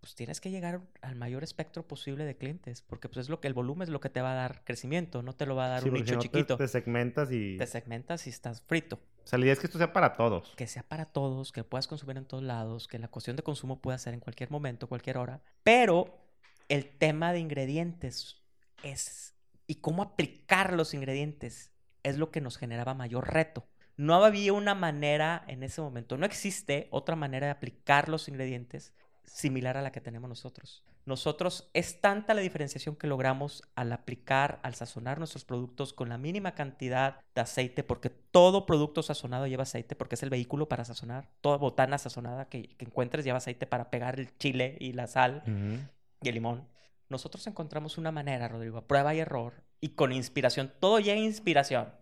pues 0.00 0.14
tienes 0.14 0.40
que 0.40 0.50
llegar 0.50 0.80
al 1.02 1.14
mayor 1.16 1.42
espectro 1.44 1.86
posible 1.86 2.24
de 2.24 2.36
clientes, 2.36 2.82
porque 2.82 3.08
pues 3.08 3.18
es 3.18 3.28
lo 3.30 3.40
que 3.40 3.48
el 3.48 3.54
volumen 3.54 3.84
es 3.84 3.88
lo 3.90 4.00
que 4.00 4.10
te 4.10 4.20
va 4.20 4.32
a 4.32 4.34
dar 4.34 4.62
crecimiento, 4.64 5.22
no 5.22 5.34
te 5.34 5.46
lo 5.46 5.54
va 5.56 5.66
a 5.66 5.68
dar 5.68 5.82
Sí, 5.82 5.88
un 5.88 5.94
nicho 5.94 6.14
no 6.14 6.18
te- 6.20 6.28
chiquito. 6.28 6.56
Te, 6.56 6.68
segmentas 6.68 7.30
y... 7.32 7.56
Te 7.56 7.66
segmentas 7.66 8.26
y 8.26 8.30
estás 8.30 8.60
frito. 8.62 8.98
O 9.32 9.36
la 9.36 9.44
idea 9.44 9.52
es 9.52 9.58
que 9.58 9.66
esto 9.66 9.78
sea 9.78 9.92
para 9.92 10.14
todos. 10.14 10.54
Que 10.56 10.66
sea 10.66 10.84
para 10.84 11.04
todos, 11.04 11.50
que 11.50 11.64
puedas 11.64 11.88
consumir 11.88 12.16
en 12.16 12.26
todos 12.26 12.44
lados, 12.44 12.86
que 12.86 12.98
la 12.98 13.08
cuestión 13.08 13.36
de 13.36 13.42
consumo 13.42 13.80
pueda 13.80 13.98
ser 13.98 14.14
en 14.14 14.20
cualquier 14.20 14.50
momento, 14.50 14.88
cualquier 14.88 15.18
hora. 15.18 15.42
Pero 15.64 16.16
el 16.68 16.86
tema 16.86 17.32
de 17.32 17.40
ingredientes 17.40 18.36
es 18.82 19.34
y 19.66 19.76
cómo 19.76 20.02
aplicar 20.02 20.72
los 20.72 20.94
ingredientes 20.94 21.72
es 22.04 22.18
lo 22.18 22.30
que 22.30 22.40
nos 22.40 22.56
generaba 22.56 22.94
mayor 22.94 23.32
reto. 23.32 23.66
No 23.96 24.14
había 24.24 24.52
una 24.52 24.74
manera 24.74 25.44
en 25.48 25.62
ese 25.62 25.80
momento, 25.80 26.16
no 26.16 26.26
existe 26.26 26.86
otra 26.90 27.16
manera 27.16 27.46
de 27.46 27.52
aplicar 27.52 28.08
los 28.08 28.28
ingredientes 28.28 28.92
similar 29.24 29.76
a 29.76 29.82
la 29.82 29.90
que 29.90 30.00
tenemos 30.00 30.28
nosotros. 30.28 30.84
Nosotros 31.06 31.70
es 31.72 32.00
tanta 32.00 32.34
la 32.34 32.40
diferenciación 32.40 32.96
que 32.96 33.06
logramos 33.06 33.62
al 33.76 33.92
aplicar, 33.92 34.58
al 34.64 34.74
sazonar 34.74 35.18
nuestros 35.18 35.44
productos 35.44 35.92
con 35.92 36.08
la 36.08 36.18
mínima 36.18 36.56
cantidad 36.56 37.20
de 37.32 37.40
aceite, 37.40 37.84
porque 37.84 38.10
todo 38.10 38.66
producto 38.66 39.04
sazonado 39.04 39.46
lleva 39.46 39.62
aceite, 39.62 39.94
porque 39.94 40.16
es 40.16 40.24
el 40.24 40.30
vehículo 40.30 40.68
para 40.68 40.84
sazonar. 40.84 41.28
Toda 41.40 41.58
botana 41.58 41.96
sazonada 41.98 42.48
que, 42.48 42.68
que 42.76 42.84
encuentres 42.84 43.24
lleva 43.24 43.38
aceite 43.38 43.68
para 43.68 43.88
pegar 43.88 44.18
el 44.18 44.36
chile 44.38 44.76
y 44.80 44.94
la 44.94 45.06
sal 45.06 45.44
y 46.20 46.28
el 46.28 46.34
limón. 46.34 46.66
Nosotros 47.08 47.46
encontramos 47.46 47.98
una 47.98 48.10
manera, 48.10 48.48
Rodrigo, 48.48 48.78
a 48.78 48.88
prueba 48.88 49.14
y 49.14 49.20
error 49.20 49.62
y 49.80 49.90
con 49.90 50.12
inspiración. 50.12 50.72
Todo 50.80 50.98
llega 50.98 51.20
inspiración. 51.20 51.92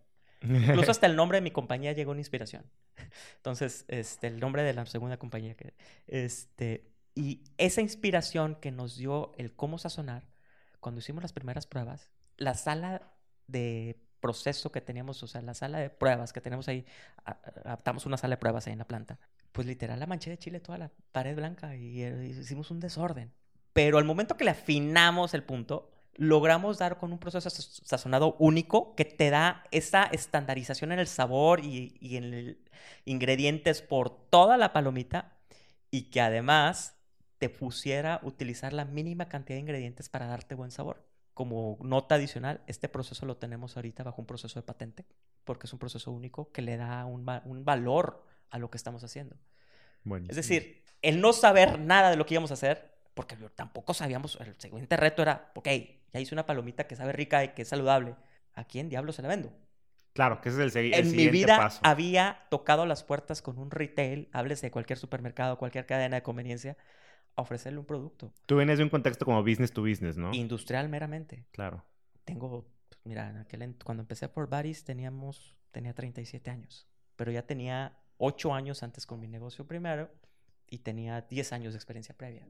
Incluso 0.40 0.90
hasta 0.90 1.06
el 1.06 1.16
nombre 1.16 1.36
de 1.36 1.42
mi 1.42 1.50
compañía 1.50 1.92
llegó 1.92 2.12
en 2.12 2.18
inspiración. 2.18 2.64
Entonces, 3.36 3.84
este, 3.88 4.28
el 4.28 4.40
nombre 4.40 4.62
de 4.62 4.74
la 4.74 4.86
segunda 4.86 5.18
compañía 5.18 5.54
que, 5.54 5.74
este, 6.06 6.93
y 7.14 7.42
esa 7.58 7.80
inspiración 7.80 8.56
que 8.56 8.70
nos 8.70 8.96
dio 8.96 9.32
el 9.36 9.54
cómo 9.54 9.78
sazonar, 9.78 10.24
cuando 10.80 11.00
hicimos 11.00 11.22
las 11.22 11.32
primeras 11.32 11.66
pruebas, 11.66 12.10
la 12.36 12.54
sala 12.54 13.12
de 13.46 14.00
proceso 14.20 14.72
que 14.72 14.80
teníamos, 14.80 15.22
o 15.22 15.26
sea, 15.26 15.42
la 15.42 15.54
sala 15.54 15.78
de 15.78 15.90
pruebas 15.90 16.32
que 16.32 16.40
tenemos 16.40 16.66
ahí, 16.68 16.84
adaptamos 17.24 18.06
una 18.06 18.16
sala 18.16 18.36
de 18.36 18.40
pruebas 18.40 18.66
ahí 18.66 18.72
en 18.72 18.78
la 18.78 18.86
planta, 18.86 19.18
pues 19.52 19.66
literal 19.66 20.00
la 20.00 20.06
manché 20.06 20.30
de 20.30 20.38
chile 20.38 20.60
toda 20.60 20.78
la 20.78 20.90
pared 21.12 21.36
blanca 21.36 21.76
y, 21.76 22.02
eh, 22.02 22.26
hicimos 22.26 22.70
un 22.70 22.80
desorden. 22.80 23.32
Pero 23.72 23.98
al 23.98 24.04
momento 24.04 24.36
que 24.36 24.44
le 24.44 24.50
afinamos 24.50 25.34
el 25.34 25.44
punto, 25.44 25.90
logramos 26.14 26.78
dar 26.78 26.98
con 26.98 27.12
un 27.12 27.18
proceso 27.18 27.50
saz- 27.50 27.82
sazonado 27.84 28.36
único 28.38 28.94
que 28.94 29.04
te 29.04 29.30
da 29.30 29.64
esa 29.70 30.04
estandarización 30.04 30.92
en 30.92 30.98
el 31.00 31.06
sabor 31.06 31.64
y, 31.64 31.96
y 32.00 32.16
en 32.16 32.24
el 32.24 32.64
ingredientes 33.04 33.82
por 33.82 34.10
toda 34.28 34.56
la 34.56 34.72
palomita 34.72 35.32
y 35.90 36.10
que 36.10 36.20
además 36.20 36.94
te 37.38 37.48
pusiera 37.50 38.20
utilizar 38.22 38.72
la 38.72 38.84
mínima 38.84 39.28
cantidad 39.28 39.56
de 39.56 39.60
ingredientes 39.60 40.08
para 40.08 40.26
darte 40.26 40.54
buen 40.54 40.70
sabor. 40.70 41.04
Como 41.34 41.78
nota 41.82 42.14
adicional, 42.14 42.62
este 42.66 42.88
proceso 42.88 43.26
lo 43.26 43.36
tenemos 43.36 43.76
ahorita 43.76 44.04
bajo 44.04 44.20
un 44.22 44.26
proceso 44.26 44.58
de 44.60 44.64
patente, 44.64 45.04
porque 45.44 45.66
es 45.66 45.72
un 45.72 45.78
proceso 45.80 46.12
único 46.12 46.52
que 46.52 46.62
le 46.62 46.76
da 46.76 47.04
un, 47.06 47.28
un 47.44 47.64
valor 47.64 48.24
a 48.50 48.58
lo 48.58 48.70
que 48.70 48.76
estamos 48.76 49.02
haciendo. 49.02 49.36
Buenísimo. 50.04 50.30
Es 50.30 50.36
decir, 50.36 50.84
el 51.02 51.20
no 51.20 51.32
saber 51.32 51.78
nada 51.80 52.10
de 52.10 52.16
lo 52.16 52.24
que 52.26 52.34
íbamos 52.34 52.50
a 52.50 52.54
hacer, 52.54 52.94
porque 53.14 53.36
tampoco 53.56 53.94
sabíamos, 53.94 54.38
el 54.40 54.58
siguiente 54.60 54.96
reto 54.96 55.22
era, 55.22 55.50
ok, 55.54 55.68
ya 56.12 56.20
hice 56.20 56.34
una 56.34 56.46
palomita 56.46 56.86
que 56.86 56.96
sabe 56.96 57.12
rica 57.12 57.42
y 57.44 57.48
que 57.54 57.62
es 57.62 57.68
saludable, 57.68 58.16
¿a 58.54 58.64
quién 58.64 58.88
diablo 58.88 59.12
se 59.12 59.22
la 59.22 59.28
vendo? 59.28 59.52
Claro, 60.12 60.40
que 60.40 60.48
ese 60.50 60.64
es 60.66 60.76
el, 60.76 60.94
el 60.94 60.94
En 60.94 61.16
mi 61.16 61.28
vida 61.28 61.56
paso. 61.56 61.80
había 61.82 62.46
tocado 62.48 62.86
las 62.86 63.02
puertas 63.02 63.42
con 63.42 63.58
un 63.58 63.70
retail, 63.72 64.28
háblese 64.32 64.66
de 64.66 64.70
cualquier 64.70 64.98
supermercado, 64.98 65.58
cualquier 65.58 65.86
cadena 65.86 66.16
de 66.16 66.22
conveniencia, 66.22 66.76
a 67.36 67.42
ofrecerle 67.42 67.78
un 67.78 67.84
producto. 67.86 68.32
Tú 68.46 68.56
vienes 68.56 68.78
de 68.78 68.84
un 68.84 68.90
contexto 68.90 69.24
como 69.24 69.42
business 69.42 69.72
to 69.72 69.82
business, 69.82 70.16
¿no? 70.16 70.32
Industrial 70.32 70.88
meramente. 70.88 71.44
Claro. 71.50 71.84
Tengo, 72.24 72.66
pues, 72.88 73.00
mira, 73.04 73.28
en 73.30 73.38
aquel 73.38 73.62
ent- 73.62 73.82
cuando 73.84 74.02
empecé 74.02 74.28
por 74.28 74.48
Baris 74.48 74.84
teníamos, 74.84 75.56
tenía 75.72 75.94
37 75.94 76.50
años, 76.50 76.86
pero 77.16 77.32
ya 77.32 77.42
tenía 77.46 77.98
8 78.18 78.54
años 78.54 78.82
antes 78.82 79.06
con 79.06 79.18
mi 79.20 79.26
negocio 79.28 79.66
primero 79.66 80.10
y 80.68 80.78
tenía 80.78 81.20
10 81.22 81.52
años 81.52 81.72
de 81.72 81.78
experiencia 81.78 82.16
previa. 82.16 82.46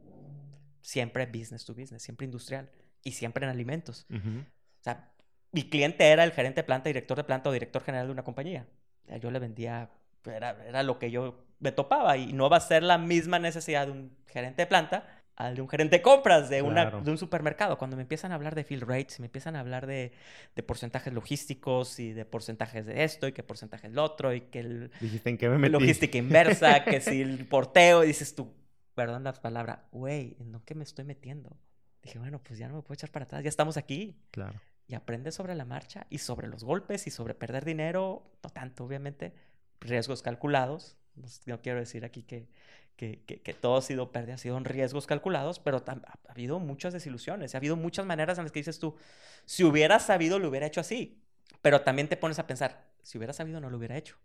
Siempre 0.83 1.25
business 1.27 1.65
to 1.65 1.75
business, 1.75 2.03
siempre 2.03 2.27
industrial 2.27 2.71
y 3.03 3.13
siempre 3.13 3.45
en 3.45 3.51
alimentos. 3.51 4.07
O 4.11 4.83
sea, 4.83 5.11
mi 5.53 5.69
cliente 5.69 6.07
era 6.11 6.25
el 6.25 6.33
gerente 6.33 6.61
de 6.61 6.65
planta, 6.65 6.89
director 6.91 7.17
de 7.17 7.25
planta 7.25 7.49
o 7.49 7.53
director 7.53 7.83
general 7.83 8.07
de 8.09 8.13
una 8.13 8.23
compañía. 8.25 8.67
O 9.05 9.07
sea, 9.09 9.17
yo 9.17 9.31
le 9.31 9.39
vendía, 9.39 9.91
era, 10.27 10.63
era 10.67 10.83
lo 10.83 10.99
que 10.99 11.11
yo 11.11 11.44
me 11.61 11.73
topaba 11.73 12.17
y 12.17 12.33
no 12.33 12.49
va 12.51 12.59
a 12.59 12.61
ser 12.61 12.83
la 12.83 12.99
misma 12.99 13.39
necesidad 13.39 13.87
de 13.87 13.93
un 13.93 14.17
gerente 14.27 14.63
de 14.63 14.67
planta 14.67 15.07
al 15.37 15.57
de 15.57 15.63
un 15.63 15.69
gerente 15.69 15.97
de 15.97 16.03
compras 16.03 16.49
de, 16.49 16.63
una, 16.63 16.83
Claro. 16.83 17.01
de 17.01 17.11
un 17.11 17.19
supermercado. 17.19 17.77
Cuando 17.77 17.97
me 17.97 18.03
empiezan 18.03 18.31
a 18.31 18.37
hablar 18.37 18.55
de 18.55 18.63
fill 18.63 18.81
rates, 18.83 19.19
me 19.19 19.27
empiezan 19.27 19.57
a 19.57 19.61
hablar 19.61 19.85
de, 19.87 20.13
de 20.55 20.63
porcentajes 20.63 21.13
logísticos 21.13 21.99
y 21.99 22.13
de 22.13 22.25
porcentajes 22.25 22.87
de 22.87 23.03
esto 23.03 23.27
y 23.27 23.33
que 23.33 23.43
porcentajes 23.43 23.91
del 23.91 23.99
otro 23.99 24.33
y 24.33 24.43
que 24.43 24.61
el, 24.61 24.91
Dijiste 25.01 25.31
en 25.31 25.39
qué 25.39 25.49
me 25.49 25.59
metí. 25.59 25.73
logística 25.73 26.19
inversa, 26.19 26.85
que 26.85 27.01
si 27.01 27.21
el 27.21 27.47
porteo, 27.47 28.05
y 28.05 28.09
dices 28.09 28.37
tú, 28.37 28.55
perdón 28.95 29.25
la 29.25 29.33
palabra, 29.33 29.89
güey, 29.91 30.37
¿en 30.39 30.53
que 30.61 30.77
me 30.77 30.85
estoy 30.85 31.05
metiendo? 31.05 31.57
Dije, 32.01 32.21
bueno, 32.21 32.39
pues 32.41 32.59
ya 32.61 32.69
no 32.69 32.77
me 32.77 32.83
puedo 32.83 32.95
echar 32.95 33.11
para 33.11 33.25
atrás, 33.25 33.43
ya 33.43 33.49
estamos 33.49 33.77
aquí 33.77 34.17
Claro. 34.31 34.61
y 34.87 34.95
aprendes 34.95 35.35
sobre 35.35 35.57
la 35.57 35.65
marcha 35.65 36.07
y 36.11 36.19
sobre 36.19 36.47
los 36.47 36.63
golpes 36.63 37.09
y 37.09 37.11
sobre 37.11 37.35
perder 37.35 37.65
dinero, 37.65 38.31
no 38.45 38.51
tanto, 38.51 38.85
obviamente, 38.85 39.35
riesgos 39.81 40.23
calculados. 40.23 40.97
No, 41.17 41.27
s- 41.27 41.41
no 41.47 41.61
quiero 41.63 41.79
decir 41.81 42.05
aquí 42.05 42.23
que, 42.23 42.49
que, 42.97 43.23
que, 43.25 43.55
todo 43.55 43.77
ha 43.77 43.83
sido 43.83 44.13
pérdida, 44.13 44.35
ha 44.35 44.39
sido 44.39 44.57
en 44.59 44.65
riesgos 44.65 45.07
calculados, 45.07 45.59
pero 45.59 45.83
ha, 45.87 45.93
ha 45.93 46.19
habido 46.33 46.59
muchas 46.59 46.93
desilusiones, 46.93 47.55
ha 47.55 47.59
habido 47.59 47.77
muchas 47.77 48.07
maneras 48.07 48.39
en 48.39 48.45
las 48.45 48.53
que 48.53 48.61
dices 48.61 48.79
tú, 48.79 48.97
si 49.45 49.65
hubiera 49.65 49.99
sabido, 50.01 50.39
lo 50.39 50.49
hubiera 50.49 50.67
hecho 50.67 50.81
así, 50.81 51.23
pero 51.63 51.83
también 51.83 52.09
te 52.09 52.17
pones 52.17 52.39
a 52.39 52.47
pensar, 52.47 52.85
si 53.03 53.19
hubiera 53.19 53.33
sabido, 53.33 53.61
no 53.61 53.71
lo 53.71 53.79
hubiera 53.79 53.97
hecho. 53.97 54.17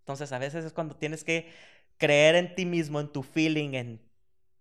Entonces, 0.00 0.32
a 0.32 0.38
veces 0.38 0.64
es 0.64 0.72
cuando 0.72 0.96
tienes 0.96 1.24
que 1.24 1.50
creer 1.98 2.36
en 2.36 2.54
ti 2.54 2.66
mismo, 2.66 3.00
en 3.00 3.12
tu 3.12 3.22
feeling, 3.22 3.74
en 3.74 4.02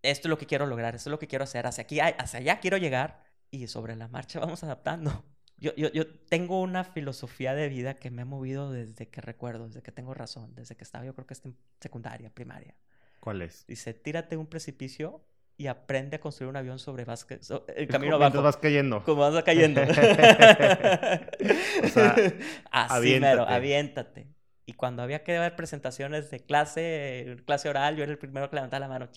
esto 0.04 0.28
es 0.28 0.30
lo 0.30 0.38
que 0.38 0.46
quiero 0.48 0.66
lograr, 0.68 0.96
esto 0.96 1.10
es 1.10 1.12
lo 1.12 1.20
que 1.20 1.28
quiero 1.28 1.44
hacer, 1.46 1.68
hacia 1.68 1.84
aquí, 1.84 2.00
hacia 2.02 2.40
allá 2.40 2.60
quiero 2.60 2.78
llegar 2.78 3.24
y 3.52 3.68
sobre 3.68 3.96
la 3.96 4.08
marcha 4.08 4.40
vamos 4.42 4.64
adaptando. 4.64 5.26
Yo, 5.58 5.74
yo, 5.76 5.89
yo 5.91 6.06
tengo 6.30 6.62
una 6.62 6.84
filosofía 6.84 7.56
de 7.56 7.70
vida 7.70 7.96
que 7.96 8.12
me 8.12 8.24
ha 8.24 8.26
movido 8.26 8.72
desde 8.72 9.08
que 9.08 9.22
recuerdo, 9.22 9.68
desde 9.68 9.82
que 9.82 9.91
tengo 9.91 10.13
razón, 10.13 10.54
desde 10.56 10.76
que 10.76 10.84
estaba, 10.84 11.06
yo 11.06 11.13
creo 11.15 11.26
que 11.28 11.34
está 11.34 11.48
en 11.48 11.56
secundaria, 11.80 12.30
primaria. 12.30 12.76
¿Cuál 13.22 13.41
es? 13.41 13.65
Dice, 13.68 13.94
tírate 13.94 14.36
un 14.38 14.48
precipicio 14.48 15.22
y 15.58 15.68
aprende 15.68 16.18
a 16.18 16.20
construir 16.20 16.50
un 16.50 16.58
avión 16.58 16.78
sobre 16.80 17.06
vasque- 17.06 17.41
so- 17.41 17.65
el 17.70 17.86
Es 17.86 17.89
camino 17.89 18.15
abajo. 18.18 18.41
vas 18.41 18.58
cayendo. 18.58 19.02
Como 19.04 19.22
vas 19.22 19.44
cayendo. 19.44 19.82
O 21.84 21.88
sea, 21.88 22.15
Así 22.72 23.20
mero, 23.20 23.48
aviéntate. 23.48 24.28
Y 24.67 24.73
cuando 24.73 25.04
había 25.04 25.23
que 25.23 25.38
ver 25.38 25.56
presentaciones 25.56 26.32
de 26.32 26.39
clase, 26.39 27.38
clase 27.45 27.69
oral, 27.69 27.95
yo 27.97 28.04
era 28.04 28.12
el 28.12 28.17
primero 28.17 28.49
que 28.49 28.56
levantaba 28.56 28.80
la 28.80 28.88
mano. 28.88 29.10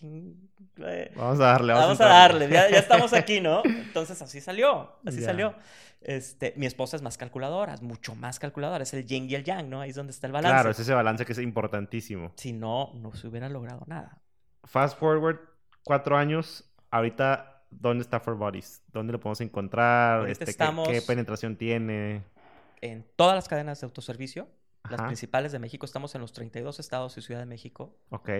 Vamos 1.16 1.40
a 1.40 1.44
darle. 1.44 1.72
Vamos, 1.72 1.98
Vamos 1.98 2.00
a 2.00 2.06
darle, 2.06 2.48
ya, 2.50 2.70
ya 2.70 2.78
estamos 2.78 3.12
aquí, 3.12 3.40
¿no? 3.40 3.62
Entonces 3.64 4.20
así 4.20 4.40
salió, 4.40 4.92
así 5.06 5.22
salió. 5.22 5.54
Este, 6.00 6.52
mi 6.56 6.66
esposa 6.66 6.96
es 6.96 7.02
más 7.02 7.18
calculadora, 7.18 7.74
es 7.74 7.82
mucho 7.82 8.14
más 8.14 8.38
calculadora, 8.38 8.82
es 8.84 8.94
el 8.94 9.04
yin 9.04 9.28
y 9.28 9.34
el 9.34 9.42
yang, 9.44 9.68
¿no? 9.68 9.80
Ahí 9.80 9.90
es 9.90 9.96
donde 9.96 10.12
está 10.12 10.26
el 10.28 10.32
balance. 10.32 10.54
Claro, 10.54 10.70
es 10.70 10.78
ese 10.78 10.94
balance 10.94 11.24
que 11.24 11.32
es 11.32 11.38
importantísimo. 11.38 12.32
Si 12.36 12.52
no, 12.52 12.92
no 12.94 13.12
se 13.14 13.26
hubiera 13.26 13.48
logrado 13.48 13.82
nada. 13.86 14.18
Fast 14.64 14.98
forward 14.98 15.38
cuatro 15.82 16.16
años. 16.16 16.70
Ahorita, 16.90 17.64
¿dónde 17.70 18.02
está 18.02 18.20
For 18.20 18.36
Bodies? 18.36 18.82
¿Dónde 18.92 19.12
lo 19.12 19.18
podemos 19.20 19.40
encontrar? 19.40 20.28
Este, 20.28 20.44
¿qué- 20.44 20.50
estamos- 20.52 20.88
¿qué, 20.88 21.02
penetración 21.02 21.56
tiene? 21.56 22.22
En 22.80 23.04
todas 23.16 23.34
las 23.34 23.48
cadenas 23.48 23.80
de 23.80 23.86
autoservicio, 23.86 24.46
las 24.88 25.02
principales 25.02 25.52
de 25.52 25.58
México, 25.58 25.84
estamos 25.84 26.14
en 26.14 26.20
los 26.20 26.32
32 26.32 26.80
estados 26.80 27.16
y 27.18 27.22
Ciudad 27.22 27.40
de 27.40 27.46
México. 27.46 27.96
Ok. 28.10 28.30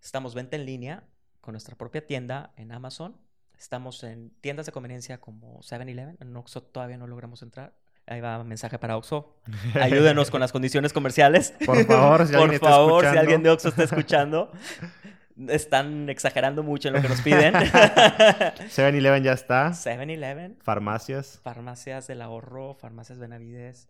Estamos 0.00 0.34
venta 0.34 0.56
en 0.56 0.64
línea 0.64 1.04
con 1.40 1.52
nuestra 1.52 1.76
propia 1.76 2.06
tienda 2.06 2.52
en 2.56 2.72
Amazon. 2.72 3.16
Estamos 3.58 4.02
en 4.04 4.30
tiendas 4.40 4.66
de 4.66 4.72
conveniencia 4.72 5.20
como 5.20 5.60
7-Eleven. 5.60 6.16
En 6.20 6.36
Oxxo 6.36 6.62
todavía 6.62 6.96
no 6.96 7.06
logramos 7.06 7.42
entrar. 7.42 7.74
Ahí 8.06 8.20
va 8.20 8.38
un 8.38 8.48
mensaje 8.48 8.78
para 8.78 8.96
Oxxo. 8.96 9.36
Ayúdenos 9.74 10.30
con 10.30 10.40
las 10.40 10.52
condiciones 10.52 10.92
comerciales. 10.92 11.52
Por 11.66 11.84
favor, 11.84 12.26
si 12.26 12.32
Por 12.32 12.42
alguien 12.42 12.54
está 12.54 12.68
favor, 12.70 13.10
si 13.10 13.16
alguien 13.16 13.42
de 13.42 13.50
Oxxo 13.50 13.68
está 13.68 13.84
escuchando. 13.84 14.52
Están 15.48 16.08
exagerando 16.08 16.64
mucho 16.64 16.88
en 16.88 16.94
lo 16.94 17.00
que 17.02 17.08
nos 17.08 17.20
piden. 17.20 17.54
7-Eleven 17.54 19.22
ya 19.22 19.32
está. 19.32 19.70
7-Eleven, 19.70 20.56
Farmacias. 20.60 21.38
farmacias 21.44 22.08
del 22.08 22.22
ahorro, 22.22 22.74
farmacias 22.74 23.20
Benavides, 23.20 23.88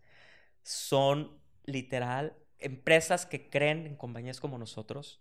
son 0.63 1.38
literal 1.69 2.35
empresas 2.59 3.27
que 3.27 3.49
creen 3.51 3.87
en 3.87 3.95
compañías 3.97 4.41
como 4.41 4.59
nosotros, 4.59 5.21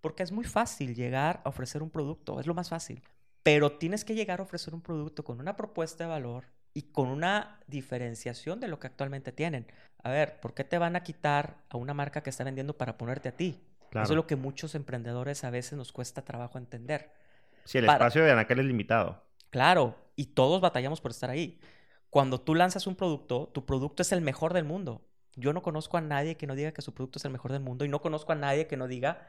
porque 0.00 0.22
es 0.22 0.30
muy 0.30 0.44
fácil 0.44 0.94
llegar 0.94 1.40
a 1.44 1.48
ofrecer 1.48 1.82
un 1.82 1.90
producto, 1.90 2.38
es 2.38 2.46
lo 2.46 2.54
más 2.54 2.68
fácil, 2.68 3.02
pero 3.42 3.72
tienes 3.72 4.04
que 4.04 4.14
llegar 4.14 4.40
a 4.40 4.42
ofrecer 4.44 4.74
un 4.74 4.82
producto 4.82 5.24
con 5.24 5.40
una 5.40 5.56
propuesta 5.56 6.04
de 6.04 6.10
valor 6.10 6.44
y 6.74 6.82
con 6.92 7.08
una 7.08 7.60
diferenciación 7.66 8.60
de 8.60 8.68
lo 8.68 8.78
que 8.78 8.86
actualmente 8.86 9.32
tienen. 9.32 9.66
A 10.02 10.10
ver, 10.10 10.38
¿por 10.40 10.54
qué 10.54 10.62
te 10.62 10.78
van 10.78 10.94
a 10.94 11.02
quitar 11.02 11.56
a 11.70 11.76
una 11.76 11.94
marca 11.94 12.22
que 12.22 12.30
está 12.30 12.44
vendiendo 12.44 12.76
para 12.76 12.98
ponerte 12.98 13.30
a 13.30 13.36
ti? 13.36 13.60
Claro. 13.90 14.04
Eso 14.04 14.12
es 14.12 14.16
lo 14.16 14.26
que 14.26 14.36
muchos 14.36 14.74
emprendedores 14.74 15.42
a 15.44 15.50
veces 15.50 15.72
nos 15.78 15.90
cuesta 15.92 16.22
trabajo 16.22 16.58
entender. 16.58 17.10
Sí, 17.64 17.78
el 17.78 17.86
para- 17.86 18.04
espacio 18.04 18.22
de 18.24 18.32
Anacal 18.32 18.60
es 18.60 18.66
limitado. 18.66 19.24
Claro, 19.50 19.96
y 20.16 20.26
todos 20.26 20.60
batallamos 20.60 21.00
por 21.00 21.10
estar 21.12 21.30
ahí. 21.30 21.58
Cuando 22.10 22.40
tú 22.40 22.54
lanzas 22.54 22.86
un 22.86 22.94
producto, 22.94 23.48
tu 23.48 23.64
producto 23.64 24.02
es 24.02 24.12
el 24.12 24.20
mejor 24.20 24.52
del 24.52 24.64
mundo. 24.64 25.02
Yo 25.36 25.52
no 25.52 25.62
conozco 25.62 25.96
a 25.96 26.00
nadie 26.00 26.36
que 26.36 26.46
no 26.46 26.54
diga 26.54 26.72
que 26.72 26.82
su 26.82 26.94
producto 26.94 27.18
es 27.18 27.24
el 27.24 27.30
mejor 27.30 27.52
del 27.52 27.60
mundo 27.60 27.84
y 27.84 27.88
no 27.88 28.00
conozco 28.00 28.32
a 28.32 28.34
nadie 28.34 28.66
que 28.66 28.76
no 28.76 28.88
diga 28.88 29.26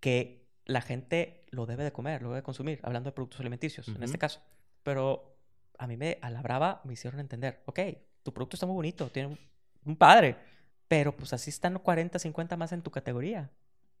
que 0.00 0.46
la 0.64 0.80
gente 0.80 1.46
lo 1.50 1.66
debe 1.66 1.84
de 1.84 1.92
comer, 1.92 2.20
lo 2.22 2.28
debe 2.28 2.40
de 2.40 2.42
consumir, 2.42 2.80
hablando 2.82 3.08
de 3.08 3.14
productos 3.14 3.40
alimenticios 3.40 3.88
en 3.88 4.02
este 4.02 4.18
caso. 4.18 4.40
Pero 4.82 5.38
a 5.78 5.86
mí 5.86 5.96
me, 5.96 6.18
a 6.20 6.30
la 6.30 6.42
brava 6.42 6.80
me 6.84 6.92
hicieron 6.92 7.20
entender, 7.20 7.62
ok, 7.66 7.80
tu 8.22 8.34
producto 8.34 8.56
está 8.56 8.66
muy 8.66 8.74
bonito, 8.74 9.08
tiene 9.08 9.28
un, 9.28 9.38
un 9.84 9.96
padre, 9.96 10.36
pero 10.88 11.16
pues 11.16 11.32
así 11.32 11.50
están 11.50 11.78
40, 11.78 12.18
50 12.18 12.56
más 12.56 12.72
en 12.72 12.82
tu 12.82 12.90
categoría. 12.90 13.50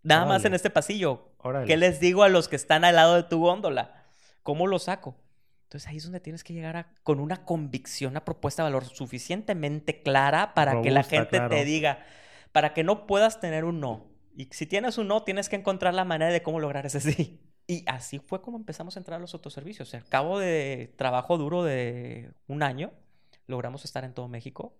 Nada 0.02 0.24
más 0.24 0.44
en 0.44 0.54
este 0.54 0.70
pasillo. 0.70 1.32
Órale. 1.38 1.66
¿Qué 1.66 1.76
les 1.76 1.98
digo 1.98 2.22
a 2.22 2.28
los 2.28 2.48
que 2.48 2.56
están 2.56 2.84
al 2.84 2.94
lado 2.94 3.16
de 3.16 3.24
tu 3.24 3.40
góndola? 3.40 4.04
¿Cómo 4.42 4.68
lo 4.68 4.78
saco? 4.78 5.16
Entonces 5.66 5.88
ahí 5.88 5.96
es 5.96 6.04
donde 6.04 6.20
tienes 6.20 6.44
que 6.44 6.52
llegar 6.52 6.76
a- 6.76 6.94
con 7.02 7.18
una 7.20 7.44
convicción, 7.44 8.12
una 8.12 8.24
propuesta 8.24 8.62
de 8.62 8.68
valor 8.68 8.84
suficientemente 8.86 10.02
clara 10.02 10.54
para 10.54 10.80
que 10.80 10.90
la 10.90 11.02
Robusta, 11.02 11.16
gente 11.16 11.30
claro. 11.38 11.48
te 11.48 11.64
diga, 11.64 12.04
para 12.52 12.72
que 12.72 12.84
no 12.84 13.06
puedas 13.06 13.40
tener 13.40 13.64
un 13.64 13.80
no. 13.80 14.06
Y 14.36 14.48
si 14.52 14.66
tienes 14.66 14.96
un 14.98 15.08
no, 15.08 15.24
tienes 15.24 15.48
que 15.48 15.56
encontrar 15.56 15.92
la 15.94 16.04
manera 16.04 16.30
de 16.32 16.42
cómo 16.42 16.60
lograr 16.60 16.86
ese 16.86 17.00
sí. 17.00 17.40
Y 17.66 17.82
así 17.88 18.20
fue 18.20 18.40
como 18.42 18.58
empezamos 18.58 18.96
a 18.96 19.00
entrar 19.00 19.16
a 19.18 19.20
los 19.20 19.34
autoservicios. 19.34 19.88
O 19.88 19.90
sea, 19.90 20.00
al 20.00 20.06
cabo 20.08 20.38
de 20.38 20.94
trabajo 20.96 21.36
duro 21.36 21.64
de 21.64 22.30
un 22.46 22.62
año, 22.62 22.92
logramos 23.48 23.84
estar 23.84 24.04
en 24.04 24.14
todo 24.14 24.28
México. 24.28 24.78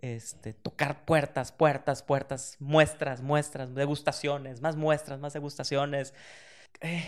Este, 0.00 0.52
tocar 0.54 1.04
puertas, 1.04 1.52
puertas, 1.52 2.02
puertas, 2.02 2.56
muestras, 2.58 3.22
muestras, 3.22 3.74
degustaciones, 3.74 4.60
más 4.60 4.76
muestras, 4.76 5.18
más 5.20 5.32
degustaciones. 5.32 6.14
Eh, 6.80 7.04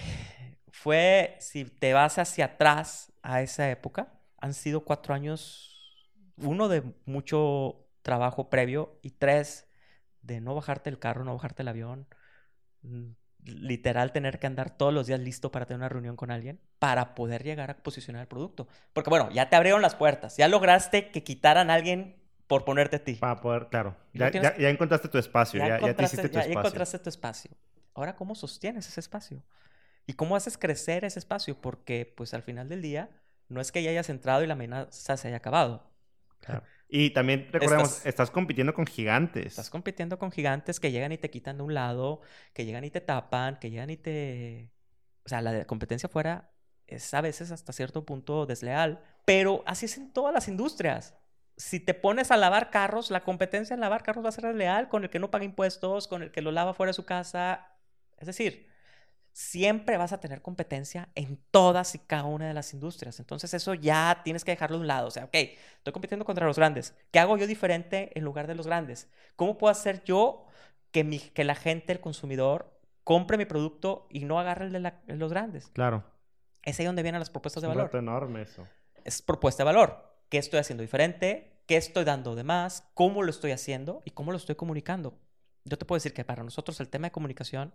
fue, 0.73 1.37
si 1.39 1.65
te 1.67 1.93
vas 1.93 2.19
hacia 2.19 2.47
atrás 2.47 3.13
a 3.23 3.43
esa 3.43 3.71
época, 3.71 4.13
han 4.39 4.55
sido 4.55 4.81
cuatro 4.85 5.15
años, 5.15 5.79
uno 6.39 6.69
de 6.69 6.83
mucho 7.07 7.87
trabajo 8.03 8.51
previo 8.51 8.99
y 9.03 9.11
tres 9.11 9.69
de 10.23 10.41
no 10.41 10.55
bajarte 10.55 10.91
el 10.91 10.99
carro, 10.99 11.25
no 11.25 11.35
bajarte 11.35 11.63
el 11.63 11.69
avión, 11.69 12.09
mm, 12.83 13.11
literal 13.45 14.13
tener 14.13 14.39
que 14.39 14.47
andar 14.47 14.77
todos 14.77 14.95
los 14.95 15.07
días 15.07 15.21
listo 15.21 15.53
para 15.53 15.67
tener 15.67 15.79
una 15.81 15.89
reunión 15.89 16.17
con 16.17 16.31
alguien 16.31 16.61
para 16.79 17.15
poder 17.15 17.43
llegar 17.45 17.71
a 17.71 17.77
posicionar 17.77 18.23
el 18.23 18.29
producto. 18.29 18.69
Porque 18.93 19.11
bueno, 19.11 19.31
ya 19.31 19.49
te 19.51 19.57
abrieron 19.57 19.83
las 19.83 19.95
puertas, 19.95 20.37
ya 20.37 20.49
lograste 20.49 21.11
que 21.11 21.23
quitaran 21.25 21.71
a 21.71 21.75
alguien 21.75 22.17
por 22.47 22.65
ponerte 22.65 22.97
a 22.97 23.05
ti. 23.05 23.15
Para 23.15 23.41
poder, 23.41 23.69
claro. 23.69 23.97
Ya, 24.15 24.31
tienes- 24.31 24.53
ya- 24.57 24.59
ya 24.59 24.69
encontraste 24.71 25.09
tu 25.09 25.19
espacio, 25.19 25.61
ya, 25.61 25.81
ya 25.81 25.95
te 25.95 26.03
hiciste 26.05 26.29
tu 26.29 26.35
ya- 26.35 26.41
ya 26.41 26.41
espacio. 26.41 26.59
encontraste 26.61 26.99
tu 26.99 27.09
espacio. 27.09 27.51
Ahora, 27.95 28.17
¿cómo 28.17 28.35
sostienes 28.35 28.89
ese 28.89 29.01
espacio? 29.01 29.43
¿Y 30.07 30.15
cómo 30.15 30.37
haces 30.37 30.59
crecer 30.59 31.05
ese 31.05 31.19
espacio? 31.19 31.61
Porque, 31.61 32.13
pues, 32.17 32.35
al 32.35 32.43
final 32.43 32.69
del 32.69 32.83
día, 32.83 33.11
no 33.49 33.61
es 33.61 33.73
que 33.73 33.83
ya 33.83 33.91
hayas 33.91 34.09
entrado 34.11 34.43
y 34.43 34.47
la 34.47 34.55
amenaza 34.55 35.17
se 35.17 35.29
haya 35.29 35.37
acabado. 35.37 35.91
Claro. 36.41 36.63
Y 36.89 37.11
también 37.11 37.49
recordemos, 37.53 37.89
Estás- 37.89 38.07
estás, 38.07 38.31
compitiendo 38.31 38.75
con 38.75 38.87
gigantes. 38.87 39.47
Estás 39.47 39.71
compitiendo 39.71 40.19
con 40.19 40.31
gigantes 40.31 40.81
que 40.81 40.91
llegan 40.91 41.13
y 41.13 41.19
te 41.19 41.31
quitan 41.31 41.57
de 41.57 41.63
un 41.63 41.73
lado, 41.75 42.21
que 42.53 42.65
llegan 42.65 42.85
y 42.85 42.91
te 42.91 43.01
tapan, 43.01 43.59
que 43.59 43.71
llegan 43.71 43.91
y 43.91 43.97
te... 43.97 44.71
O 45.25 45.29
sea, 45.29 45.41
la 45.41 45.65
competencia 45.67 46.09
fuera 46.09 46.51
es 46.87 47.15
a 47.15 47.21
veces 47.21 47.51
hasta 47.53 47.73
cierto 47.73 48.05
punto 48.05 48.45
desleal, 48.45 49.03
pero 49.25 49.63
así 49.67 49.87
es 49.87 49.97
en 49.97 50.13
todas 50.13 50.35
las 50.35 50.49
industrias. 50.49 51.15
si 51.57 51.79
te 51.81 51.95
pones 51.95 52.31
a 52.31 52.37
lavar 52.37 52.71
carros, 52.71 53.11
la 53.11 53.23
competencia 53.25 53.75
en 53.75 53.81
lavar 53.81 54.03
carros 54.03 54.25
va 54.25 54.31
a 54.31 54.33
ser 54.33 54.53
leal 54.55 54.89
con 54.89 55.05
el 55.05 55.11
que 55.11 55.19
no 55.21 55.31
paga 55.31 55.45
impuestos, 55.45 56.09
con 56.09 56.23
el 56.23 56.33
que 56.33 56.43
lo 56.43 56.51
lava 56.51 56.75
fuera 56.75 56.91
de 56.91 56.95
su 56.95 57.05
casa. 57.05 57.69
Es 58.19 58.27
decir, 58.27 58.67
siempre 59.33 59.97
vas 59.97 60.13
a 60.13 60.21
tener 60.21 60.43
competencia 60.43 61.09
en 61.15 61.39
todas 61.51 61.95
y 61.95 61.99
cada 61.99 62.25
una 62.25 62.47
de 62.47 62.55
las 62.55 62.73
industrias. 62.75 63.19
Entonces 63.19 63.53
eso 63.55 63.75
ya 63.75 64.21
tienes 64.25 64.45
que 64.45 64.53
dejarlo 64.53 64.77
a 64.77 64.81
un 64.81 64.87
lado. 64.87 65.09
O 65.09 65.11
sea, 65.11 65.25
ok, 65.25 65.35
estoy 65.35 65.93
compitiendo 65.93 66.25
contra 66.25 66.47
los 66.47 66.57
grandes. 66.57 66.95
¿Qué 67.11 67.19
hago 67.19 67.37
yo 67.37 67.47
diferente 67.47 68.11
en 68.15 68.25
lugar 68.25 68.47
de 68.47 68.55
los 68.55 68.67
grandes? 68.67 69.09
¿Cómo 69.37 69.59
puedo 69.59 69.71
hacer 69.71 70.05
yo 70.05 70.47
que, 70.91 71.05
mi, 71.05 71.19
que 71.19 71.45
la 71.45 71.55
gente, 71.55 71.93
el 71.93 72.01
consumidor, 72.01 72.79
compre 73.05 73.39
mi 73.39 73.47
producto 73.47 74.07
y 74.11 74.25
no 74.25 74.39
agarre 74.39 74.67
el 74.67 74.73
de, 74.73 74.93
los 75.17 75.31
grandes? 75.33 75.69
Claro. 75.73 76.05
Es 76.63 76.79
ahí 76.79 76.87
donde 76.87 77.03
vienen 77.03 77.19
las 77.19 77.31
propuestas 77.31 77.63
de 77.63 77.69
valor. 77.69 77.89
Es 77.89 77.95
enorme 77.95 78.43
eso. 78.43 78.67
Es 79.05 79.23
propuesta 79.23 79.63
de 79.63 79.67
valor. 79.67 80.13
¿Qué 80.29 80.39
estoy 80.39 80.61
haciendo 80.61 80.83
diferente? 80.83 81.63
¿Qué 81.67 81.77
estoy 81.77 82.05
dando 82.05 82.35
de 82.35 82.45
más? 82.45 82.87
¿Cómo 82.95 83.23
lo 83.23 83.31
estoy 83.31 83.53
haciendo? 83.53 84.03
¿Y 84.05 84.11
cómo 84.11 84.31
lo 84.31 84.37
estoy 84.37 84.55
comunicando? 84.55 85.19
Yo 85.65 85.79
te 85.79 85.85
puedo 85.85 85.97
decir 85.97 86.13
que 86.13 86.25
para 86.25 86.43
nosotros 86.43 86.81
el 86.81 86.89
tema 86.89 87.07
de 87.07 87.13
comunicación 87.13 87.73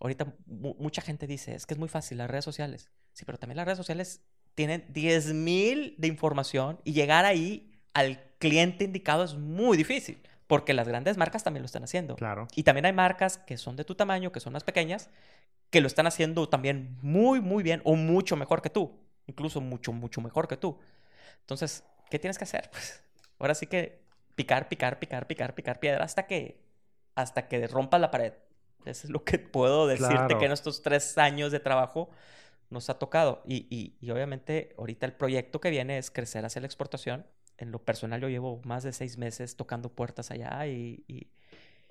Ahorita 0.00 0.34
mucha 0.46 1.02
gente 1.02 1.26
dice, 1.26 1.54
es 1.54 1.66
que 1.66 1.74
es 1.74 1.78
muy 1.78 1.88
fácil 1.88 2.18
las 2.18 2.30
redes 2.30 2.44
sociales. 2.44 2.90
Sí, 3.12 3.24
pero 3.26 3.38
también 3.38 3.56
las 3.56 3.66
redes 3.66 3.76
sociales 3.76 4.22
tienen 4.54 4.86
10.000 4.92 5.94
de 5.98 6.08
información 6.08 6.80
y 6.84 6.92
llegar 6.92 7.26
ahí 7.26 7.70
al 7.92 8.22
cliente 8.38 8.84
indicado 8.84 9.24
es 9.24 9.34
muy 9.34 9.76
difícil, 9.76 10.22
porque 10.46 10.72
las 10.72 10.88
grandes 10.88 11.18
marcas 11.18 11.44
también 11.44 11.62
lo 11.62 11.66
están 11.66 11.84
haciendo. 11.84 12.16
Claro. 12.16 12.48
Y 12.56 12.62
también 12.62 12.86
hay 12.86 12.92
marcas 12.94 13.38
que 13.38 13.58
son 13.58 13.76
de 13.76 13.84
tu 13.84 13.94
tamaño, 13.94 14.32
que 14.32 14.40
son 14.40 14.54
más 14.54 14.64
pequeñas, 14.64 15.10
que 15.68 15.82
lo 15.82 15.86
están 15.86 16.06
haciendo 16.06 16.48
también 16.48 16.98
muy, 17.02 17.40
muy 17.40 17.62
bien 17.62 17.82
o 17.84 17.94
mucho 17.94 18.36
mejor 18.36 18.62
que 18.62 18.70
tú. 18.70 18.98
Incluso 19.26 19.60
mucho, 19.60 19.92
mucho 19.92 20.20
mejor 20.20 20.48
que 20.48 20.56
tú. 20.56 20.78
Entonces, 21.40 21.84
¿qué 22.10 22.18
tienes 22.18 22.38
que 22.38 22.44
hacer? 22.44 22.70
Pues 23.40 23.44
ahora 23.44 23.54
sí 23.54 23.66
que 23.66 24.02
picar, 24.34 24.68
picar, 24.68 24.98
picar, 24.98 25.26
picar, 25.26 25.54
picar 25.54 25.80
piedra 25.80 26.04
hasta 26.04 26.26
que, 26.26 26.60
hasta 27.14 27.48
que 27.48 27.66
rompas 27.68 28.00
la 28.00 28.10
pared. 28.10 28.34
Eso 28.84 29.06
es 29.06 29.10
lo 29.10 29.24
que 29.24 29.38
puedo 29.38 29.86
decirte 29.86 30.38
que 30.38 30.44
en 30.46 30.52
estos 30.52 30.82
tres 30.82 31.16
años 31.18 31.52
de 31.52 31.60
trabajo 31.60 32.10
nos 32.70 32.88
ha 32.88 32.98
tocado. 32.98 33.42
Y, 33.46 33.66
y, 34.00 34.10
obviamente 34.10 34.74
ahorita 34.78 35.06
el 35.06 35.12
proyecto 35.12 35.60
que 35.60 35.70
viene 35.70 35.98
es 35.98 36.10
crecer 36.10 36.44
hacia 36.44 36.60
la 36.60 36.66
exportación. 36.66 37.26
En 37.58 37.72
lo 37.72 37.78
personal 37.80 38.20
yo 38.20 38.28
llevo 38.28 38.60
más 38.64 38.82
de 38.84 38.92
seis 38.92 39.18
meses 39.18 39.56
tocando 39.56 39.90
puertas 39.90 40.30
allá 40.30 40.66
y... 40.66 41.04
y 41.06 41.30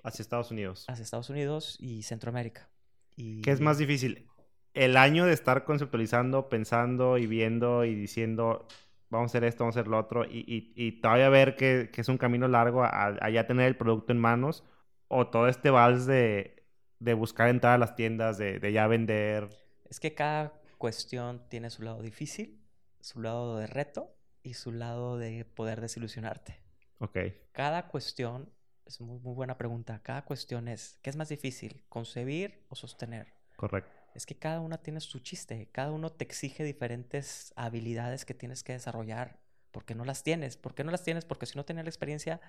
hacia 0.02 0.22
Estados 0.22 0.50
Unidos. 0.50 0.86
Hacia 0.88 1.02
Estados 1.02 1.30
Unidos 1.30 1.76
y 1.78 2.02
Centroamérica. 2.02 2.68
Y... 3.16 3.42
¿Qué 3.42 3.52
es 3.52 3.60
más 3.60 3.78
difícil? 3.78 4.26
El 4.74 4.96
año 4.96 5.26
de 5.26 5.32
estar 5.32 5.64
conceptualizando, 5.64 6.48
pensando 6.48 7.18
y 7.18 7.26
viendo 7.26 7.84
y 7.84 7.94
diciendo, 7.94 8.66
vamos 9.10 9.28
a 9.28 9.30
hacer 9.30 9.44
esto, 9.44 9.64
vamos 9.64 9.76
a 9.76 9.80
hacer 9.80 9.90
lo 9.90 9.98
otro, 9.98 10.24
y, 10.24 10.72
y, 10.74 10.92
todavía 11.00 11.28
ver 11.28 11.56
que, 11.56 11.90
que, 11.92 12.00
es 12.00 12.08
un 12.08 12.18
camino 12.18 12.46
largo 12.48 12.84
a, 12.84 13.28
ya 13.30 13.46
tener 13.46 13.66
el 13.66 13.76
producto 13.76 14.12
en 14.12 14.18
manos, 14.18 14.64
o 15.08 15.26
todo 15.26 15.48
este 15.48 15.70
vals 15.70 16.06
de 16.06 16.59
de 17.00 17.14
buscar 17.14 17.48
entrar 17.48 17.74
a 17.74 17.78
las 17.78 17.96
tiendas, 17.96 18.38
de, 18.38 18.60
de 18.60 18.72
ya 18.72 18.86
vender. 18.86 19.48
Es 19.88 19.98
que 19.98 20.14
cada 20.14 20.52
cuestión 20.78 21.48
tiene 21.48 21.70
su 21.70 21.82
lado 21.82 22.00
difícil, 22.00 22.62
su 23.00 23.20
lado 23.20 23.58
de 23.58 23.66
reto 23.66 24.14
y 24.42 24.54
su 24.54 24.72
lado 24.72 25.18
de 25.18 25.44
poder 25.44 25.80
desilusionarte. 25.80 26.60
Ok. 26.98 27.18
Cada 27.52 27.88
cuestión, 27.88 28.52
es 28.86 29.00
muy, 29.00 29.18
muy 29.18 29.34
buena 29.34 29.56
pregunta, 29.56 30.00
cada 30.02 30.24
cuestión 30.24 30.68
es, 30.68 30.98
¿qué 31.02 31.10
es 31.10 31.16
más 31.16 31.28
difícil? 31.28 31.82
¿Concebir 31.88 32.64
o 32.68 32.76
sostener? 32.76 33.32
Correcto. 33.56 33.90
Es 34.14 34.26
que 34.26 34.38
cada 34.38 34.60
una 34.60 34.78
tiene 34.78 35.00
su 35.00 35.20
chiste, 35.20 35.68
cada 35.72 35.92
uno 35.92 36.10
te 36.10 36.24
exige 36.24 36.64
diferentes 36.64 37.52
habilidades 37.56 38.24
que 38.24 38.34
tienes 38.34 38.62
que 38.62 38.72
desarrollar, 38.72 39.38
porque 39.70 39.94
no 39.94 40.04
las 40.04 40.22
tienes. 40.22 40.56
¿Por 40.56 40.74
qué 40.74 40.84
no 40.84 40.90
las 40.90 41.04
tienes? 41.04 41.24
Porque 41.24 41.46
si 41.46 41.56
no 41.56 41.64
tienes 41.64 41.84
la 41.84 41.90
experiencia, 41.90 42.40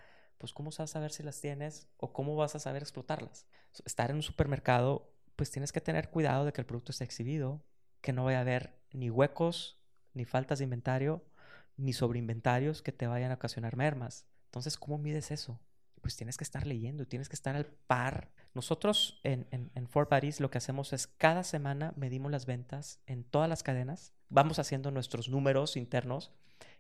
pues 0.42 0.54
¿cómo 0.54 0.72
vas 0.72 0.80
a 0.80 0.88
saber 0.88 1.12
si 1.12 1.22
las 1.22 1.40
tienes 1.40 1.88
o 1.98 2.14
cómo 2.14 2.36
vas 2.36 2.56
a 2.56 2.60
saber 2.60 2.82
explotarlas? 2.82 3.46
Estar 3.86 4.10
en 4.10 4.16
un 4.16 4.24
supermercado, 4.24 5.14
pues 5.36 5.52
tienes 5.52 5.72
que 5.72 5.82
tener 5.82 6.10
cuidado 6.10 6.46
de 6.46 6.52
que 6.52 6.62
el 6.62 6.66
producto 6.66 6.92
esté 6.92 7.04
exhibido, 7.04 7.64
que 8.02 8.12
no 8.12 8.24
vaya 8.24 8.40
a 8.40 8.42
haber 8.42 8.76
ni 8.92 9.12
huecos, 9.12 9.80
ni 10.16 10.26
faltas 10.26 10.58
de 10.58 10.64
inventario, 10.64 11.24
ni 11.78 11.94
sobreinventarios 11.94 12.82
que 12.82 12.92
te 12.92 13.06
vayan 13.06 13.30
a 13.30 13.36
ocasionar 13.36 13.78
mermas. 13.78 14.26
Entonces, 14.46 14.78
¿cómo 14.78 14.98
mides 14.98 15.30
eso? 15.30 15.60
Pues 16.02 16.16
tienes 16.16 16.38
que 16.38 16.44
estar 16.44 16.66
leyendo, 16.66 17.06
tienes 17.06 17.30
que 17.30 17.36
estar 17.36 17.56
al 17.56 17.68
par. 17.68 18.32
Nosotros 18.56 19.22
en, 19.24 19.48
en, 19.52 19.70
en 19.76 19.88
Fort 19.88 20.10
Paris 20.10 20.40
lo 20.40 20.50
que 20.50 20.58
hacemos 20.58 20.92
es 20.92 21.06
cada 21.06 21.44
semana 21.44 21.94
medimos 21.98 22.32
las 22.32 22.48
ventas 22.48 23.00
en 23.06 23.26
todas 23.26 23.48
las 23.48 23.62
cadenas, 23.62 24.16
vamos 24.30 24.58
haciendo 24.58 24.90
nuestros 24.90 25.30
números 25.30 25.78
internos 25.78 26.32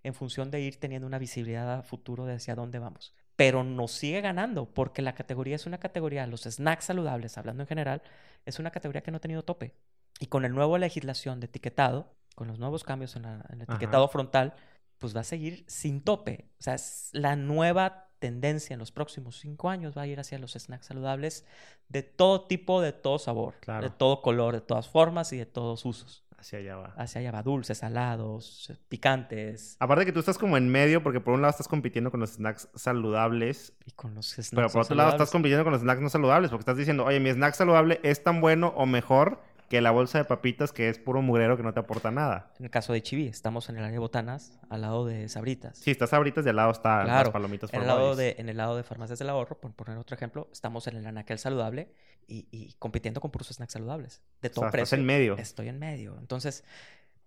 en 0.01 0.15
función 0.15 0.49
de 0.49 0.61
ir 0.61 0.79
teniendo 0.79 1.05
una 1.05 1.19
visibilidad 1.19 1.71
a 1.71 1.83
futuro 1.83 2.25
de 2.25 2.33
hacia 2.33 2.55
dónde 2.55 2.79
vamos 2.79 3.13
pero 3.41 3.63
nos 3.63 3.91
sigue 3.91 4.21
ganando 4.21 4.71
porque 4.71 5.01
la 5.01 5.15
categoría 5.15 5.55
es 5.55 5.65
una 5.65 5.79
categoría, 5.79 6.27
los 6.27 6.43
snacks 6.43 6.85
saludables, 6.85 7.39
hablando 7.39 7.63
en 7.63 7.67
general, 7.67 8.03
es 8.45 8.59
una 8.59 8.69
categoría 8.69 9.01
que 9.01 9.09
no 9.09 9.17
ha 9.17 9.19
tenido 9.19 9.41
tope. 9.41 9.73
Y 10.19 10.27
con 10.27 10.45
el 10.45 10.53
nuevo 10.53 10.77
legislación 10.77 11.39
de 11.39 11.47
etiquetado, 11.47 12.13
con 12.35 12.47
los 12.47 12.59
nuevos 12.59 12.83
cambios 12.83 13.15
en, 13.15 13.25
el 13.25 13.61
etiquetado 13.63 14.07
frontal, 14.09 14.53
pues 14.99 15.15
va 15.15 15.21
a 15.21 15.23
seguir 15.23 15.65
sin 15.67 16.03
tope. 16.03 16.51
O 16.59 16.61
sea, 16.61 16.75
es 16.75 17.09
la 17.13 17.35
nueva 17.35 18.11
tendencia 18.19 18.75
en 18.75 18.79
los 18.79 18.91
próximos 18.91 19.39
cinco 19.39 19.71
años 19.71 19.97
va 19.97 20.03
a 20.03 20.07
ir 20.07 20.19
hacia 20.19 20.37
los 20.37 20.51
snacks 20.53 20.85
saludables 20.85 21.43
de 21.89 22.03
todo 22.03 22.45
tipo, 22.45 22.79
de 22.79 22.93
todo 22.93 23.17
sabor, 23.17 23.55
de 23.81 23.89
todo 23.89 24.21
color, 24.21 24.53
de 24.53 24.61
todas 24.61 24.87
formas 24.87 25.33
y 25.33 25.37
de 25.37 25.47
todos 25.47 25.83
usos. 25.83 26.23
Hacia 26.41 26.57
allá 26.57 26.75
va. 26.75 26.93
Hacia 26.97 27.21
allá 27.21 27.31
va, 27.31 27.43
dulces, 27.43 27.77
salados, 27.77 28.73
picantes. 28.89 29.77
Aparte 29.79 30.07
que 30.07 30.11
tú 30.11 30.19
estás 30.19 30.39
como 30.39 30.57
en 30.57 30.69
medio, 30.69 31.03
porque 31.03 31.19
por 31.19 31.35
un 31.35 31.41
lado 31.41 31.51
estás 31.51 31.67
compitiendo 31.67 32.09
con 32.09 32.19
los 32.19 32.31
snacks 32.31 32.67
saludables. 32.73 33.73
Y 33.85 33.91
con 33.91 34.15
los 34.15 34.31
snacks 34.31 34.49
Pero 34.55 34.69
por 34.69 34.81
otro 34.81 34.95
lado 34.95 35.11
estás 35.11 35.29
compitiendo 35.29 35.63
con 35.63 35.71
los 35.71 35.83
snacks 35.83 36.01
no 36.01 36.09
saludables, 36.09 36.49
porque 36.49 36.61
estás 36.61 36.77
diciendo, 36.77 37.05
oye, 37.05 37.19
mi 37.19 37.29
snack 37.29 37.53
saludable 37.53 37.99
es 38.01 38.23
tan 38.23 38.41
bueno 38.41 38.73
o 38.75 38.87
mejor 38.87 39.39
que 39.71 39.79
la 39.79 39.91
bolsa 39.91 40.17
de 40.17 40.25
papitas 40.25 40.73
que 40.73 40.89
es 40.89 40.99
puro 40.99 41.21
mugrero 41.21 41.55
que 41.55 41.63
no 41.63 41.73
te 41.73 41.79
aporta 41.79 42.11
nada. 42.11 42.51
En 42.59 42.65
el 42.65 42.71
caso 42.71 42.91
de 42.91 43.01
Chibi, 43.01 43.27
estamos 43.27 43.69
en 43.69 43.77
el 43.77 43.83
área 43.85 43.93
de 43.93 43.99
botanas, 43.99 44.59
al 44.69 44.81
lado 44.81 45.05
de 45.05 45.29
Sabritas. 45.29 45.77
Sí, 45.77 45.91
está 45.91 46.07
Sabritas 46.07 46.45
y 46.45 46.49
al 46.49 46.57
lado 46.57 46.71
está 46.71 47.05
las 47.05 47.29
palomitas 47.29 47.73
en 47.73 47.79
el 47.79 47.87
lado 47.87 48.17
de 48.17 48.35
En 48.37 48.49
el 48.49 48.57
lado 48.57 48.75
de 48.75 48.83
Farmacias 48.83 49.17
del 49.19 49.29
Ahorro, 49.29 49.61
por 49.61 49.71
poner 49.71 49.97
otro 49.97 50.13
ejemplo, 50.13 50.49
estamos 50.51 50.87
en 50.87 50.97
el 50.97 51.07
anaquel 51.07 51.39
saludable 51.39 51.93
y, 52.27 52.75
compitiendo 52.79 53.21
con 53.21 53.31
puros 53.31 53.47
snacks 53.47 53.71
saludables. 53.71 54.21
De 54.41 54.49
todo 54.49 54.65
o 54.65 54.67
Estás 54.67 54.91
en 54.91 55.05
medio. 55.05 55.37
Estoy 55.37 55.69
en 55.69 55.79
medio. 55.79 56.17
Entonces, 56.19 56.65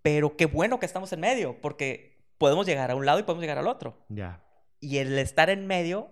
pero 0.02 0.36
qué 0.36 0.44
bueno 0.44 0.78
que 0.78 0.84
estamos 0.84 1.10
en 1.14 1.20
medio, 1.20 1.58
porque 1.62 2.26
podemos 2.36 2.66
llegar 2.66 2.90
a 2.90 2.94
un 2.94 3.06
lado 3.06 3.20
y 3.20 3.22
podemos 3.22 3.40
llegar 3.40 3.56
al 3.56 3.68
otro. 3.68 4.04
Ya. 4.10 4.44
Y 4.80 4.98
el 4.98 5.18
estar 5.18 5.48
en 5.48 5.66
medio, 5.66 6.10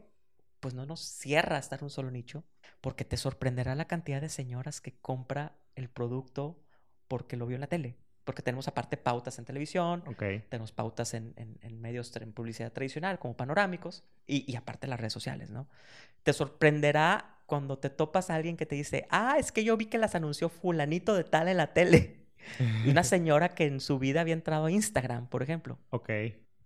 pues 0.60 0.72
no 0.72 0.86
nos 0.86 1.00
cierra 1.00 1.58
estar 1.58 1.80
en 1.80 1.84
un 1.84 1.90
solo 1.90 2.10
nicho, 2.10 2.42
porque 2.80 3.04
te 3.04 3.18
sorprenderá 3.18 3.74
la 3.74 3.84
cantidad 3.84 4.22
de 4.22 4.30
señoras 4.30 4.80
que 4.80 4.94
compra 4.94 5.58
el 5.74 5.88
producto 5.88 6.58
porque 7.08 7.36
lo 7.36 7.46
vio 7.46 7.56
en 7.56 7.60
la 7.60 7.66
tele. 7.66 7.96
Porque 8.24 8.42
tenemos 8.42 8.68
aparte 8.68 8.96
pautas 8.96 9.38
en 9.38 9.44
televisión, 9.44 10.04
tenemos 10.48 10.70
pautas 10.70 11.12
en, 11.12 11.34
en, 11.36 11.80
medios 11.80 12.14
en 12.16 12.32
publicidad 12.32 12.72
tradicional 12.72 13.18
como 13.18 13.36
panorámicos 13.36 14.04
y, 14.26 14.50
y 14.50 14.54
aparte 14.54 14.86
las 14.86 15.00
redes 15.00 15.12
sociales, 15.12 15.50
¿no? 15.50 15.68
Te 16.22 16.32
sorprenderá 16.32 17.40
cuando 17.46 17.78
te 17.78 17.90
topas 17.90 18.30
a 18.30 18.36
alguien 18.36 18.56
que 18.56 18.64
te 18.64 18.76
dice, 18.76 19.06
ah, 19.10 19.36
es 19.38 19.50
que 19.50 19.64
yo 19.64 19.76
vi 19.76 19.86
que 19.86 19.98
las 19.98 20.14
anunció 20.14 20.48
fulanito 20.48 21.14
de 21.14 21.24
tal 21.24 21.48
en 21.48 21.56
la 21.56 21.72
tele. 21.72 22.28
y 22.84 22.90
una 22.90 23.02
señora 23.02 23.56
que 23.56 23.66
en 23.66 23.80
su 23.80 23.98
vida 23.98 24.20
había 24.20 24.34
entrado 24.34 24.66
a 24.66 24.70
Instagram, 24.70 25.26
por 25.26 25.42
ejemplo. 25.42 25.78
Ok. 25.90 26.10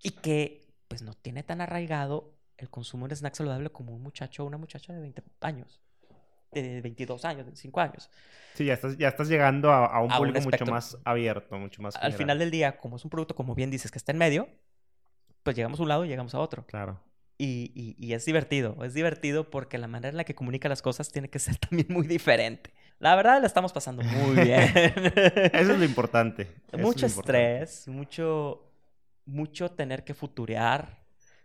Y 0.03 0.11
que 0.11 0.69
pues 0.89 1.03
no 1.03 1.15
tiene 1.15 1.43
tan 1.43 1.63
arraigado 1.63 2.35
el 2.59 2.69
consumo 2.69 3.09
de 3.09 3.17
snack 3.17 3.35
saludable 3.35 3.71
como 3.71 3.95
un 3.95 4.03
muchacho 4.03 4.45
o 4.45 4.47
una 4.47 4.59
muchacha 4.59 4.93
de 4.93 5.01
20 5.01 5.23
años 5.41 5.81
de 6.53 6.81
22 6.81 7.25
años, 7.25 7.45
25 7.45 7.81
años. 7.81 8.11
Sí, 8.55 8.65
ya 8.65 8.75
estás, 8.75 8.97
ya 8.97 9.09
estás 9.09 9.29
llegando 9.29 9.71
a, 9.71 10.01
un 10.01 10.09
público 10.09 10.41
mucho 10.41 10.67
más 10.67 10.97
abierto, 11.05 11.59
mucho 11.59 11.83
más 11.83 11.95
Al 11.97 12.15
final 12.15 12.39
del 12.39 12.51
día, 12.51 12.79
como 12.79 12.97
es 12.97 13.05
un 13.05 13.11
producto, 13.11 13.35
como 13.35 13.55
bien 13.55 13.71
dices, 13.71 13.91
que 13.91 13.99
está 13.99 14.13
en 14.13 14.19
medio, 14.19 14.49
pues 15.43 15.55
llegamos 15.57 15.79
a 15.79 15.83
un 15.83 15.89
lado 15.89 16.05
y 16.05 16.09
llegamos 16.09 16.35
a 16.35 16.39
otro. 16.39 16.65
Claro. 16.67 17.01
Y, 17.39 17.95
y, 17.99 18.15
es 18.15 18.25
divertido, 18.25 18.83
es 18.83 18.95
divertido 18.95 19.51
porque 19.51 19.77
la 19.77 19.89
manera 19.89 20.09
en 20.09 20.17
la 20.17 20.25
que 20.25 20.35
comunica 20.35 20.71
las 20.71 20.81
cosas 20.81 21.13
tiene 21.13 21.29
que 21.29 21.39
ser 21.39 21.57
también 21.59 21.87
muy 21.91 22.07
diferente. 22.07 22.73
La 22.99 23.15
verdad, 23.15 23.41
la 23.41 23.47
estamos 23.47 23.75
pasando 23.75 24.03
muy 24.03 24.37
bien. 24.43 24.73
Eso 24.75 25.73
es 25.73 25.79
lo 25.79 25.85
importante. 25.85 26.51
mucho 26.73 27.05
estrés, 27.05 27.89
mucho, 27.89 28.73
mucho 29.27 29.71
tener 29.71 30.03
que 30.03 30.15
futurear, 30.15 31.05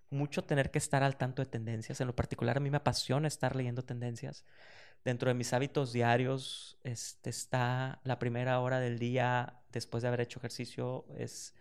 mucho 0.10 0.46
tener 0.46 0.72
que 0.72 0.78
estar 0.78 1.04
al 1.04 1.18
tanto 1.18 1.42
de 1.42 1.48
tendencias. 1.48 2.00
En 2.00 2.08
lo 2.08 2.16
particular, 2.16 2.56
a 2.56 2.62
mí 2.62 2.70
me 2.70 2.78
apasiona 2.78 3.28
estar 3.28 3.58
leyendo 3.58 3.84
tendencias 3.84 4.46
dentro 5.04 5.30
de 5.30 5.34
mis 5.34 5.54
hábitos 5.54 5.94
diarios 5.94 6.78
este, 6.84 7.30
está 7.30 8.00
la 8.04 8.20
primera 8.20 8.60
hora 8.60 8.80
del 8.80 9.00
día 9.00 9.62
después 9.72 10.02
de 10.02 10.08
haber 10.08 10.22
hecho 10.22 10.40
ejercicio 10.40 11.06
es 11.18 11.54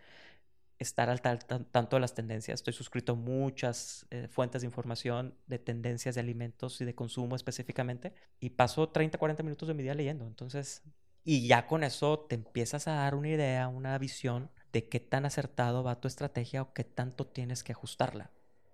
estar 0.79 1.09
al 1.09 1.21
tanto 1.21 1.95
de 1.95 1.99
las 1.99 2.15
tendencias. 2.15 2.59
Estoy 2.59 2.73
suscrito 2.73 3.13
a 3.13 3.15
muchas 3.15 4.07
eh, 4.09 4.27
fuentes 4.27 4.61
de 4.61 4.67
información 4.67 5.35
de 5.45 5.59
tendencias 5.59 6.15
de 6.15 6.21
alimentos 6.21 6.81
y 6.81 6.85
de 6.85 6.95
consumo 6.95 7.35
específicamente 7.35 8.13
y 8.39 8.51
paso 8.51 8.89
30, 8.89 9.17
40 9.17 9.43
minutos 9.43 9.67
de 9.67 9.75
mi 9.75 9.83
día 9.83 9.93
leyendo. 9.93 10.25
Entonces, 10.25 10.81
y 11.23 11.47
ya 11.47 11.67
con 11.67 11.83
eso 11.83 12.19
te 12.19 12.35
empiezas 12.35 12.87
a 12.87 12.93
dar 12.95 13.13
una 13.13 13.29
idea, 13.29 13.67
una 13.67 13.97
visión 13.99 14.49
de 14.73 14.87
qué 14.89 14.99
tan 14.99 15.25
acertado 15.25 15.83
va 15.83 15.99
tu 16.01 16.07
estrategia 16.07 16.63
o 16.63 16.73
qué 16.73 16.83
tanto 16.83 17.27
tienes 17.27 17.63
que 17.63 17.73
ajustarla. 17.73 18.31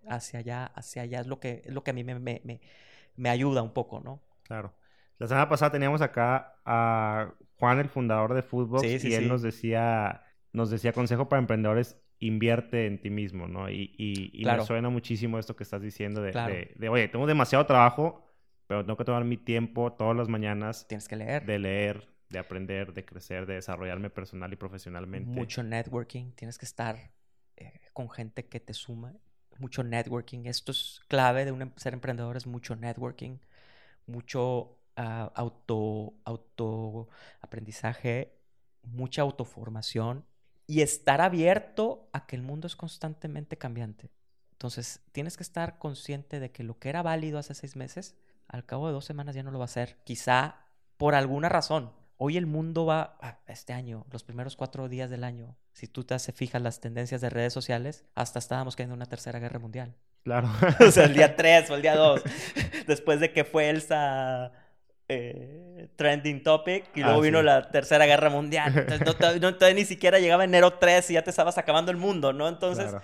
hacia 0.07 0.39
allá, 0.39 0.65
hacia 0.67 1.01
allá 1.01 1.19
es 1.21 1.27
lo 1.27 1.39
que, 1.41 1.61
es 1.65 1.73
lo 1.73 1.83
que 1.83 1.91
a 1.91 1.93
mí 1.93 2.03
me, 2.05 2.15
me, 2.19 2.41
me, 2.45 2.61
me 3.17 3.29
ayuda 3.29 3.61
un 3.61 3.73
poco, 3.73 3.99
¿no? 3.99 4.21
Claro. 4.47 4.73
La 5.19 5.27
semana 5.27 5.49
pasada 5.49 5.71
teníamos 5.71 6.01
acá 6.01 6.59
a 6.65 7.33
Juan, 7.59 7.79
el 7.79 7.89
fundador 7.89 8.33
de 8.33 8.43
Fútbol, 8.43 8.81
Sí, 8.81 8.99
sí, 8.99 9.09
y 9.09 9.13
él 9.15 9.23
sí. 9.23 9.29
nos 9.29 9.41
decía, 9.41 10.23
nos 10.53 10.69
decía 10.69 10.93
consejo 10.93 11.27
para 11.27 11.39
emprendedores, 11.39 11.99
invierte 12.19 12.85
en 12.85 12.99
ti 13.01 13.09
mismo, 13.09 13.47
¿no? 13.47 13.69
Y, 13.69 13.93
y, 13.97 14.29
y 14.33 14.43
Claro. 14.43 14.61
me 14.61 14.67
suena 14.67 14.89
muchísimo 14.89 15.39
esto 15.39 15.55
que 15.55 15.63
estás 15.63 15.81
diciendo 15.81 16.21
de, 16.21 16.31
Claro. 16.31 16.53
de, 16.53 16.73
de, 16.75 16.89
oye, 16.89 17.07
tengo 17.07 17.25
demasiado 17.27 17.65
trabajo, 17.65 18.25
pero 18.67 18.83
tengo 18.85 18.97
que 18.97 19.05
tomar 19.05 19.23
mi 19.23 19.37
tiempo 19.37 19.93
todas 19.93 20.15
las 20.15 20.27
mañanas 20.27 20.87
Tienes 20.87 21.07
que 21.07 21.15
leer. 21.15 21.45
de 21.45 21.59
leer, 21.59 22.07
de 22.29 22.39
aprender, 22.39 22.93
de 22.93 23.05
crecer, 23.05 23.45
de 23.45 23.55
desarrollarme 23.55 24.09
personal 24.09 24.51
y 24.53 24.55
profesionalmente. 24.55 25.29
Mucho 25.31 25.63
networking, 25.63 26.31
tienes 26.33 26.57
que 26.57 26.65
estar 26.65 27.11
eh, 27.55 27.79
con 27.93 28.09
gente 28.09 28.45
que 28.45 28.59
te 28.59 28.73
suma, 28.73 29.13
mucho 29.57 29.83
networking. 29.83 30.45
Esto 30.45 30.71
es 30.71 31.01
clave 31.07 31.45
de 31.45 31.51
un 31.51 31.61
em- 31.63 31.71
ser 31.75 31.93
emprendedor, 31.93 32.37
es 32.37 32.45
mucho 32.45 32.75
networking, 32.75 33.37
mucho 34.07 34.79
auto 34.95 36.15
aprendizaje, 37.39 38.41
mucha 38.81 39.21
autoformación 39.21 40.25
y 40.65 40.81
estar 40.81 41.21
abierto 41.21 42.09
a 42.13 42.25
que 42.25 42.35
el 42.35 42.41
mundo 42.41 42.67
es 42.67 42.75
constantemente 42.75 43.57
cambiante. 43.57 44.11
Entonces, 44.51 45.01
tienes 45.11 45.37
que 45.37 45.43
estar 45.43 45.77
consciente 45.77 46.39
de 46.39 46.51
que 46.51 46.63
lo 46.63 46.79
que 46.79 46.89
era 46.89 47.03
válido 47.03 47.37
hace 47.37 47.53
seis 47.53 47.75
meses, 47.75 48.15
al 48.47 48.65
cabo 48.65 48.87
de 48.87 48.93
dos 48.93 49.05
semanas 49.05 49.35
ya 49.35 49.43
no 49.43 49.51
lo 49.51 49.59
va 49.59 49.65
a 49.65 49.69
ser. 49.69 49.99
Quizá 50.03 50.55
por 50.97 51.13
alguna 51.13 51.47
razón. 51.47 51.93
Hoy 52.19 52.37
el 52.37 52.47
mundo 52.47 52.87
va, 52.87 53.19
este 53.45 53.73
año, 53.73 54.07
los 54.09 54.23
primeros 54.23 54.55
cuatro 54.55 54.89
días 54.89 55.11
del 55.11 55.23
año, 55.23 55.55
si 55.73 55.87
tú 55.87 56.03
te 56.03 56.17
fijas 56.17 56.59
las 56.59 56.79
tendencias 56.79 57.21
de 57.21 57.29
redes 57.29 57.53
sociales, 57.53 58.03
hasta 58.15 58.39
estábamos 58.39 58.75
cayendo 58.75 58.95
en 58.95 58.97
una 58.97 59.05
tercera 59.05 59.37
guerra 59.37 59.59
mundial. 59.59 59.95
Claro. 60.27 60.49
O 60.87 60.91
sea, 60.91 61.05
el 61.05 61.13
día 61.13 61.35
3 61.37 61.69
o 61.71 61.75
el 61.75 61.81
día 61.81 61.95
2, 61.95 62.21
después 62.87 63.19
de 63.21 63.31
que 63.31 63.45
fue 63.45 63.69
Elsa 63.69 64.51
eh, 65.07 65.87
trending 65.95 66.43
topic 66.43 66.85
y 66.95 67.01
luego 67.01 67.19
Ah, 67.19 67.23
vino 67.23 67.39
sí. 67.39 67.45
la 67.45 67.71
tercera 67.71 68.05
guerra 68.05 68.29
mundial. 68.29 68.73
Entonces, 68.89 69.41
no, 69.41 69.51
no- 69.51 69.73
ni 69.73 69.85
siquiera 69.85 70.19
llegaba 70.19 70.43
enero 70.43 70.73
3 70.73 71.09
y 71.11 71.13
ya 71.13 71.21
te 71.23 71.29
estabas 71.29 71.57
acabando 71.57 71.91
el 71.91 71.97
mundo, 71.97 72.33
¿no? 72.33 72.49
Entonces, 72.49 72.87
Claro. 72.89 73.01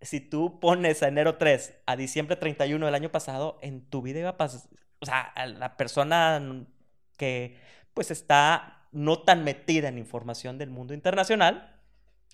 si 0.00 0.18
tú 0.20 0.58
pones 0.58 1.02
a 1.04 1.08
enero 1.08 1.36
3 1.36 1.74
a 1.86 1.94
diciembre 1.96 2.34
31 2.34 2.84
del 2.86 2.94
año 2.96 3.10
pasado, 3.12 3.58
en 3.62 3.82
tu 3.88 4.02
vida 4.02 4.18
iba 4.18 4.30
a 4.30 4.36
pasar, 4.36 4.62
o 4.98 5.06
sea, 5.06 5.20
a 5.20 5.46
la 5.46 5.76
persona 5.76 6.42
que 7.16 7.56
pues 7.94 8.10
está 8.10 8.86
no 8.92 9.20
tan 9.20 9.44
metida 9.44 9.86
en 9.88 9.98
información 9.98 10.58
del 10.58 10.70
mundo 10.70 10.94
internacional, 10.94 11.76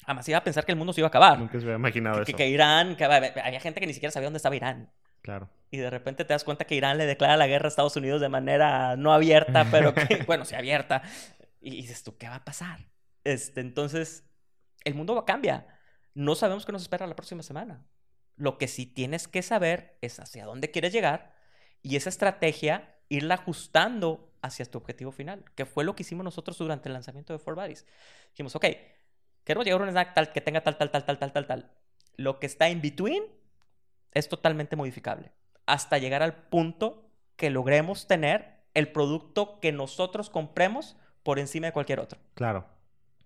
además 0.05 0.29
iba 0.29 0.39
a 0.39 0.45
pensar 0.45 0.65
que 0.65 0.73
el 0.73 0.79
mundo 0.79 0.93
se 0.93 1.01
iba 1.01 1.07
a 1.07 1.09
acabar. 1.09 1.39
Nunca 1.39 1.53
se 1.53 1.59
hubiera 1.59 1.77
imaginado 1.79 2.25
Que, 2.25 2.31
eso. 2.33 2.37
que 2.37 2.49
Irán, 2.49 2.97
que 2.97 3.05
había 3.05 3.33
había 3.45 3.61
gente 3.61 3.81
que 3.81 3.87
ni 3.87 3.95
siquiera 3.95 4.13
sabía 4.13 4.27
dónde 4.27 4.39
estaba 4.39 4.57
Irán. 4.57 4.91
Claro. 5.23 5.49
Y 5.71 5.79
de 5.79 5.91
repente 5.91 6.25
te 6.25 6.33
das 6.33 6.45
cuenta 6.45 6.65
que 6.65 6.75
Irán 6.77 6.99
le 6.99 7.07
declara 7.07 7.37
la 7.37 7.47
guerra 7.49 7.67
a 7.67 7.69
Estados 7.69 7.97
Unidos 7.97 8.21
de 8.21 8.29
manera 8.29 8.97
no 8.97 9.13
abierta, 9.13 9.67
pero 9.71 9.93
que, 9.95 10.23
bueno, 10.27 10.45
sí 10.45 10.55
abierta. 10.55 11.03
Y 11.61 11.71
dices 11.71 12.03
tú, 12.05 12.17
¿qué 12.17 12.29
va 12.29 12.37
a 12.37 12.45
pasar? 12.45 12.79
Este, 13.25 13.61
entonces, 13.61 14.25
el 14.85 14.95
mundo 14.95 15.25
cambia. 15.25 15.67
No 16.15 16.35
sabemos 16.37 16.65
qué 16.65 16.73
nos 16.73 16.83
espera 16.83 17.07
la 17.07 17.17
próxima 17.17 17.43
semana. 17.43 17.85
Lo 18.37 18.57
que 18.59 18.69
sí 18.69 18.87
tienes 18.87 19.27
que 19.27 19.43
saber 19.43 19.99
es 20.01 20.21
hacia 20.21 20.45
dónde 20.45 20.71
quieres 20.71 20.93
llegar 20.93 21.35
y 21.83 21.97
esa 21.97 22.09
estrategia 22.09 22.95
irla 23.09 23.35
ajustando 23.35 24.33
hacia 24.43 24.65
tu 24.67 24.79
objetivo 24.79 25.11
final, 25.11 25.45
que 25.55 25.67
fue 25.67 25.85
lo 25.85 25.97
que 25.97 26.03
hicimos 26.03 26.23
nosotros 26.25 26.57
durante 26.59 26.89
el 26.89 26.93
lanzamiento 26.93 27.33
de 27.33 27.39
Four 27.39 27.57
Bodies. 27.57 27.85
Dijimos, 28.31 28.55
ok, 28.55 28.67
queremos 29.47 29.65
llegar 29.65 29.81
a 29.81 29.85
un 29.85 29.91
snack 29.91 30.13
tal, 30.13 30.33
que 30.33 30.43
tenga 30.43 30.61
tal, 30.61 30.77
tal, 30.77 30.91
tal, 30.91 31.05
tal, 31.07 31.19
tal, 31.19 31.33
tal, 31.33 31.47
tal. 31.47 31.71
Lo 32.17 32.39
que 32.39 32.47
está 32.47 32.69
in 32.69 32.83
between 32.83 33.23
es 34.13 34.29
totalmente 34.29 34.77
modificable 34.77 35.33
hasta 35.67 35.97
llegar 35.99 36.23
al 36.23 36.35
punto 36.35 37.09
que 37.37 37.49
logremos 37.51 38.07
tener 38.07 38.57
el 38.75 38.93
producto 38.93 39.59
que 39.61 39.73
nosotros 39.73 40.29
compremos 40.31 40.97
por 41.23 41.39
encima 41.39 41.67
de 41.69 41.73
cualquier 41.73 42.01
otro. 42.01 42.19
Claro. 42.35 42.67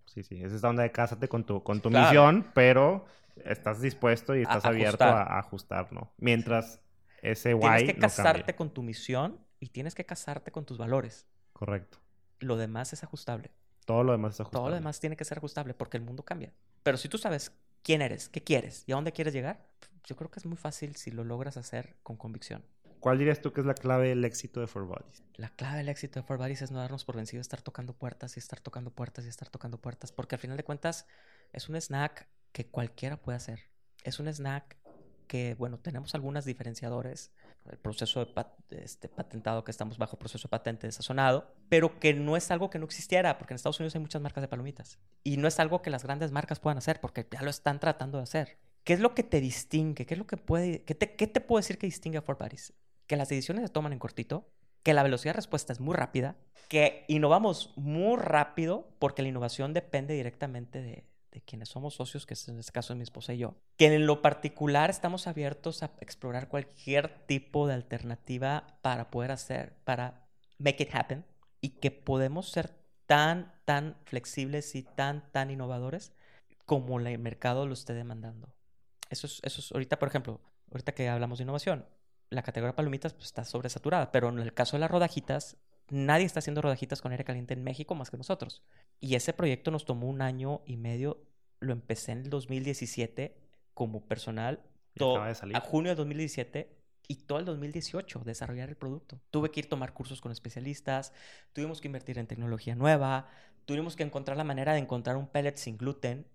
Sí, 0.06 0.22
sí. 0.22 0.42
Es 0.42 0.52
esta 0.52 0.68
onda 0.68 0.82
de 0.82 0.92
cásate 0.92 1.28
con 1.28 1.44
tu, 1.44 1.62
con 1.62 1.80
tu 1.80 1.90
Claro. 1.90 2.06
misión, 2.06 2.50
pero 2.54 3.04
estás 3.44 3.80
dispuesto 3.80 4.34
y 4.34 4.40
A- 4.40 4.42
estás 4.42 4.64
abierto 4.64 5.04
ajustar. 5.04 5.28
a, 5.32 5.38
ajustar, 5.38 5.92
¿no? 5.92 6.12
Mientras 6.18 6.80
ese 7.22 7.50
Tienes 7.50 7.60
guay 7.60 7.86
que 7.86 7.94
no 7.94 8.00
casarte 8.00 8.54
con 8.54 8.70
tu 8.70 8.82
misión 8.82 9.38
y 9.60 9.68
tienes 9.68 9.94
que 9.94 10.04
casarte 10.06 10.50
con 10.50 10.64
tus 10.64 10.78
valores. 10.78 11.26
Correcto. 11.52 11.98
Lo 12.40 12.56
demás 12.56 12.92
es 12.92 13.04
ajustable. 13.04 13.50
Todo 13.84 14.04
lo 14.04 14.12
demás 14.12 14.34
es 14.34 14.40
ajustable. 14.40 14.60
Todo 14.60 14.70
lo 14.70 14.74
demás 14.76 15.00
tiene 15.00 15.16
que 15.16 15.24
ser 15.24 15.38
ajustable 15.38 15.74
porque 15.74 15.96
el 15.96 16.02
mundo 16.02 16.22
cambia. 16.22 16.52
Pero 16.82 16.96
si 16.96 17.08
tú 17.08 17.18
sabes 17.18 17.52
quién 17.82 18.02
eres, 18.02 18.28
qué 18.28 18.42
quieres 18.42 18.84
y 18.86 18.92
a 18.92 18.94
dónde 18.94 19.12
quieres 19.12 19.34
llegar, 19.34 19.66
yo 20.04 20.16
creo 20.16 20.30
que 20.30 20.38
es 20.38 20.46
muy 20.46 20.56
fácil 20.56 20.96
si 20.96 21.10
lo 21.10 21.24
logras 21.24 21.56
hacer 21.56 21.96
con 22.02 22.16
convicción. 22.16 22.64
¿Cuál 23.00 23.18
dirías 23.18 23.40
tú 23.40 23.52
que 23.52 23.60
es 23.62 23.66
la 23.66 23.74
clave 23.74 24.08
del 24.08 24.24
éxito 24.26 24.60
de 24.60 24.66
For 24.66 24.84
Bodies? 24.84 25.24
La 25.36 25.48
clave 25.48 25.78
del 25.78 25.88
éxito 25.88 26.20
de 26.20 26.26
For 26.26 26.36
Bodies 26.36 26.60
es 26.60 26.70
no 26.70 26.80
darnos 26.80 27.06
por 27.06 27.16
vencido, 27.16 27.40
estar 27.40 27.62
tocando 27.62 27.94
puertas 27.94 28.36
y 28.36 28.40
estar 28.40 28.60
tocando 28.60 28.90
puertas 28.90 29.24
y 29.24 29.28
estar 29.28 29.48
tocando 29.48 29.78
puertas, 29.78 30.12
porque 30.12 30.34
al 30.34 30.38
final 30.38 30.58
de 30.58 30.64
cuentas 30.64 31.06
es 31.52 31.70
un 31.70 31.76
snack 31.76 32.28
que 32.52 32.66
cualquiera 32.66 33.16
puede 33.16 33.36
hacer. 33.36 33.70
Es 34.04 34.20
un 34.20 34.28
snack 34.28 34.76
que, 35.30 35.54
bueno, 35.54 35.78
tenemos 35.78 36.12
algunas 36.16 36.44
diferenciadores, 36.44 37.30
el 37.70 37.78
proceso 37.78 38.24
de 38.24 38.82
este, 38.82 39.08
patentado 39.08 39.62
que 39.62 39.70
estamos 39.70 39.96
bajo 39.96 40.18
proceso 40.18 40.48
de 40.48 40.50
patente 40.50 40.88
de 40.88 40.92
sazonado, 40.92 41.54
pero 41.68 42.00
que 42.00 42.14
no 42.14 42.36
es 42.36 42.50
algo 42.50 42.68
que 42.68 42.80
no 42.80 42.84
existiera, 42.84 43.38
porque 43.38 43.54
en 43.54 43.56
Estados 43.56 43.78
Unidos 43.78 43.94
hay 43.94 44.00
muchas 44.00 44.20
marcas 44.20 44.42
de 44.42 44.48
palomitas. 44.48 44.98
Y 45.22 45.36
no 45.36 45.46
es 45.46 45.60
algo 45.60 45.82
que 45.82 45.90
las 45.90 46.02
grandes 46.02 46.32
marcas 46.32 46.58
puedan 46.58 46.78
hacer, 46.78 47.00
porque 47.00 47.28
ya 47.30 47.42
lo 47.42 47.50
están 47.50 47.78
tratando 47.78 48.18
de 48.18 48.24
hacer. 48.24 48.58
¿Qué 48.82 48.92
es 48.92 48.98
lo 48.98 49.14
que 49.14 49.22
te 49.22 49.40
distingue? 49.40 50.04
¿Qué 50.04 50.14
es 50.14 50.18
lo 50.18 50.26
que 50.26 50.36
puede, 50.36 50.82
qué 50.82 50.96
te, 50.96 51.14
qué 51.14 51.28
te 51.28 51.40
puedo 51.40 51.60
decir 51.60 51.78
que 51.78 51.86
distingue 51.86 52.18
a 52.18 52.24
Paris? 52.24 52.72
Que 53.06 53.14
las 53.16 53.28
decisiones 53.28 53.62
se 53.62 53.72
toman 53.72 53.92
en 53.92 54.00
cortito, 54.00 54.50
que 54.82 54.94
la 54.94 55.04
velocidad 55.04 55.34
de 55.34 55.36
respuesta 55.36 55.72
es 55.72 55.78
muy 55.78 55.94
rápida, 55.94 56.38
que 56.68 57.04
innovamos 57.06 57.72
muy 57.76 58.16
rápido, 58.16 58.88
porque 58.98 59.22
la 59.22 59.28
innovación 59.28 59.74
depende 59.74 60.14
directamente 60.14 60.82
de, 60.82 61.04
de 61.32 61.40
quienes 61.40 61.68
somos 61.68 61.94
socios, 61.94 62.26
que 62.26 62.34
es 62.34 62.48
en 62.48 62.58
este 62.58 62.72
caso 62.72 62.94
mi 62.94 63.02
esposa 63.02 63.32
y 63.34 63.38
yo, 63.38 63.54
que 63.76 63.94
en 63.94 64.06
lo 64.06 64.22
particular 64.22 64.90
estamos 64.90 65.26
abiertos 65.26 65.82
a 65.82 65.92
explorar 66.00 66.48
cualquier 66.48 67.26
tipo 67.26 67.66
de 67.66 67.74
alternativa 67.74 68.78
para 68.82 69.10
poder 69.10 69.30
hacer, 69.30 69.74
para 69.84 70.26
make 70.58 70.82
it 70.82 70.94
happen, 70.94 71.24
y 71.60 71.70
que 71.70 71.90
podemos 71.90 72.50
ser 72.50 72.70
tan, 73.06 73.52
tan 73.64 73.96
flexibles 74.04 74.74
y 74.74 74.82
tan, 74.82 75.30
tan 75.32 75.50
innovadores 75.50 76.12
como 76.66 77.00
el 77.00 77.18
mercado 77.18 77.66
lo 77.66 77.74
esté 77.74 77.94
demandando. 77.94 78.54
Eso 79.08 79.26
es, 79.26 79.40
eso 79.42 79.60
es 79.60 79.72
ahorita, 79.72 79.98
por 79.98 80.08
ejemplo, 80.08 80.40
ahorita 80.70 80.92
que 80.92 81.08
hablamos 81.08 81.38
de 81.38 81.44
innovación, 81.44 81.86
la 82.28 82.42
categoría 82.42 82.76
palomitas 82.76 83.12
pues, 83.12 83.26
está 83.26 83.44
sobresaturada, 83.44 84.12
pero 84.12 84.28
en 84.28 84.38
el 84.38 84.54
caso 84.54 84.76
de 84.76 84.80
las 84.80 84.90
rodajitas, 84.90 85.56
nadie 85.90 86.24
está 86.26 86.38
haciendo 86.38 86.62
rodajitas 86.62 87.00
con 87.02 87.12
aire 87.12 87.24
caliente 87.24 87.54
en 87.54 87.62
México 87.62 87.94
más 87.94 88.10
que 88.10 88.16
nosotros. 88.16 88.62
Y 89.00 89.14
ese 89.14 89.32
proyecto 89.32 89.70
nos 89.70 89.84
tomó 89.84 90.08
un 90.08 90.22
año 90.22 90.62
y 90.66 90.76
medio, 90.76 91.22
lo 91.60 91.72
empecé 91.72 92.12
en 92.12 92.18
el 92.22 92.30
2017 92.30 93.36
como 93.74 94.06
personal, 94.06 94.62
Y 94.94 94.98
to- 95.00 95.12
acaba 95.12 95.28
de 95.28 95.34
salir. 95.34 95.56
a 95.56 95.60
junio 95.60 95.90
del 95.90 95.96
2017 95.98 96.76
y 97.08 97.16
todo 97.26 97.38
el 97.38 97.44
2018 97.44 98.20
desarrollar 98.24 98.68
el 98.68 98.76
producto. 98.76 99.20
Tuve 99.30 99.50
que 99.50 99.60
ir 99.60 99.66
a 99.66 99.70
tomar 99.70 99.92
cursos 99.92 100.20
con 100.20 100.32
especialistas, 100.32 101.12
tuvimos 101.52 101.80
que 101.80 101.88
invertir 101.88 102.18
en 102.18 102.26
tecnología 102.26 102.74
nueva, 102.76 103.28
tuvimos 103.64 103.96
que 103.96 104.02
encontrar 104.04 104.36
la 104.36 104.44
manera 104.44 104.72
de 104.74 104.78
encontrar 104.80 105.16
un 105.16 105.26
pellet 105.28 105.56
sin 105.56 105.76
gluten, 105.76 106.26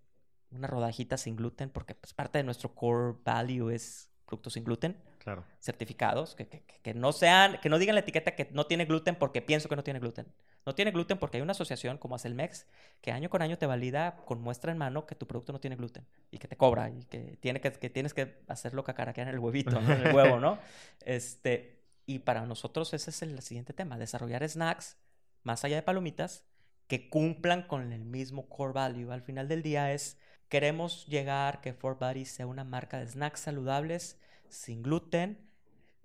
una 0.51 0.67
rodajita 0.67 1.17
sin 1.17 1.35
gluten, 1.35 1.69
porque 1.69 1.95
pues, 1.95 2.13
parte 2.13 2.37
de 2.39 2.43
nuestro 2.43 2.73
core 2.75 3.15
value 3.23 3.69
es 3.73 4.09
productos 4.25 4.53
sin 4.53 4.63
gluten 4.63 4.97
Claro. 5.19 5.43
certificados, 5.59 6.35
que, 6.35 6.47
que- 6.47 6.61
que- 6.61 6.79
que 6.81 6.93
no 6.93 7.11
sean, 7.11 7.59
que 7.61 7.69
no 7.69 7.77
digan 7.79 7.95
la 7.95 8.01
etiqueta 8.01 8.35
que 8.35 8.49
no 8.51 8.65
tiene 8.67 8.85
gluten 8.85 9.15
porque 9.15 9.41
pienso 9.41 9.69
que 9.69 9.75
no 9.75 9.83
tiene 9.83 9.99
gluten. 9.99 10.27
No 10.65 10.73
tiene 10.75 10.91
gluten 10.91 11.17
porque 11.19 11.37
hay 11.37 11.41
una 11.43 11.51
asociación 11.51 11.97
como 11.97 12.15
Acelmex 12.15 12.65
que 13.01 13.11
año 13.11 13.29
con 13.29 13.41
año 13.41 13.57
te 13.57 13.65
valida 13.67 14.17
con 14.25 14.41
muestra 14.41 14.71
en 14.71 14.77
mano 14.79 15.05
que 15.05 15.15
tu 15.15 15.27
producto 15.27 15.53
no 15.53 15.59
tiene 15.59 15.75
gluten 15.75 16.05
y 16.31 16.37
que 16.39 16.47
te 16.47 16.57
cobra 16.57 16.89
y 16.89 17.03
que, 17.05 17.37
tiene 17.39 17.61
que, 17.61 17.71
que 17.71 17.89
tienes 17.89 18.13
que 18.13 18.41
hacerlo 18.47 18.83
cacaraquear 18.83 19.27
en 19.27 19.33
el 19.35 19.39
huevito, 19.39 19.79
¿no? 19.79 19.91
en 19.93 20.01
el 20.07 20.15
huevo, 20.15 20.39
¿no? 20.39 20.57
Este, 21.05 21.83
y 22.05 22.19
para 22.19 22.45
nosotros 22.45 22.93
ese 22.93 23.09
es 23.11 23.21
el 23.21 23.41
siguiente 23.41 23.73
tema, 23.73 23.97
desarrollar 23.97 24.47
snacks 24.47 24.97
más 25.43 25.63
allá 25.63 25.75
de 25.75 25.83
palomitas 25.83 26.45
que 26.87 27.09
cumplan 27.09 27.63
con 27.67 27.93
el 27.93 28.05
mismo 28.05 28.47
core 28.47 28.73
value. 28.73 29.11
Al 29.11 29.21
final 29.21 29.47
del 29.47 29.61
día 29.63 29.91
es, 29.91 30.17
queremos 30.55 31.05
llegar 31.07 31.59
que 31.59 31.73
Fort 31.73 31.99
Body 31.99 32.23
sea 32.23 32.47
una 32.47 32.63
marca 32.63 32.97
de 32.97 33.05
snacks 33.07 33.41
saludables, 33.41 34.17
sin 34.47 34.83
gluten, 34.83 35.37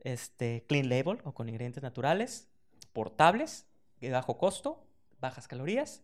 este, 0.00 0.64
clean 0.68 0.88
label 0.88 1.20
o 1.22 1.32
con 1.34 1.48
ingredientes 1.48 1.84
naturales, 1.84 2.48
portables, 2.92 3.68
de 4.00 4.10
bajo 4.10 4.38
costo, 4.38 4.84
bajas 5.20 5.46
calorías, 5.46 6.02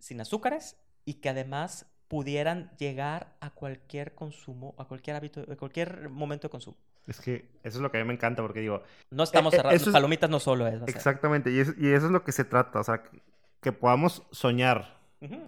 sin 0.00 0.20
azúcares 0.20 0.76
y 1.04 1.14
que 1.20 1.28
además 1.28 1.86
pudieran 2.08 2.72
llegar 2.76 3.36
a 3.40 3.50
cualquier 3.50 4.16
consumo, 4.16 4.74
a 4.78 4.86
cualquier 4.86 5.14
hábito, 5.14 5.44
a 5.48 5.54
cualquier 5.54 6.08
momento 6.08 6.48
de 6.48 6.50
consumo. 6.50 6.76
Es 7.06 7.20
que 7.20 7.48
eso 7.62 7.78
es 7.78 7.82
lo 7.82 7.92
que 7.92 7.98
a 7.98 8.00
mí 8.00 8.08
me 8.08 8.14
encanta 8.14 8.42
porque 8.42 8.58
digo, 8.62 8.82
No 9.12 9.22
estamos 9.22 9.54
eh, 9.54 9.58
cerrados, 9.58 9.80
eso 9.80 9.90
es- 9.90 9.94
palomitas 9.94 10.28
no 10.28 10.40
solo 10.40 10.66
es. 10.66 10.82
exactamente, 10.88 11.52
y, 11.52 11.60
es- 11.60 11.74
y 11.78 11.92
eso 11.92 12.06
es 12.06 12.10
lo 12.12 12.24
que 12.24 12.32
se 12.32 12.42
trata, 12.44 12.80
o 12.80 12.84
sea, 12.84 13.04
que, 13.04 13.22
que 13.60 13.70
podamos 13.70 14.24
soñar. 14.32 14.98
Ujú. 15.20 15.38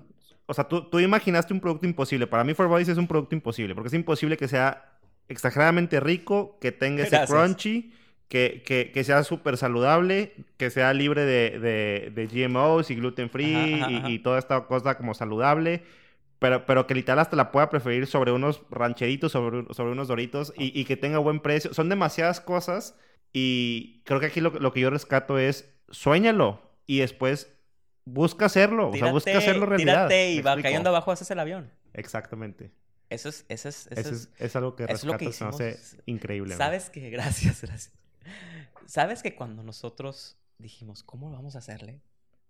O 0.50 0.54
sea, 0.54 0.64
tú, 0.64 0.88
tú 0.88 0.98
imaginaste 0.98 1.52
un 1.52 1.60
producto 1.60 1.84
imposible. 1.86 2.26
Para 2.26 2.42
mí, 2.42 2.54
For 2.54 2.66
Bodies 2.68 2.88
es 2.88 2.96
un 2.98 3.06
producto 3.06 3.34
imposible, 3.34 3.74
porque 3.74 3.88
es 3.88 3.94
imposible 3.94 4.36
que 4.38 4.48
sea 4.48 4.98
exageradamente 5.28 6.00
rico, 6.00 6.58
que 6.60 6.72
tenga 6.72 7.02
ese 7.02 7.16
Gracias. 7.16 7.30
crunchy, 7.30 7.92
que, 8.28 8.62
que- 8.64 8.90
que 8.92 9.04
sea 9.04 9.22
súper 9.24 9.56
saludable, 9.58 10.32
que 10.56 10.70
sea 10.70 10.92
libre 10.94 11.24
de, 11.26 11.58
de- 11.58 12.12
de 12.14 12.26
GMOs 12.26 12.90
y 12.90 12.94
gluten 12.94 13.28
free 13.30 13.54
Ajá, 13.54 13.64
ajá, 13.84 13.90
y- 13.92 13.96
ajá. 13.96 14.10
y, 14.10 14.18
toda 14.20 14.38
esta 14.38 14.66
cosa 14.66 14.96
como 14.96 15.12
saludable. 15.14 15.82
Pero, 16.38 16.64
pero 16.66 16.86
que 16.86 16.94
literal 16.94 17.18
hasta 17.18 17.36
la 17.36 17.50
pueda 17.50 17.68
preferir 17.68 18.06
sobre 18.06 18.30
unos 18.32 18.62
rancheritos, 18.70 19.32
sobre, 19.32 19.66
sobre 19.74 19.90
unos 19.92 20.08
doritos 20.08 20.52
y, 20.56 20.78
y 20.80 20.84
que 20.84 20.96
tenga 20.96 21.18
buen 21.18 21.40
precio. 21.40 21.74
Son 21.74 21.88
demasiadas 21.88 22.40
cosas 22.40 22.96
y 23.32 24.02
creo 24.04 24.20
que 24.20 24.26
aquí 24.26 24.40
lo, 24.40 24.50
lo 24.50 24.72
que 24.72 24.80
yo 24.80 24.88
rescato 24.88 25.36
es 25.38 25.68
suéñalo 25.90 26.62
y 26.86 27.00
después 27.00 27.52
busca 28.12 28.46
hacerlo. 28.46 28.90
o 28.90 28.92
sea, 28.96 29.10
busca 29.12 29.36
hacerlo 29.38 29.66
realidad. 29.66 30.08
tírate 30.08 30.32
y 30.32 30.36
¿Me 30.36 30.42
va 30.42 30.60
cayendo 30.62 30.88
abajo 30.90 31.10
haces 31.12 31.30
el 31.30 31.38
avión. 31.38 31.72
Exactamente. 31.94 32.70
Eso 33.10 33.28
es, 33.30 33.44
eso 33.48 33.68
es, 33.68 33.86
eso 33.86 34.00
Eso 34.00 34.10
es- 34.14 34.30
es, 34.38 34.56
algo 34.56 34.76
que 34.76 34.84
eso 34.84 34.92
es 34.94 35.04
lo 35.04 35.16
que 35.16 35.32
se 35.32 35.44
me 35.44 35.50
hace 35.50 35.70
hicimos. 35.80 36.02
increíble. 36.06 36.56
Sabes 36.56 36.90
que, 36.90 37.08
gracias, 37.10 37.62
gracias. 37.62 37.92
Sabes 38.86 39.22
que 39.22 39.34
cuando 39.34 39.62
nosotros 39.62 40.38
dijimos, 40.58 41.02
¿cómo 41.02 41.30
vamos 41.30 41.54
a 41.54 41.58
hacerle? 41.58 42.00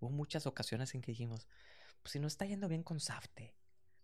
Hubo 0.01 0.11
muchas 0.11 0.47
ocasiones 0.47 0.95
en 0.95 1.01
que 1.03 1.13
dijimos, 1.13 1.49
pues 2.03 2.13
si 2.13 2.19
no 2.21 2.27
está 2.27 2.45
yendo 2.47 2.69
bien 2.69 2.83
con 2.83 3.01
Safte, 3.01 3.55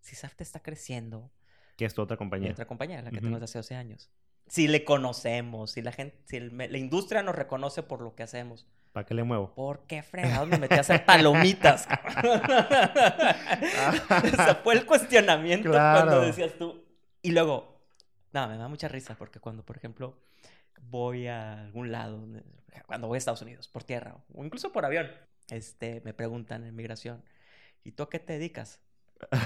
si 0.00 0.14
Safte 0.16 0.42
está 0.44 0.60
creciendo, 0.60 1.32
Que 1.76 1.84
es 1.86 1.94
tu 1.94 2.02
otra 2.02 2.16
compañía. 2.16 2.52
otra 2.52 2.66
compañía, 2.66 3.02
la 3.02 3.10
que 3.10 3.16
Ujú. 3.16 3.26
tengo 3.26 3.36
desde 3.40 3.44
hace 3.44 3.58
12 3.58 3.74
años, 3.76 4.10
si 4.46 4.68
le 4.68 4.84
conocemos, 4.84 5.72
si 5.72 5.82
la 5.82 5.92
gente, 5.92 6.18
si 6.26 6.36
el 6.36 6.56
la 6.56 6.78
industria 6.78 7.22
nos 7.22 7.34
reconoce 7.34 7.82
por 7.82 8.00
lo 8.00 8.14
que 8.14 8.22
hacemos, 8.24 8.66
¿Para 8.94 9.06
qué 9.06 9.12
le 9.12 9.24
muevo? 9.24 9.52
¿por 9.52 9.80
qué 9.88 10.04
fregados 10.04 10.46
me 10.46 10.56
metí 10.56 10.76
a 10.76 10.80
hacer 10.80 11.04
palomitas? 11.04 11.88
o 11.88 14.36
sea, 14.36 14.60
fue 14.62 14.74
el 14.74 14.86
cuestionamiento 14.86 15.70
cuando 15.70 16.20
decías 16.20 16.52
tú. 16.56 16.84
Y 17.20 17.32
luego, 17.32 17.80
no, 18.32 18.46
me 18.46 18.56
da 18.56 18.68
mucha 18.68 18.86
risa 18.86 19.16
porque 19.16 19.40
cuando, 19.40 19.64
por 19.64 19.76
ejemplo, 19.76 20.16
voy 20.80 21.26
a 21.26 21.64
algún 21.64 21.90
lado, 21.90 22.24
cuando 22.86 23.08
voy 23.08 23.16
a 23.16 23.18
Estados 23.18 23.42
Unidos, 23.42 23.66
por 23.66 23.82
tierra 23.82 24.14
o 24.32 24.44
incluso 24.44 24.70
por 24.70 24.84
avión, 24.84 25.10
este, 25.50 26.00
me 26.04 26.14
preguntan 26.14 26.62
en 26.62 26.76
migración, 26.76 27.24
¿y 27.82 27.90
tú 27.90 28.04
a 28.04 28.10
qué 28.10 28.20
te 28.20 28.34
dedicas? 28.34 28.78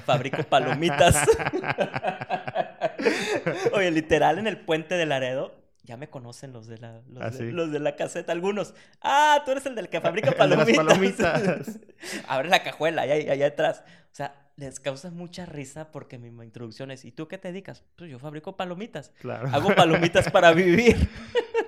Fabrico 0.05 0.43
palomitas. 0.43 1.27
Oye, 3.73 3.91
literal, 3.93 4.39
en 4.39 4.47
el 4.47 4.61
puente 4.61 4.97
de 4.97 5.07
Laredo, 5.07 5.55
ya 5.89 5.97
me 5.97 6.11
conocen 6.11 6.53
los 6.53 6.66
de 6.66 6.76
la, 6.76 7.01
los, 7.09 7.22
¿Ah, 7.22 7.30
de, 7.30 7.51
los 7.51 7.72
de 7.72 7.80
la 7.80 7.97
caseta, 7.97 8.30
algunos. 8.32 8.74
Ah, 9.01 9.41
tú 9.47 9.53
eres 9.53 9.64
el 9.64 9.74
del 9.74 9.89
que 9.89 10.03
fabrica 10.03 10.32
palomitas. 10.36 10.76
palomitas. 10.76 11.80
Abre 12.28 12.51
la 12.51 12.62
cajuela, 12.62 13.03
allá, 13.03 13.14
allá 13.14 13.47
atrás. 13.47 13.82
O 14.12 14.14
sea, 14.14 14.34
les 14.57 14.80
causa 14.80 15.11
mucha 15.11 15.47
risa 15.47 15.91
porque 15.91 16.18
mi 16.18 16.28
introducción 16.45 16.91
es, 16.91 17.07
¿y 17.07 17.11
tú 17.11 17.26
qué 17.26 17.39
te 17.39 17.49
dedicas? 17.49 17.84
Pues 17.97 18.11
yo 18.11 18.18
fabrico 18.18 18.55
palomitas. 18.55 19.12
Claro. 19.18 19.49
Hago 19.51 19.74
palomitas 19.74 20.30
para 20.30 20.53
vivir. 20.53 20.97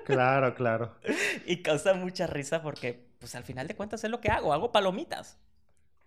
Claro, 0.05 0.57
claro. 0.57 0.97
Y 1.47 1.59
causa 1.63 1.95
mucha 1.95 2.27
risa 2.27 2.63
porque, 2.63 3.07
pues 3.21 3.37
al 3.37 3.45
final 3.45 3.69
de 3.69 3.77
cuentas 3.77 4.03
es 4.03 4.11
lo 4.11 4.21
que 4.21 4.29
hago, 4.29 4.53
hago 4.53 4.73
palomitas. 4.73 5.39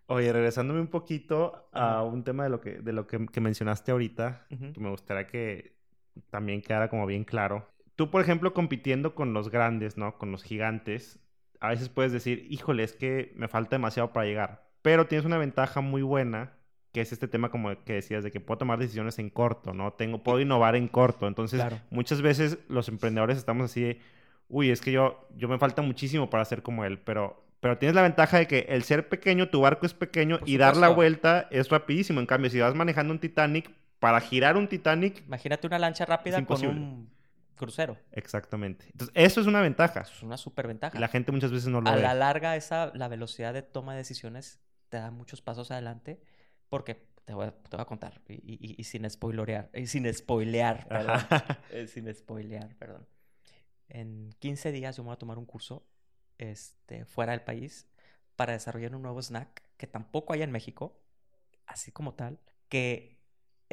Oye, 0.08 0.34
regresándome 0.34 0.82
un 0.82 0.90
poquito 0.90 1.70
a 1.72 2.04
un 2.04 2.26
tema 2.26 2.44
de 2.44 2.50
lo 2.50 2.60
que, 2.60 2.80
de 2.80 2.92
lo 2.92 3.08
que, 3.08 3.26
que 3.28 3.40
mencionaste 3.40 3.94
ahorita, 3.94 4.46
que 4.50 4.80
me 4.82 4.90
gustaría 4.90 5.26
que 5.26 5.78
también 6.30 6.62
quedara 6.62 6.90
como 6.90 7.06
bien 7.06 7.24
claro. 7.24 7.68
Tú, 7.96 8.10
por 8.10 8.22
ejemplo, 8.22 8.54
compitiendo 8.54 9.14
con 9.16 9.34
los 9.34 9.50
grandes, 9.50 9.98
¿no? 9.98 10.18
Con 10.18 10.32
los 10.32 10.44
gigantes, 10.44 11.20
a 11.60 11.70
veces 11.70 11.90
puedes 11.90 12.12
decir, 12.12 12.48
híjole, 12.50 12.84
es 12.84 12.94
que 12.94 13.32
me 13.36 13.48
falta 13.48 13.76
demasiado 13.76 14.12
para 14.14 14.26
llegar. 14.26 14.68
Pero 14.82 15.08
tienes 15.08 15.26
una 15.26 15.38
ventaja 15.38 15.80
muy 15.82 16.02
buena, 16.02 16.54
que 16.92 17.02
es 17.02 17.12
este 17.14 17.28
tema 17.28 17.50
como 17.50 17.70
que 17.84 17.94
decías, 17.94 18.24
de 18.24 18.32
que 18.32 18.40
puedo 18.40 18.58
tomar 18.58 18.80
decisiones 18.80 19.18
en 19.20 19.30
corto, 19.30 19.74
¿no? 19.74 19.94
Tengo, 19.94 20.24
puedo 20.24 20.40
innovar 20.40 20.76
en 20.76 20.88
corto. 20.88 21.28
Entonces, 21.28 21.62
Claro. 21.62 21.80
muchas 21.90 22.22
veces 22.22 22.58
los 22.68 22.90
emprendedores 22.90 23.38
estamos 23.38 23.66
así 23.66 23.82
de, 23.82 24.00
uy, 24.50 24.72
es 24.72 24.82
que 24.82 24.92
yo, 24.92 25.28
yo 25.36 25.48
me 25.48 25.58
falta 25.58 25.82
muchísimo 25.82 26.30
para 26.30 26.44
ser 26.46 26.64
como 26.64 26.84
él, 26.86 27.00
pero, 27.00 27.44
pero 27.60 27.78
tienes 27.78 27.96
la 27.96 28.02
ventaja 28.02 28.38
de 28.40 28.48
que 28.48 28.66
el 28.70 28.84
ser 28.84 29.08
pequeño, 29.08 29.50
tu 29.50 29.62
barco 29.62 29.86
es 29.86 29.94
pequeño 29.94 30.40
y 30.46 30.58
dar 30.58 30.76
la 30.78 30.90
vuelta 30.90 31.48
es 31.50 31.70
rapidísimo. 31.70 32.20
En 32.20 32.26
cambio, 32.26 32.50
si 32.50 32.60
vas 32.60 32.76
manejando 32.76 33.14
un 33.14 33.20
Titanic, 33.20 33.72
para 34.00 34.20
girar 34.20 34.58
un 34.58 34.68
Titanic, 34.68 35.24
Imagínate 35.26 35.66
una 35.66 35.80
lancha 35.80 36.06
rápida 36.06 36.46
con 36.46 36.66
un 36.66 37.10
crucero. 37.56 37.98
exactamente. 38.12 38.86
Entonces, 38.92 39.12
eso 39.16 39.42
es 39.42 39.48
una 39.48 39.62
ventaja. 39.62 40.02
Eso 40.02 40.14
es 40.14 40.24
una 40.24 40.38
super 40.38 40.68
ventaja. 40.68 40.98
Y 40.98 41.02
la 41.02 41.08
gente 41.08 41.32
muchas 41.32 41.52
veces 41.52 41.70
no 41.70 41.82
lo 41.82 41.90
a 41.90 41.96
ve. 41.96 42.02
la 42.02 42.14
larga, 42.14 42.56
esa, 42.56 42.92
la 42.96 43.08
velocidad 43.08 43.54
de 43.54 43.62
toma 43.62 43.94
de 43.94 44.00
decisiones 44.00 44.60
te 44.90 44.98
da 44.98 45.12
muchos 45.12 45.42
pasos 45.42 45.72
adelante 45.72 46.22
porque 46.70 47.08
te 47.26 47.34
voy 47.34 47.48
a, 47.48 47.52
te 47.52 47.76
voy 47.78 47.82
a 47.82 47.86
contar 47.86 48.22
y, 48.28 48.34
y- 48.34 48.76
y 48.78 48.84
sin 48.84 49.10
spoilerear, 49.10 49.70
y 49.74 49.88
sin 49.88 50.12
spoilear, 50.14 50.88
perdón. 50.88 51.20
Eh, 51.72 51.88
sin 51.88 52.14
spoilear, 52.14 52.76
perdón. 52.76 53.08
En 53.90 54.34
15 54.40 54.72
días 54.72 54.98
yo 54.98 55.04
me 55.04 55.08
voy 55.08 55.14
a 55.14 55.18
tomar 55.18 55.38
un 55.38 55.46
curso 55.46 55.86
este, 56.38 57.06
fuera 57.06 57.32
del 57.32 57.42
país 57.42 57.88
para 58.36 58.54
desarrollar 58.54 58.96
un 58.96 59.02
nuevo 59.04 59.22
snack 59.22 59.62
que 59.78 59.88
tampoco 59.88 60.34
hay 60.34 60.42
en 60.42 60.52
México, 60.52 61.00
así 61.68 61.92
como 61.92 62.14
tal, 62.16 62.40
que 62.70 63.13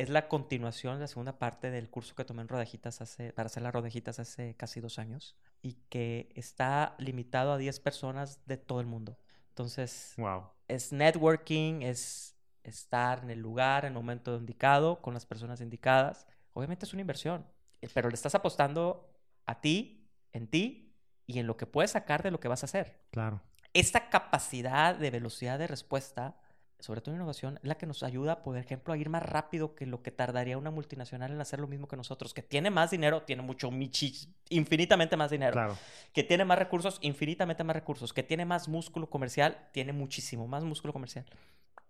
es 0.00 0.08
la 0.08 0.28
continuación, 0.28 0.98
la 0.98 1.06
segunda 1.06 1.38
parte 1.38 1.70
del 1.70 1.90
curso 1.90 2.14
que 2.14 2.24
tomé 2.24 2.42
en 2.42 2.48
rodajitas 2.48 3.00
hace, 3.00 3.32
para 3.32 3.46
hacer 3.46 3.62
las 3.62 3.72
rodajitas 3.72 4.18
hace 4.18 4.54
casi 4.54 4.80
dos 4.80 4.98
años 4.98 5.36
y 5.60 5.74
que 5.90 6.30
está 6.34 6.94
limitado 6.98 7.52
a 7.52 7.58
10 7.58 7.80
personas 7.80 8.40
de 8.46 8.56
todo 8.56 8.80
el 8.80 8.86
mundo. 8.86 9.18
Entonces, 9.50 10.14
Wow. 10.16 10.44
es 10.68 10.92
networking, 10.92 11.82
es 11.82 12.34
estar 12.64 13.22
en 13.22 13.30
el 13.30 13.40
lugar, 13.40 13.84
en 13.84 13.88
el 13.88 13.94
momento 13.94 14.36
indicado, 14.36 15.02
con 15.02 15.12
las 15.12 15.26
personas 15.26 15.60
indicadas. 15.60 16.26
Obviamente 16.54 16.86
es 16.86 16.92
una 16.94 17.02
inversión, 17.02 17.44
eh, 17.82 17.88
pero 17.92 18.08
le 18.08 18.14
estás 18.14 18.34
apostando 18.34 19.12
a 19.44 19.60
ti, 19.60 20.08
en 20.32 20.46
ti 20.46 20.94
y 21.26 21.40
en 21.40 21.46
lo 21.46 21.56
que 21.58 21.66
puedes 21.66 21.90
sacar 21.90 22.22
de 22.22 22.30
lo 22.30 22.40
que 22.40 22.48
vas 22.48 22.62
a 22.62 22.66
hacer. 22.66 23.02
Claro. 23.10 23.42
Esta 23.74 24.08
capacidad 24.08 24.96
de 24.96 25.10
velocidad 25.10 25.58
de 25.58 25.66
respuesta, 25.66 26.39
sobre 26.80 27.00
todo 27.00 27.14
en 27.14 27.20
innovación, 27.20 27.58
es 27.62 27.68
la 27.68 27.76
que 27.76 27.86
nos 27.86 28.02
ayuda, 28.02 28.42
por 28.42 28.56
ejemplo, 28.56 28.92
a 28.92 28.96
ir 28.96 29.08
más 29.08 29.22
rápido 29.22 29.74
que 29.74 29.86
lo 29.86 30.02
que 30.02 30.10
tardaría 30.10 30.58
una 30.58 30.70
multinacional 30.70 31.30
en 31.32 31.40
hacer 31.40 31.60
lo 31.60 31.66
mismo 31.66 31.88
que 31.88 31.96
nosotros, 31.96 32.34
que 32.34 32.42
tiene 32.42 32.70
más 32.70 32.90
dinero, 32.90 33.22
tiene 33.22 33.42
mucho, 33.42 33.70
michi- 33.70 34.28
infinitamente 34.48 35.16
más 35.16 35.30
dinero 35.30 35.52
Claro. 35.52 35.76
que 36.12 36.24
tiene 36.24 36.44
más 36.44 36.58
recursos, 36.58 36.98
infinitamente 37.02 37.64
más 37.64 37.76
recursos, 37.76 38.12
que 38.12 38.22
tiene 38.22 38.44
más 38.44 38.68
músculo 38.68 39.08
comercial, 39.08 39.68
tiene 39.72 39.92
muchísimo 39.92 40.46
más 40.46 40.64
músculo 40.64 40.92
comercial. 40.92 41.24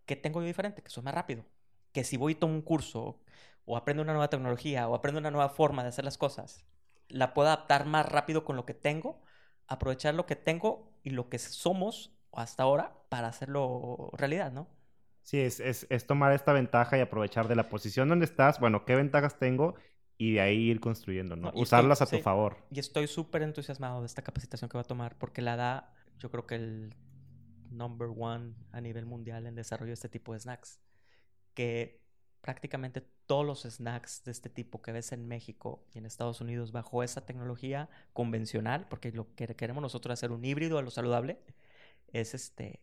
¿Qué 0.07 0.17
tengo 0.17 0.41
yo 0.41 0.47
diferente? 0.47 0.83
Que 0.83 0.91
soy 0.91 1.03
más 1.03 1.15
rápido. 1.15 1.45
Que 1.93 2.05
si 2.05 2.17
voy 2.17 2.33
y 2.33 2.35
tomo 2.35 2.55
un 2.55 2.63
curso, 2.63 3.21
o 3.65 3.77
aprendo 3.77 4.03
una 4.03 4.13
nueva 4.13 4.29
tecnología, 4.29 4.89
o 4.89 4.95
aprendo 4.95 5.21
una 5.21 5.31
nueva 5.31 5.49
forma 5.49 5.83
de 5.83 5.91
hacer 5.91 6.05
las 6.05 6.19
cosas, 6.19 6.65
la 7.09 7.35
puedo 7.35 7.49
adaptar 7.49 7.87
más 7.87 8.07
rápido 8.07 8.45
con 8.45 8.57
lo 8.57 8.67
que 8.67 8.75
tengo, 8.75 9.21
aprovechar 9.67 10.15
lo 10.15 10.27
que 10.27 10.37
tengo 10.37 10.93
y 11.03 11.11
lo 11.11 11.29
que 11.29 11.39
somos 11.39 12.13
hasta 12.33 12.63
ahora 12.63 12.95
para 13.09 13.29
hacerlo 13.29 14.11
realidad, 14.13 14.53
¿no? 14.53 14.69
Sí, 15.23 15.39
es, 15.41 15.61
es, 15.61 15.87
es 15.91 16.07
tomar 16.07 16.33
esta 16.33 16.53
ventaja 16.53 16.99
y 16.99 17.01
aprovechar 17.01 17.47
de 17.49 17.55
la 17.55 17.69
posición 17.69 18.09
donde 18.09 18.25
estás, 18.25 18.59
bueno, 18.59 18.85
qué 18.85 18.97
ventajas 18.97 19.39
tengo 19.39 19.75
y 20.19 20.33
de 20.35 20.41
ahí 20.41 20.71
ir 20.71 20.81
construyendo, 20.81 21.37
¿no? 21.37 21.53
No, 21.53 21.61
Usarlas 21.61 22.01
estoy- 22.01 22.07
a 22.07 22.11
tu 22.11 22.17
sí. 22.19 22.23
favor. 22.23 22.57
Y 22.71 22.79
estoy 22.81 23.07
súper 23.07 23.43
entusiasmado 23.43 24.01
de 24.01 24.07
esta 24.07 24.23
capacitación 24.23 24.69
que 24.69 24.77
va 24.77 24.83
a 24.83 24.85
tomar 24.85 25.17
porque 25.19 25.41
la 25.43 25.57
da, 25.57 25.95
yo 26.19 26.31
creo 26.31 26.47
que 26.47 26.57
el 26.57 26.95
number 27.71 28.09
one 28.17 28.55
a 28.73 28.81
nivel 28.81 29.07
mundial 29.07 29.47
en 29.47 29.55
desarrollo 29.55 29.91
de 29.91 29.95
este 29.95 30.09
tipo 30.09 30.33
de 30.33 30.41
snacks. 30.41 30.81
Que 31.55 32.01
prácticamente 32.41 33.03
todos 33.27 33.47
los 33.47 33.63
snacks 33.63 34.25
de 34.25 34.33
este 34.33 34.49
tipo 34.51 34.83
que 34.83 34.93
ves 34.93 35.13
en 35.13 35.27
México 35.29 35.87
y 35.93 35.99
en 35.99 36.07
Estados 36.07 36.41
Unidos 36.41 36.73
bajo 36.73 37.03
esa 37.03 37.27
tecnología 37.27 37.89
convencional, 38.13 38.87
porque 38.89 39.13
lo 39.13 39.35
que 39.35 39.47
queremos 39.57 39.83
nosotros 39.83 40.13
hacer 40.15 40.33
un 40.33 40.45
híbrido 40.45 40.79
a 40.79 40.83
lo 40.83 40.91
saludable, 40.91 41.39
es 42.13 42.35
este, 42.35 42.81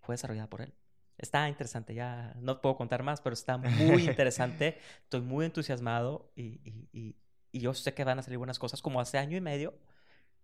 fue 0.00 0.14
desarrollada 0.14 0.48
por 0.50 0.60
él. 0.62 0.74
Está 1.18 1.48
interesante, 1.48 1.94
ya 1.94 2.32
no 2.40 2.60
puedo 2.60 2.76
contar 2.76 3.02
más, 3.02 3.20
pero 3.20 3.34
está 3.34 3.56
muy 3.58 4.08
interesante. 4.08 4.78
Estoy 5.02 5.20
muy 5.20 5.44
entusiasmado 5.46 6.30
y, 6.36 6.60
y- 6.64 6.88
y- 6.92 7.16
y 7.50 7.60
yo 7.60 7.74
sé 7.74 7.92
que 7.94 8.04
van 8.04 8.18
a 8.18 8.22
salir 8.22 8.38
buenas 8.38 8.58
cosas. 8.58 8.80
Como 8.82 9.00
hace 9.00 9.18
año 9.18 9.36
y 9.36 9.40
medio, 9.40 9.74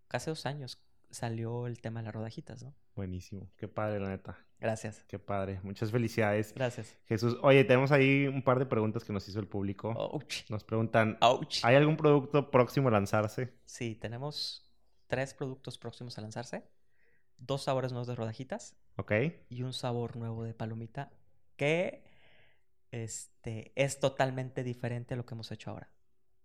casi 0.08 0.30
dos 0.30 0.46
años, 0.46 0.80
salió 1.10 1.66
el 1.68 1.80
tema 1.80 2.00
de 2.00 2.06
las 2.06 2.14
rodajitas, 2.14 2.62
¿no? 2.64 2.74
Buenísimo. 2.96 3.48
Qué 3.56 3.68
padre, 3.68 4.00
la 4.00 4.08
neta. 4.08 4.36
Gracias. 4.58 5.04
Qué 5.06 5.18
padre. 5.18 5.60
Muchas 5.62 5.90
felicidades. 5.92 6.52
Gracias. 6.54 6.96
Jesús, 7.06 7.36
oye, 7.42 7.62
tenemos 7.64 7.92
ahí 7.92 8.26
un 8.26 8.42
par 8.42 8.58
de 8.58 8.66
preguntas 8.66 9.04
que 9.04 9.12
nos 9.12 9.28
hizo 9.28 9.38
el 9.38 9.46
público. 9.46 9.90
Ouch. 9.90 10.48
Nos 10.48 10.64
preguntan, 10.64 11.18
Ouch. 11.20 11.60
¿hay 11.62 11.76
algún 11.76 11.96
producto 11.96 12.50
próximo 12.50 12.88
a 12.88 12.92
lanzarse? 12.92 13.52
Sí, 13.66 13.94
tenemos 13.94 14.68
tres 15.06 15.34
productos 15.34 15.78
próximos 15.78 16.16
a 16.18 16.22
lanzarse. 16.22 16.64
Dos 17.36 17.64
sabores 17.64 17.92
nuevos 17.92 18.08
de 18.08 18.14
rodajitas 18.14 18.74
¿Ok? 18.96 19.12
y 19.48 19.62
un 19.62 19.72
sabor 19.72 20.16
nuevo 20.16 20.44
de 20.44 20.54
palomita 20.54 21.10
que 21.56 22.04
este, 22.90 23.72
es 23.74 23.98
totalmente 23.98 24.62
diferente 24.62 25.14
a 25.14 25.16
lo 25.16 25.26
que 25.26 25.34
hemos 25.34 25.50
hecho 25.50 25.70
ahora. 25.70 25.90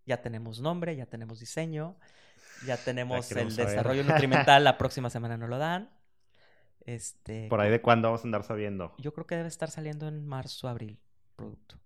Ya 0.06 0.22
tenemos 0.22 0.60
nombre, 0.60 0.95
ya 0.95 1.06
tenemos 1.06 1.39
diseño, 1.39 1.95
ya 2.66 2.78
tenemos 2.78 3.32
el 3.32 3.52
saber. 3.52 3.68
desarrollo 3.68 4.04
nutrimental, 4.04 4.64
la 4.64 4.78
próxima 4.78 5.10
semana 5.10 5.38
nos 5.38 5.50
lo 5.50 5.60
dan. 5.60 5.91
Este, 6.82 7.47
Por 7.50 7.62
ahí 7.62 7.70
de 7.70 7.82
cuándo 7.82 8.08
vamos 8.08 8.22
a 8.22 8.28
andar 8.28 8.43
sabiendo. 8.43 8.95
Yo 8.97 9.14
creo 9.14 9.28
que 9.28 9.36
debe 9.36 9.47
estar 9.47 9.70
saliendo 9.70 10.08
en 10.08 10.26
marzo, 10.26 10.68
abril, 10.68 11.00
producto. 11.36 11.80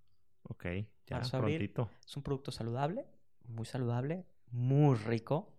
Ok, 0.43 0.66
ya 1.07 1.18
Marzo, 1.18 1.38
abril. 1.38 1.74
Es 2.05 2.16
un 2.16 2.24
producto 2.24 2.51
saludable, 2.51 3.05
muy 3.45 3.66
saludable, 3.66 4.26
muy 4.51 4.95
rico. 4.95 5.53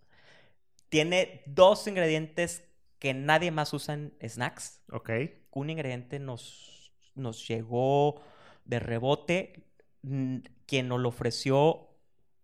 Tiene 0.88 1.42
dos 1.46 1.86
ingredientes 1.86 2.64
que 2.98 3.14
nadie 3.14 3.50
más 3.50 3.72
usa 3.72 3.94
en 3.94 4.14
snacks. 4.26 4.82
Ok. 4.90 5.10
Un 5.50 5.70
ingrediente 5.70 6.18
nos, 6.18 6.92
nos 7.14 7.46
llegó 7.46 8.22
de 8.64 8.78
rebote. 8.78 9.66
Quien 10.02 10.88
nos 10.88 11.00
lo 11.00 11.08
ofreció 11.08 11.88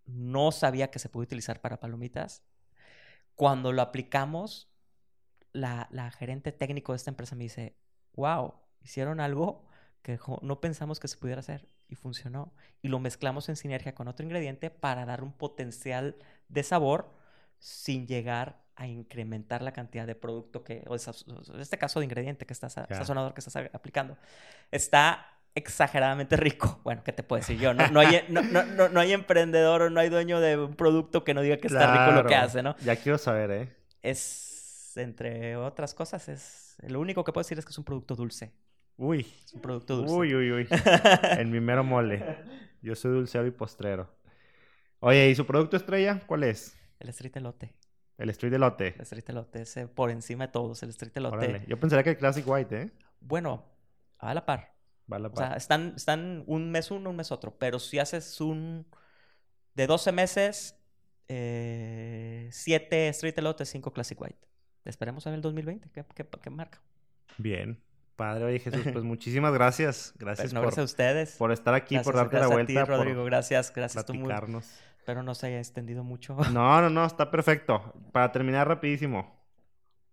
no 0.07 0.53
sabía 0.53 0.91
que 0.91 0.99
se 0.99 1.09
podía 1.09 1.25
utilizar 1.25 1.61
para 1.61 1.81
palomitas. 1.81 2.43
Cuando 3.35 3.73
lo 3.73 3.83
aplicamos, 3.83 4.73
la, 5.53 5.89
la 5.91 6.11
gerente 6.11 6.53
técnico 6.53 6.93
de 6.93 6.97
esta 6.97 7.11
empresa 7.11 7.37
me 7.37 7.45
dice, 7.45 7.77
wow, 8.15 8.55
hicieron 8.83 9.21
algo 9.21 9.67
que 10.03 10.19
no 10.43 10.61
pensamos 10.61 11.01
que 11.01 11.09
se 11.09 11.17
pudiera 11.17 11.41
hacer 11.41 11.69
y 11.89 11.95
funcionó. 11.95 12.55
Y 12.83 12.89
lo 12.89 12.99
mezclamos 13.01 13.49
en 13.49 13.57
sinergia 13.57 13.95
con 13.95 14.09
otro 14.09 14.25
ingrediente 14.25 14.71
para 14.71 15.05
dar 15.05 15.23
un 15.23 15.33
potencial 15.33 16.17
de 16.49 16.63
sabor 16.63 17.13
sin 17.59 18.07
llegar 18.07 18.65
a 18.81 18.87
incrementar 18.87 19.61
la 19.61 19.73
cantidad 19.73 20.07
de 20.07 20.15
producto 20.15 20.65
que, 20.65 20.83
o 20.87 20.97
en 20.97 21.61
este 21.61 21.77
caso 21.77 22.01
de 22.01 22.07
ingrediente 22.07 22.47
que 22.47 22.55
estás, 22.55 22.77
Ya. 22.77 22.87
sazonador 22.97 23.35
que 23.35 23.41
estás 23.41 23.55
aplicando. 23.75 24.17
Está 24.71 25.27
exageradamente 25.55 26.37
rico. 26.39 26.81
Bueno, 26.85 27.03
¿qué 27.05 27.13
te 27.13 27.23
puedo 27.23 27.41
decir 27.41 27.59
yo? 27.59 27.75
No, 27.75 27.87
no 27.89 28.01
hay, 28.01 28.25
no, 28.31 28.41
no, 28.41 28.65
no, 28.65 28.89
no 28.89 29.01
hay 29.01 29.13
emprendedor 29.13 29.83
o 29.83 29.91
no 29.91 30.01
hay 30.01 30.09
dueño 30.09 30.41
de 30.41 30.57
un 30.57 30.75
producto 30.77 31.25
que 31.25 31.35
no 31.35 31.43
diga 31.43 31.59
que 31.59 31.67
está 31.67 31.93
rico 31.93 32.23
lo 32.23 32.27
que 32.27 32.35
hace, 32.35 32.63
¿no? 32.63 32.75
Ya 32.79 32.97
quiero 32.97 33.19
saber, 33.19 33.51
¿eh? 33.51 33.77
Es, 34.01 34.97
entre 34.97 35.57
otras 35.57 35.93
cosas, 35.93 36.31
es... 36.31 36.77
Lo 36.89 37.01
único 37.01 37.23
que 37.23 37.33
puedo 37.33 37.43
decir 37.45 37.59
es 37.59 37.67
que 37.67 37.73
es 37.73 37.79
un 37.79 37.85
producto 37.85 38.17
dulce. 38.17 38.51
Uy. 38.97 39.27
Es 39.45 39.53
un 39.53 39.61
producto 39.61 39.97
dulce. 39.97 40.15
Uy, 40.15 40.35
uy, 40.35 40.53
uy. 40.53 40.69
En 41.39 41.51
mi 41.51 41.61
mero 41.61 41.85
mole. 41.85 42.25
Yo 42.81 42.95
soy 42.95 43.13
dulcero 43.13 43.47
y 43.47 43.51
postrero. 43.51 44.11
Oye, 45.01 45.29
¿y 45.29 45.35
su 45.35 45.45
producto 45.45 45.77
estrella 45.77 46.23
cuál 46.27 46.45
es? 46.45 46.75
El 46.99 47.11
street 47.11 47.37
elote. 47.37 47.75
El 48.21 48.31
Street 48.31 48.53
Elote. 48.53 48.95
El 48.97 49.01
street 49.03 49.25
elote. 49.29 49.63
Ese 49.63 49.89
por 49.89 50.11
encima 50.11 50.47
de 50.47 50.53
todos. 50.53 50.83
El 50.83 50.91
street 50.91 51.13
elote. 51.17 51.37
Órale. 51.37 51.65
Yo 51.67 51.79
pensaría 51.81 52.03
que 52.05 52.11
el 52.11 52.19
Classic 52.19 52.45
White, 52.47 52.83
¿eh? 52.83 52.91
Bueno, 53.21 53.65
a 54.19 54.33
la 54.35 54.45
par. 54.47 54.75
Va 55.13 55.17
a 55.17 55.21
la 55.21 55.29
O 55.29 55.37
sea, 55.37 55.49
par. 55.51 55.57
están, 55.57 55.95
están 55.97 56.45
un 56.47 56.71
mes 56.71 56.91
uno, 56.91 57.11
un 57.11 57.17
mes 57.17 57.33
otro. 57.33 57.57
Pero 57.59 57.79
si 57.79 57.99
haces 57.99 58.41
un... 58.41 58.87
De 59.75 59.87
12 59.87 60.13
meses, 60.13 60.77
eh, 61.29 62.49
7 62.53 63.09
Street 63.09 63.35
Elote, 63.39 63.65
5 63.65 63.93
Classic 63.93 64.21
White. 64.21 64.39
Esperemos 64.85 65.25
ver 65.25 65.35
el 65.35 65.41
2020. 65.43 65.91
¿Qué, 65.91 66.05
qué, 66.15 66.27
qué 66.43 66.51
marca? 66.51 66.81
Bien. 67.39 67.81
Padre, 68.17 68.45
oye 68.45 68.59
Jesús, 68.59 68.83
pues 68.93 69.05
muchísimas 69.05 69.53
gracias. 69.55 70.13
Gracias 70.19 70.45
Pues 70.47 70.53
no, 70.55 70.61
por, 70.61 70.67
gracias 70.67 70.83
a 70.83 70.85
ustedes. 70.85 71.37
por 71.37 71.53
estar 71.53 71.73
aquí, 71.75 71.97
por 71.99 72.13
Gracias- 72.13 72.17
darte 72.17 72.35
la 72.37 72.41
gracias 72.41 72.63
a 72.63 72.67
ti, 72.67 72.73
vuelta, 72.75 72.93
Rodrigo. 72.97 73.21
por 73.23 73.27
Gracias, 73.31 73.73
gracias. 73.75 74.05
Tú 74.05 74.13
muy- 74.15 74.25
platicarnos. 74.25 74.67
Espero 75.11 75.25
no 75.25 75.35
se 75.35 75.49
haya 75.49 75.59
extendido 75.59 76.05
mucho. 76.05 76.37
No, 76.53 76.81
no, 76.81 76.89
no, 76.89 77.05
está 77.05 77.33
perfecto. 77.33 77.93
Para 78.13 78.31
terminar 78.31 78.69
rapidísimo, 78.69 79.45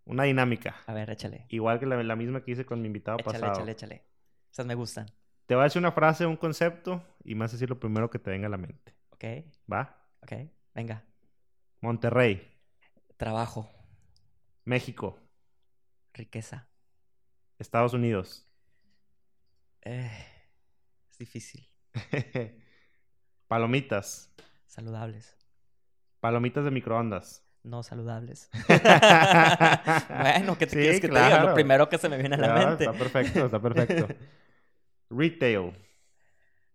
una 0.05 0.23
dinámica. 0.23 0.75
A 0.87 0.93
ver, 0.93 1.11
échale. 1.11 1.45
Igual 1.49 1.79
que 1.79 1.85
la, 1.85 2.01
la 2.01 2.15
misma 2.15 2.41
que 2.43 2.49
hice 2.51 2.65
con 2.65 2.81
mi 2.81 2.87
invitado 2.87 3.19
Échale, 3.19 3.39
pasado. 3.39 3.53
échale, 3.53 3.71
échale. 3.73 4.03
Esas 4.51 4.65
me 4.65 4.73
gustan. 4.73 5.05
Te 5.45 5.53
voy 5.53 5.61
a 5.61 5.65
decir 5.65 5.79
una 5.79 5.91
frase, 5.91 6.25
un 6.25 6.35
concepto, 6.35 7.03
y 7.23 7.35
me 7.35 7.41
vas 7.41 7.51
a 7.51 7.57
decir 7.57 7.69
lo 7.69 7.79
primero 7.79 8.09
que 8.09 8.17
te 8.17 8.31
venga 8.31 8.47
a 8.47 8.49
la 8.49 8.57
mente. 8.57 8.95
¿Ok? 9.11 9.23
¿Va? 9.71 9.95
¿Ok? 10.23 10.33
Venga. 10.73 11.03
Monterrey, 11.81 12.41
Trabajo. 13.17 13.69
México, 14.65 15.19
Riqueza. 16.13 16.67
Estados 17.59 17.93
Unidos. 17.93 18.47
Eh, 19.83 20.09
es 21.11 21.17
difícil. 21.19 21.69
Palomitas. 23.47 24.33
Saludables. 24.67 25.35
Palomitas 26.19 26.63
de 26.63 26.71
microondas. 26.71 27.43
No 27.63 27.83
saludables. 27.83 28.49
bueno, 30.09 30.57
¿qué 30.57 30.67
te 30.67 30.71
Sí, 30.71 30.77
quieres 30.77 31.01
que 31.01 31.07
te 31.09 31.13
diga? 31.13 31.43
Lo 31.43 31.53
primero 31.53 31.89
que 31.89 31.97
se 31.97 32.07
me 32.07 32.17
viene 32.17 32.35
a 32.35 32.39
la 32.39 32.53
mente. 32.53 32.85
Está 32.85 32.97
perfecto, 32.97 33.45
está 33.45 33.59
perfecto. 33.59 34.07
Retail. 35.09 35.73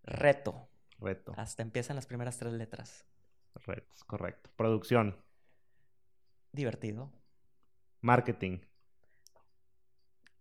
Reto. 0.02 0.68
Reto. 0.98 1.32
Hasta 1.36 1.62
empiezan 1.62 1.96
las 1.96 2.06
primeras 2.06 2.38
tres 2.38 2.52
letras. 2.52 3.06
Retos, 3.54 4.04
correcto. 4.04 4.50
Producción. 4.56 5.16
Divertido. 6.52 7.10
Marketing. 8.00 8.58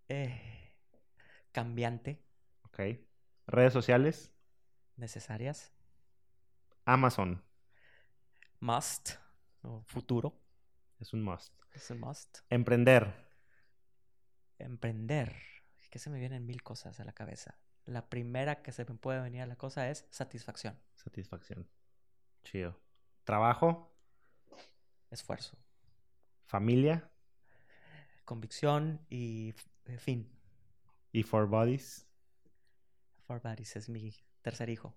Eh, 0.10 0.76
cambiante. 1.52 2.22
Ok. 2.66 2.80
Redes 3.48 3.74
sociales. 3.74 4.34
Necesarias. 4.98 5.72
Amazon. 6.86 7.44
Must. 8.60 9.12
o 9.64 9.84
futuro. 9.84 10.40
Es 11.00 11.14
un 11.14 11.24
must. 11.24 11.54
Es 11.72 11.90
un 11.92 12.00
must. 12.00 12.40
Emprender. 12.50 13.14
Emprender. 14.58 15.36
Es 15.78 15.90
que 15.90 16.00
se 16.00 16.10
me 16.10 16.20
vienen 16.20 16.46
mil 16.46 16.64
cosas 16.64 17.00
a 17.00 17.04
la 17.04 17.14
cabeza. 17.14 17.58
La 17.86 18.10
primera 18.10 18.62
que 18.62 18.72
se 18.72 18.86
me 18.86 18.96
puede 18.96 19.22
venir 19.22 19.42
a 19.42 19.48
la 19.48 19.56
cosa 19.56 19.90
es 19.90 20.06
satisfacción. 20.12 20.80
Satisfacción. 20.96 21.68
Chido. 22.44 22.80
Trabajo. 23.24 23.96
Esfuerzo. 25.10 25.58
Familia. 26.46 27.12
Convicción 28.26 29.06
y 29.10 29.54
eh, 29.86 29.98
fin. 29.98 30.30
Y 31.12 31.24
for 31.24 31.48
bodies. 31.48 32.08
For 33.26 33.42
Baris 33.42 33.76
es 33.76 33.90
mi 33.90 34.14
tercer 34.42 34.70
hijo. 34.70 34.96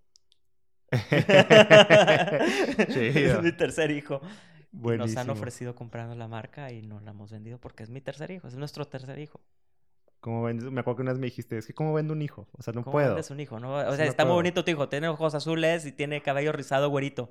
Es 2.89 3.43
mi 3.43 3.53
tercer 3.53 3.91
hijo. 3.91 4.21
Nos 4.73 5.17
han 5.17 5.31
ofrecido 5.31 5.75
comprarnos 5.75 6.17
la 6.17 6.29
marca 6.29 6.73
y 6.73 6.83
no 6.83 7.01
la 7.01 7.13
hemos 7.13 7.31
vendido 7.31 7.59
porque 7.59 7.83
es 7.85 7.91
mi 7.91 8.01
tercer 8.01 8.31
hijo, 8.33 8.49
es 8.49 8.57
nuestro 8.57 8.87
tercer 8.87 9.19
hijo. 9.19 9.41
¿Cómo 10.21 10.43
vendes? 10.43 10.71
Me 10.71 10.81
acuerdo 10.81 10.97
que 10.97 11.03
una 11.03 11.13
vez 11.13 11.21
me 11.21 11.27
dijiste, 11.27 11.59
es 11.59 11.67
que 11.67 11.75
¿cómo 11.75 11.93
vendo 11.93 12.15
un 12.15 12.23
hijo? 12.23 12.49
O 12.53 12.63
sea, 12.63 12.73
no 12.73 12.83
¿Cómo 12.83 12.93
puedo. 12.93 13.09
vendes 13.09 13.31
un 13.31 13.41
hijo? 13.41 13.61
No, 13.61 13.75
o 13.75 13.95
sea, 13.95 14.05
no 14.07 14.11
está 14.11 14.25
muy 14.25 14.35
bonito 14.35 14.65
tu 14.65 14.71
hijo, 14.71 14.89
tiene 14.89 15.07
ojos 15.09 15.35
azules 15.35 15.85
y 15.85 15.93
tiene 15.93 16.23
cabello 16.23 16.51
rizado 16.53 16.89
güerito. 16.89 17.31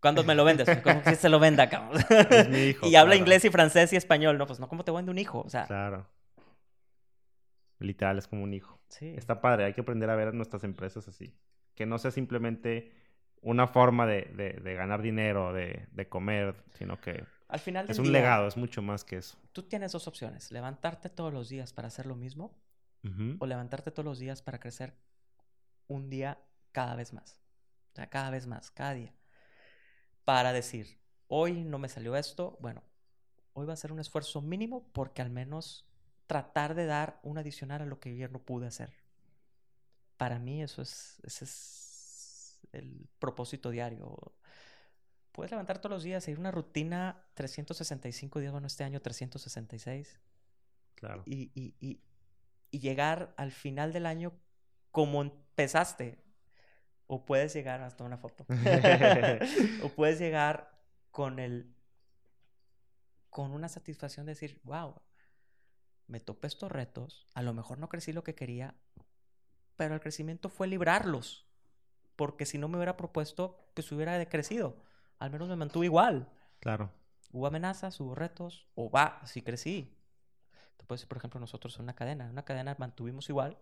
¿Cuándo 0.00 0.22
me 0.22 0.36
lo 0.36 0.44
vendes? 0.46 0.68
¿Cómo 0.84 1.02
que 1.02 1.16
se 1.16 1.28
lo 1.28 1.40
venda, 1.40 1.68
cabrón? 1.68 2.00
Es 2.30 2.48
mi 2.48 2.58
hijo, 2.58 2.86
y 2.88 2.94
habla 2.94 3.16
inglés 3.16 3.44
y 3.44 3.50
francés 3.50 3.92
y 3.92 3.96
español. 3.96 4.38
No, 4.38 4.46
pues 4.46 4.60
no, 4.60 4.68
¿cómo 4.68 4.84
te 4.84 4.92
vende 4.92 5.10
un 5.10 5.18
hijo? 5.18 5.40
O 5.40 5.48
sea, 5.50 5.66
Claro. 5.66 6.06
Literal, 7.80 8.18
es 8.18 8.26
como 8.28 8.42
un 8.44 8.54
hijo. 8.54 8.80
sí. 8.88 9.12
Está 9.16 9.40
padre, 9.40 9.64
hay 9.64 9.74
que 9.74 9.80
aprender 9.82 10.08
a 10.10 10.16
ver 10.16 10.28
a 10.28 10.32
nuestras 10.32 10.64
empresas 10.64 11.06
así. 11.08 11.34
Que 11.74 11.86
no 11.86 11.98
sea 11.98 12.10
simplemente 12.12 12.92
una 13.42 13.66
forma 13.68 14.06
de, 14.06 14.22
de- 14.36 14.60
de 14.62 14.74
ganar 14.74 15.02
dinero, 15.02 15.52
de, 15.52 15.86
de 15.92 16.08
comer, 16.08 16.54
sino 16.78 17.00
que 17.00 17.24
Al 17.48 17.58
final 17.60 17.86
es 17.88 17.98
un 17.98 18.04
día, 18.04 18.12
legado, 18.12 18.46
es 18.48 18.56
mucho 18.56 18.82
más 18.82 19.04
que 19.04 19.16
eso. 19.18 19.38
tú 19.52 19.62
tienes 19.64 19.92
dos 19.92 20.06
opciones. 20.08 20.50
Levantarte 20.52 21.08
todos 21.10 21.32
los 21.32 21.48
días 21.48 21.72
para 21.72 21.88
hacer 21.88 22.06
lo 22.06 22.14
mismo 22.16 22.56
o 23.38 23.46
levantarte 23.46 23.90
todos 23.90 24.04
los 24.04 24.18
días 24.18 24.42
para 24.42 24.60
crecer 24.60 24.94
un 25.88 26.10
día 26.10 26.38
cada 26.72 26.96
vez 26.96 27.12
más. 27.12 27.40
O 27.92 27.96
sea, 27.96 28.08
cada 28.10 28.30
vez 28.30 28.46
más, 28.46 28.70
cada 28.70 28.94
día. 28.94 29.14
Para 30.24 30.52
decir, 30.52 30.98
hoy 31.26 31.64
no 31.64 31.78
me 31.78 31.88
salió 31.88 32.14
esto, 32.16 32.56
bueno, 32.60 32.82
hoy 33.54 33.66
va 33.66 33.72
a 33.74 33.76
ser 33.76 33.92
un 33.92 34.00
esfuerzo 34.00 34.42
mínimo 34.42 34.88
porque 34.92 35.22
al 35.22 35.30
menos 35.30 35.86
tratar 36.26 36.74
de 36.74 36.86
dar 36.86 37.20
un 37.22 37.38
adicional 37.38 37.82
a 37.82 37.86
lo 37.86 38.00
que 38.00 38.10
ayer 38.10 38.30
no 38.32 38.40
pude 38.40 38.66
hacer. 38.66 38.92
Para 40.16 40.38
mí 40.38 40.62
eso 40.62 40.82
es, 40.82 41.20
ese 41.22 41.44
es 41.44 41.50
el 42.72 43.08
propósito 43.18 43.70
diario. 43.70 44.16
Puedes 45.32 45.50
levantar 45.50 45.78
todos 45.78 45.92
los 45.94 46.02
días, 46.02 46.24
seguir 46.24 46.38
una 46.40 46.50
rutina 46.50 47.24
365 47.34 48.40
días, 48.40 48.52
bueno, 48.52 48.66
este 48.66 48.84
año 48.84 49.00
366 49.00 50.20
Claro. 50.94 51.22
y, 51.26 51.50
y- 51.54 51.74
y- 51.80 52.00
y 52.70 52.80
llegar 52.80 53.32
al 53.36 53.52
final 53.52 53.92
del 53.92 54.04
año 54.06 54.32
como 54.90 55.22
empezaste. 55.22 56.22
O 57.06 57.24
puedes 57.24 57.54
llegar 57.54 57.80
hasta 57.80 58.04
una 58.04 58.18
foto. 58.18 58.44
o 59.82 59.88
puedes 59.90 60.18
llegar 60.18 60.78
con 61.10 61.38
el 61.38 61.74
con 63.30 63.52
una 63.52 63.68
satisfacción 63.68 64.26
de 64.26 64.32
decir, 64.32 64.60
wow, 64.64 65.00
me 66.06 66.18
topé 66.20 66.48
estos 66.48 66.70
retos, 66.72 67.28
a 67.34 67.42
lo 67.42 67.54
mejor 67.54 67.78
no 67.78 67.88
crecí 67.88 68.12
lo 68.12 68.24
que 68.24 68.34
quería, 68.34 68.74
pero 69.76 69.94
el 69.94 70.00
crecimiento 70.00 70.48
fue 70.48 70.66
librarlos. 70.66 71.47
Porque 72.18 72.46
si 72.46 72.58
no 72.58 72.66
me 72.66 72.78
hubiera 72.78 72.96
propuesto, 72.96 73.70
pues 73.74 73.92
hubiera 73.92 74.18
decrecido. 74.18 74.74
Al 75.20 75.30
menos 75.30 75.48
me 75.48 75.54
mantuve 75.54 75.86
igual. 75.86 76.28
Claro. 76.58 76.90
Hubo 77.30 77.46
amenazas, 77.46 78.00
hubo 78.00 78.16
retos, 78.16 78.66
o 78.74 78.90
va, 78.90 79.20
sí 79.24 79.40
crecí. 79.40 79.96
Te 80.76 80.84
puedo 80.84 80.96
decir, 80.96 81.06
por 81.08 81.18
ejemplo, 81.18 81.38
nosotros 81.38 81.76
en 81.76 81.84
una 81.84 81.94
cadena. 81.94 82.24
En 82.24 82.30
una 82.32 82.44
cadena 82.44 82.74
mantuvimos 82.76 83.28
igual, 83.28 83.56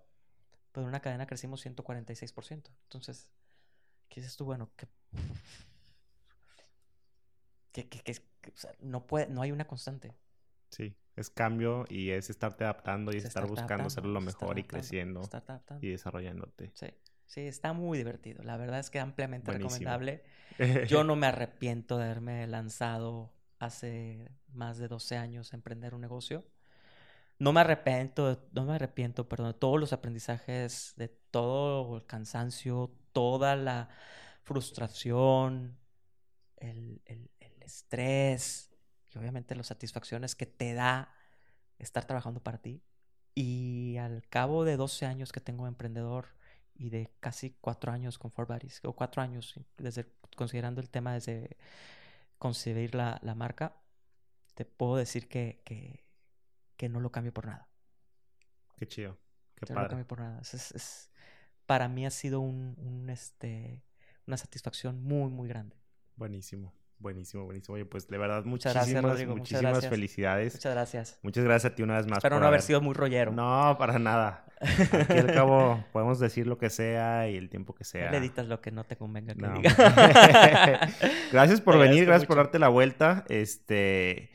pero 0.72 0.84
en 0.84 0.88
una 0.88 1.00
cadena 1.00 1.26
crecimos 1.26 1.60
146%. 1.66 2.70
Entonces, 2.84 3.28
¿qué 4.08 4.22
dices 4.22 4.38
tú? 4.38 4.46
Bueno, 4.46 4.70
que, 4.74 4.88
que, 7.72 7.88
que- 7.90 8.00
que- 8.00 8.14
que, 8.40 8.50
o 8.52 8.56
sea, 8.56 8.72
no, 8.80 9.06
puede, 9.06 9.26
no 9.26 9.42
hay 9.42 9.52
una 9.52 9.66
constante. 9.66 10.14
Sí. 10.70 10.96
Es 11.14 11.28
cambio 11.28 11.84
y 11.90 12.10
es 12.10 12.30
estarte 12.30 12.64
adaptando 12.64 13.12
y 13.12 13.16
es 13.16 13.24
Es 13.24 13.28
estar 13.28 13.46
buscando 13.46 13.86
hacerlo 13.86 14.12
lo 14.12 14.20
mejor 14.22 14.58
y 14.58 14.64
creciendo 14.64 15.20
y 15.80 15.88
desarrollándote. 15.88 16.70
Sí. 16.74 16.86
Sí, 17.26 17.40
está 17.42 17.72
muy 17.72 17.98
divertido. 17.98 18.42
La 18.44 18.56
verdad 18.56 18.78
es 18.80 18.90
que 18.90 19.00
ampliamente 19.00 19.46
Buenísimo. 19.52 19.90
recomendable. 19.90 20.24
Yo 20.88 21.04
no 21.04 21.16
me 21.16 21.26
arrepiento 21.26 21.98
de 21.98 22.04
haberme 22.04 22.46
lanzado 22.46 23.32
hace 23.58 24.30
más 24.52 24.78
de 24.78 24.88
12 24.88 25.16
años 25.16 25.52
a 25.52 25.56
emprender 25.56 25.94
un 25.94 26.00
negocio. 26.00 26.44
No 27.38 27.52
me 27.52 27.60
arrepiento, 27.60 28.48
no 28.52 28.64
me 28.64 28.74
arrepiento, 28.76 29.28
perdón, 29.28 29.48
de 29.52 29.58
todos 29.58 29.78
los 29.80 29.92
aprendizajes, 29.92 30.94
de 30.96 31.08
todo 31.08 31.96
el 31.96 32.06
cansancio, 32.06 32.92
toda 33.12 33.56
la 33.56 33.90
frustración, 34.42 35.76
el, 36.56 37.02
el- 37.06 37.30
el 37.40 37.62
estrés 37.62 38.70
y 39.12 39.18
obviamente 39.18 39.54
las 39.56 39.66
satisfacciones 39.68 40.34
que 40.36 40.46
te 40.46 40.74
da 40.74 41.12
estar 41.78 42.04
trabajando 42.06 42.42
para 42.42 42.58
ti. 42.58 42.82
Y 43.34 43.96
al 43.98 44.26
cabo 44.28 44.64
de 44.64 44.76
12 44.76 45.06
años 45.06 45.32
que 45.32 45.40
tengo 45.40 45.64
de 45.64 45.70
emprendedor 45.70 46.28
y 46.78 46.90
de 46.90 47.10
casi 47.20 47.56
cuatro 47.60 47.92
años 47.92 48.18
con 48.18 48.30
Four 48.30 48.46
Buddies, 48.46 48.80
o 48.84 48.94
cuatro 48.94 49.22
años, 49.22 49.54
desde, 49.78 50.06
considerando 50.36 50.80
el 50.80 50.90
tema 50.90 51.14
desde 51.14 51.56
concebir 52.38 52.94
la, 52.94 53.18
la 53.22 53.34
marca, 53.34 53.76
te 54.54 54.64
puedo 54.64 54.96
decir 54.96 55.28
que, 55.28 55.62
que, 55.64 56.04
que 56.76 56.88
no 56.88 57.00
lo 57.00 57.10
cambio 57.12 57.32
por 57.32 57.46
nada. 57.46 57.68
Qué 58.76 58.86
chido. 58.86 59.18
Qué 59.56 59.66
Que 59.66 59.72
no 59.74 59.80
lo 59.80 59.88
padre. 59.88 59.88
cambio 59.90 60.06
por 60.06 60.20
nada. 60.20 60.40
Es- 60.40 60.54
es- 60.54 60.72
es- 60.72 61.10
para 61.66 61.88
mí 61.88 62.06
ha 62.06 62.10
sido 62.10 62.40
un, 62.40 62.74
un, 62.78 63.10
este, 63.10 63.82
una 64.26 64.36
satisfacción 64.36 65.02
muy, 65.02 65.30
muy 65.30 65.48
grande. 65.48 65.76
Buenísimo. 66.16 66.72
Buenísimo, 66.98 67.44
buenísimo. 67.44 67.74
Oye, 67.74 67.84
pues 67.84 68.08
de 68.08 68.16
verdad, 68.18 68.44
Muchas 68.44 68.72
gracias, 68.72 68.94
muchísimas, 68.94 69.12
Rodrigo, 69.12 69.32
muchas 69.32 69.40
muchísimas 69.52 69.72
gracias. 69.72 69.90
felicidades. 69.90 70.54
Muchas 70.54 70.72
gracias. 70.74 71.18
Muchas 71.22 71.44
gracias 71.44 71.72
a 71.72 71.74
ti 71.76 71.82
una 71.82 71.96
vez 71.96 72.06
más. 72.06 72.18
Espero 72.18 72.36
por 72.36 72.42
no 72.42 72.48
haber 72.48 72.62
sido 72.62 72.80
muy 72.80 72.94
rollero. 72.94 73.32
No, 73.32 73.76
para 73.78 73.98
nada. 73.98 74.44
Aquí 74.60 75.18
al 75.18 75.34
cabo 75.34 75.84
podemos 75.92 76.18
decir 76.18 76.46
lo 76.46 76.56
que 76.56 76.70
sea 76.70 77.28
y 77.28 77.36
el 77.36 77.50
tiempo 77.50 77.74
que 77.74 77.84
sea. 77.84 78.10
Le 78.10 78.16
editas 78.16 78.46
lo 78.46 78.62
que 78.62 78.70
no 78.70 78.84
te 78.84 78.96
convenga 78.96 79.34
que 79.34 79.42
No. 79.42 79.52
diga. 79.54 79.74
gracias 81.32 81.60
por 81.60 81.74
Te 81.74 81.80
venir, 81.80 82.06
gracias 82.06 82.26
por 82.26 82.38
darte 82.38 82.58
la 82.58 82.68
vuelta. 82.68 83.24
Este, 83.28 84.30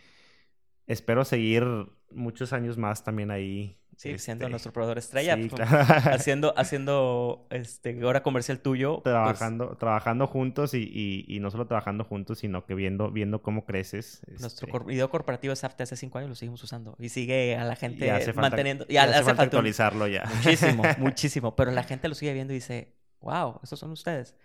espero 0.86 1.26
seguir 1.26 1.66
muchos 2.12 2.54
años 2.54 2.78
más 2.78 3.04
también 3.04 3.32
ahí. 3.32 3.81
Sí, 3.98 4.18
siendo 4.18 4.46
este, 4.46 4.50
nuestro 4.52 4.74
proveedor 4.74 4.98
estrella. 4.98 5.36
sí, 5.36 5.48
pues, 5.50 5.70
claro. 5.70 5.86
Haciendo, 6.16 6.54
haciendo 6.58 7.46
este, 7.52 8.04
hora 8.04 8.24
comercial 8.24 8.60
tuyo. 8.60 8.96
pues, 9.04 9.04
trabajando, 9.14 9.78
trabajando 9.78 10.26
juntos 10.28 10.74
y, 10.74 10.80
y- 10.92 11.26
y 11.28 11.40
no 11.40 11.52
solo 11.52 11.68
trabajando 11.68 12.04
juntos, 12.04 12.40
sino 12.40 12.66
que 12.66 12.74
viendo, 12.74 13.12
viendo 13.12 13.42
cómo 13.44 13.64
creces. 13.66 14.22
nuestro 14.40 14.68
este, 14.68 14.86
video 14.88 15.10
corporativo 15.10 15.56
SAFT 15.56 15.82
hace 15.82 15.96
cinco 15.98 16.18
años 16.18 16.30
lo 16.30 16.36
seguimos 16.36 16.64
usando. 16.64 16.96
Y 17.00 17.10
sigue 17.10 17.56
a 17.58 17.64
la 17.64 17.74
y 17.74 17.76
gente 17.76 18.10
hace 18.12 18.26
falta- 18.34 18.42
manteniendo. 18.42 18.86
y 18.90 18.94
Y 18.94 18.98
ha- 18.98 19.04
hace 19.04 19.12
hace 19.16 19.24
falta 19.24 19.36
falta 19.38 19.44
un- 19.44 19.48
actualizarlo 19.60 20.08
ya. 20.08 20.24
Muchísimo, 20.36 20.84
muchísimo. 20.98 21.56
Pero 21.56 21.72
la 21.72 21.84
gente 21.84 22.08
lo 22.08 22.16
sigue 22.16 22.34
viendo 22.34 22.54
y 22.54 22.56
dice, 22.58 22.96
wow, 23.20 23.60
esos 23.62 23.80
son 23.80 23.92
ustedes. 23.92 24.36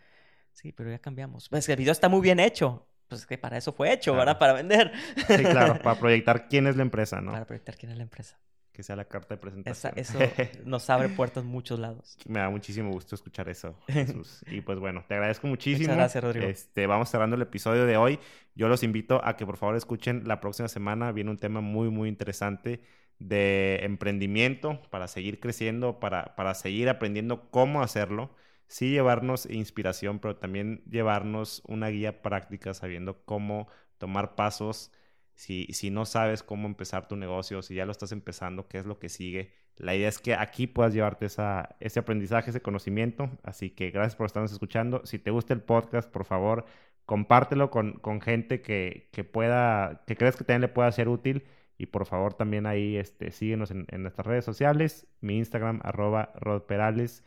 Sí, 0.53 0.73
pero 0.73 0.91
ya 0.91 0.99
cambiamos. 0.99 1.49
Pues 1.49 1.67
el 1.69 1.77
video 1.77 1.93
está 1.93 2.09
muy 2.09 2.21
bien 2.21 2.41
hecho. 2.41 2.87
Pues 3.09 3.25
que 3.25 3.39
para 3.39 3.57
eso 3.57 3.73
fue 3.73 3.93
hecho, 3.93 4.13
Claro. 4.13 4.19
¿verdad? 4.27 4.39
Para 4.39 4.53
vender. 4.55 4.93
Sí, 5.29 5.45
claro, 5.45 5.79
para 5.83 5.99
proyectar 5.99 6.49
quién 6.49 6.67
es 6.67 6.77
la 6.77 6.83
empresa, 6.83 7.21
¿no? 7.21 7.31
Para 7.33 7.47
proyectar 7.47 7.77
quién 7.77 7.93
es 7.93 7.97
la 7.99 8.03
empresa. 8.03 8.39
Que 8.77 8.83
sea 8.83 8.95
la 8.95 9.07
carta 9.07 9.35
de 9.35 9.37
Esa- 9.70 9.91
presentación. 9.91 9.95
eso 9.97 10.18
nos 10.66 10.91
abre 10.91 11.09
puertas 11.09 11.45
en 11.45 11.49
muchos 11.49 11.79
lados. 11.79 12.18
Me 12.29 12.41
da 12.41 12.51
muchísimo 12.51 12.91
gusto 12.91 13.14
escuchar 13.14 13.49
eso, 13.49 13.74
Jesús. 13.89 14.45
Y 14.51 14.61
pues 14.61 14.79
bueno, 14.79 15.03
te 15.09 15.14
agradezco 15.14 15.47
muchísimo. 15.47 15.95
gracias, 15.95 16.22
Rodrigo. 16.22 16.47
Este, 16.47 16.87
vamos 16.87 17.09
cerrando 17.09 17.37
el 17.37 17.43
episodio 17.43 17.87
de 17.87 17.97
hoy. 17.97 18.18
Yo 18.55 18.68
los 18.68 18.83
invito 18.83 19.22
a 19.24 19.39
que 19.39 19.47
por 19.47 19.57
favor 19.57 19.77
escuchen 19.77 20.29
la 20.29 20.41
próxima 20.41 20.68
semana. 20.68 21.11
Viene 21.11 21.31
un 21.31 21.39
tema 21.39 21.62
muy, 21.62 21.89
muy 21.89 22.11
interesante 22.11 22.83
de 23.18 23.81
emprendimiento 23.83 24.83
para 24.91 25.09
seguir 25.09 25.41
creciendo, 25.41 25.99
para, 25.99 26.37
para 26.37 26.53
seguir 26.53 26.91
aprendiendo 26.91 27.51
cómo 27.51 27.81
hacerlo. 27.83 28.35
Sí 28.68 28.91
llevarnos 28.91 29.47
inspiración, 29.49 30.18
pero 30.18 30.37
también 30.37 30.83
llevarnos 30.87 31.62
una 31.66 31.89
guía 31.89 32.20
práctica 32.20 32.74
sabiendo 32.74 33.24
cómo 33.24 33.68
tomar 33.97 34.35
pasos. 34.35 34.93
Si, 35.37 35.66
si 35.72 35.91
no 35.91 36.05
sabes 36.07 36.43
cómo 36.43 36.66
empezar 36.66 37.07
tu 37.09 37.14
negocio, 37.16 37.62
si 37.62 37.74
ya 37.76 37.87
lo 37.87 37.93
estás 37.93 38.11
empezando, 38.11 38.66
qué 38.68 38.78
es 38.78 38.87
lo 38.87 38.99
que 38.99 39.09
sigue. 39.09 39.53
La 39.76 39.95
idea 39.95 40.09
es 40.09 40.18
que 40.18 40.34
aquí 40.34 40.66
puedas 40.66 40.95
llevarte 40.95 41.26
esa, 41.26 41.76
ese 41.78 42.01
aprendizaje, 42.01 42.51
ese 42.51 42.62
conocimiento. 42.62 43.30
Así 43.45 43.70
que 43.70 43.91
gracias 43.91 44.16
por 44.16 44.26
estarnos 44.26 44.51
escuchando. 44.53 45.03
Si 45.05 45.18
te 45.18 45.30
gusta 45.30 45.53
el 45.55 45.61
podcast, 45.61 46.11
por 46.11 46.24
favor, 46.24 46.64
compártelo 47.05 47.70
con, 47.70 47.99
con 48.01 48.20
gente 48.22 48.62
que, 48.62 49.09
que 49.12 49.22
pueda, 49.24 50.03
que 50.07 50.16
crees 50.16 50.34
que 50.37 50.45
también 50.45 50.62
le 50.62 50.68
pueda 50.68 50.91
ser 50.91 51.09
útil. 51.09 51.45
Y 51.78 51.87
por 51.87 52.07
favor 52.07 52.32
también 52.32 52.64
ahí 52.64 52.97
este, 52.97 53.30
síguenos 53.30 53.70
en, 53.70 53.84
en 53.91 54.01
nuestras 54.01 54.26
redes 54.26 54.47
sociales. 54.47 55.07
Mi 55.20 55.37
Instagram, 55.37 55.80
arroba 55.84 56.32
rodperales. 56.37 57.22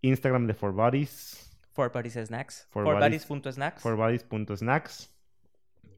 Instagram 0.00 0.48
de 0.48 0.54
For 0.54 0.72
Bodies, 0.72 1.56
For 1.72 1.92
Buddies 1.92 2.14
Snacks. 2.14 2.66
For 2.72 2.82
For 2.84 2.96
Buddies- 2.96 3.28
Buddies.snacks. 3.28 3.80
forbodies.snacks. 3.80 5.11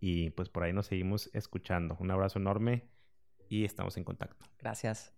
Y 0.06 0.28
pues 0.28 0.50
por 0.50 0.64
ahí 0.64 0.74
nos 0.74 0.84
seguimos 0.88 1.30
escuchando. 1.32 1.96
Un 1.98 2.10
abrazo 2.10 2.38
enorme 2.38 2.90
y 3.48 3.64
estamos 3.64 3.96
en 3.96 4.04
contacto. 4.04 4.44
Gracias. 4.58 5.14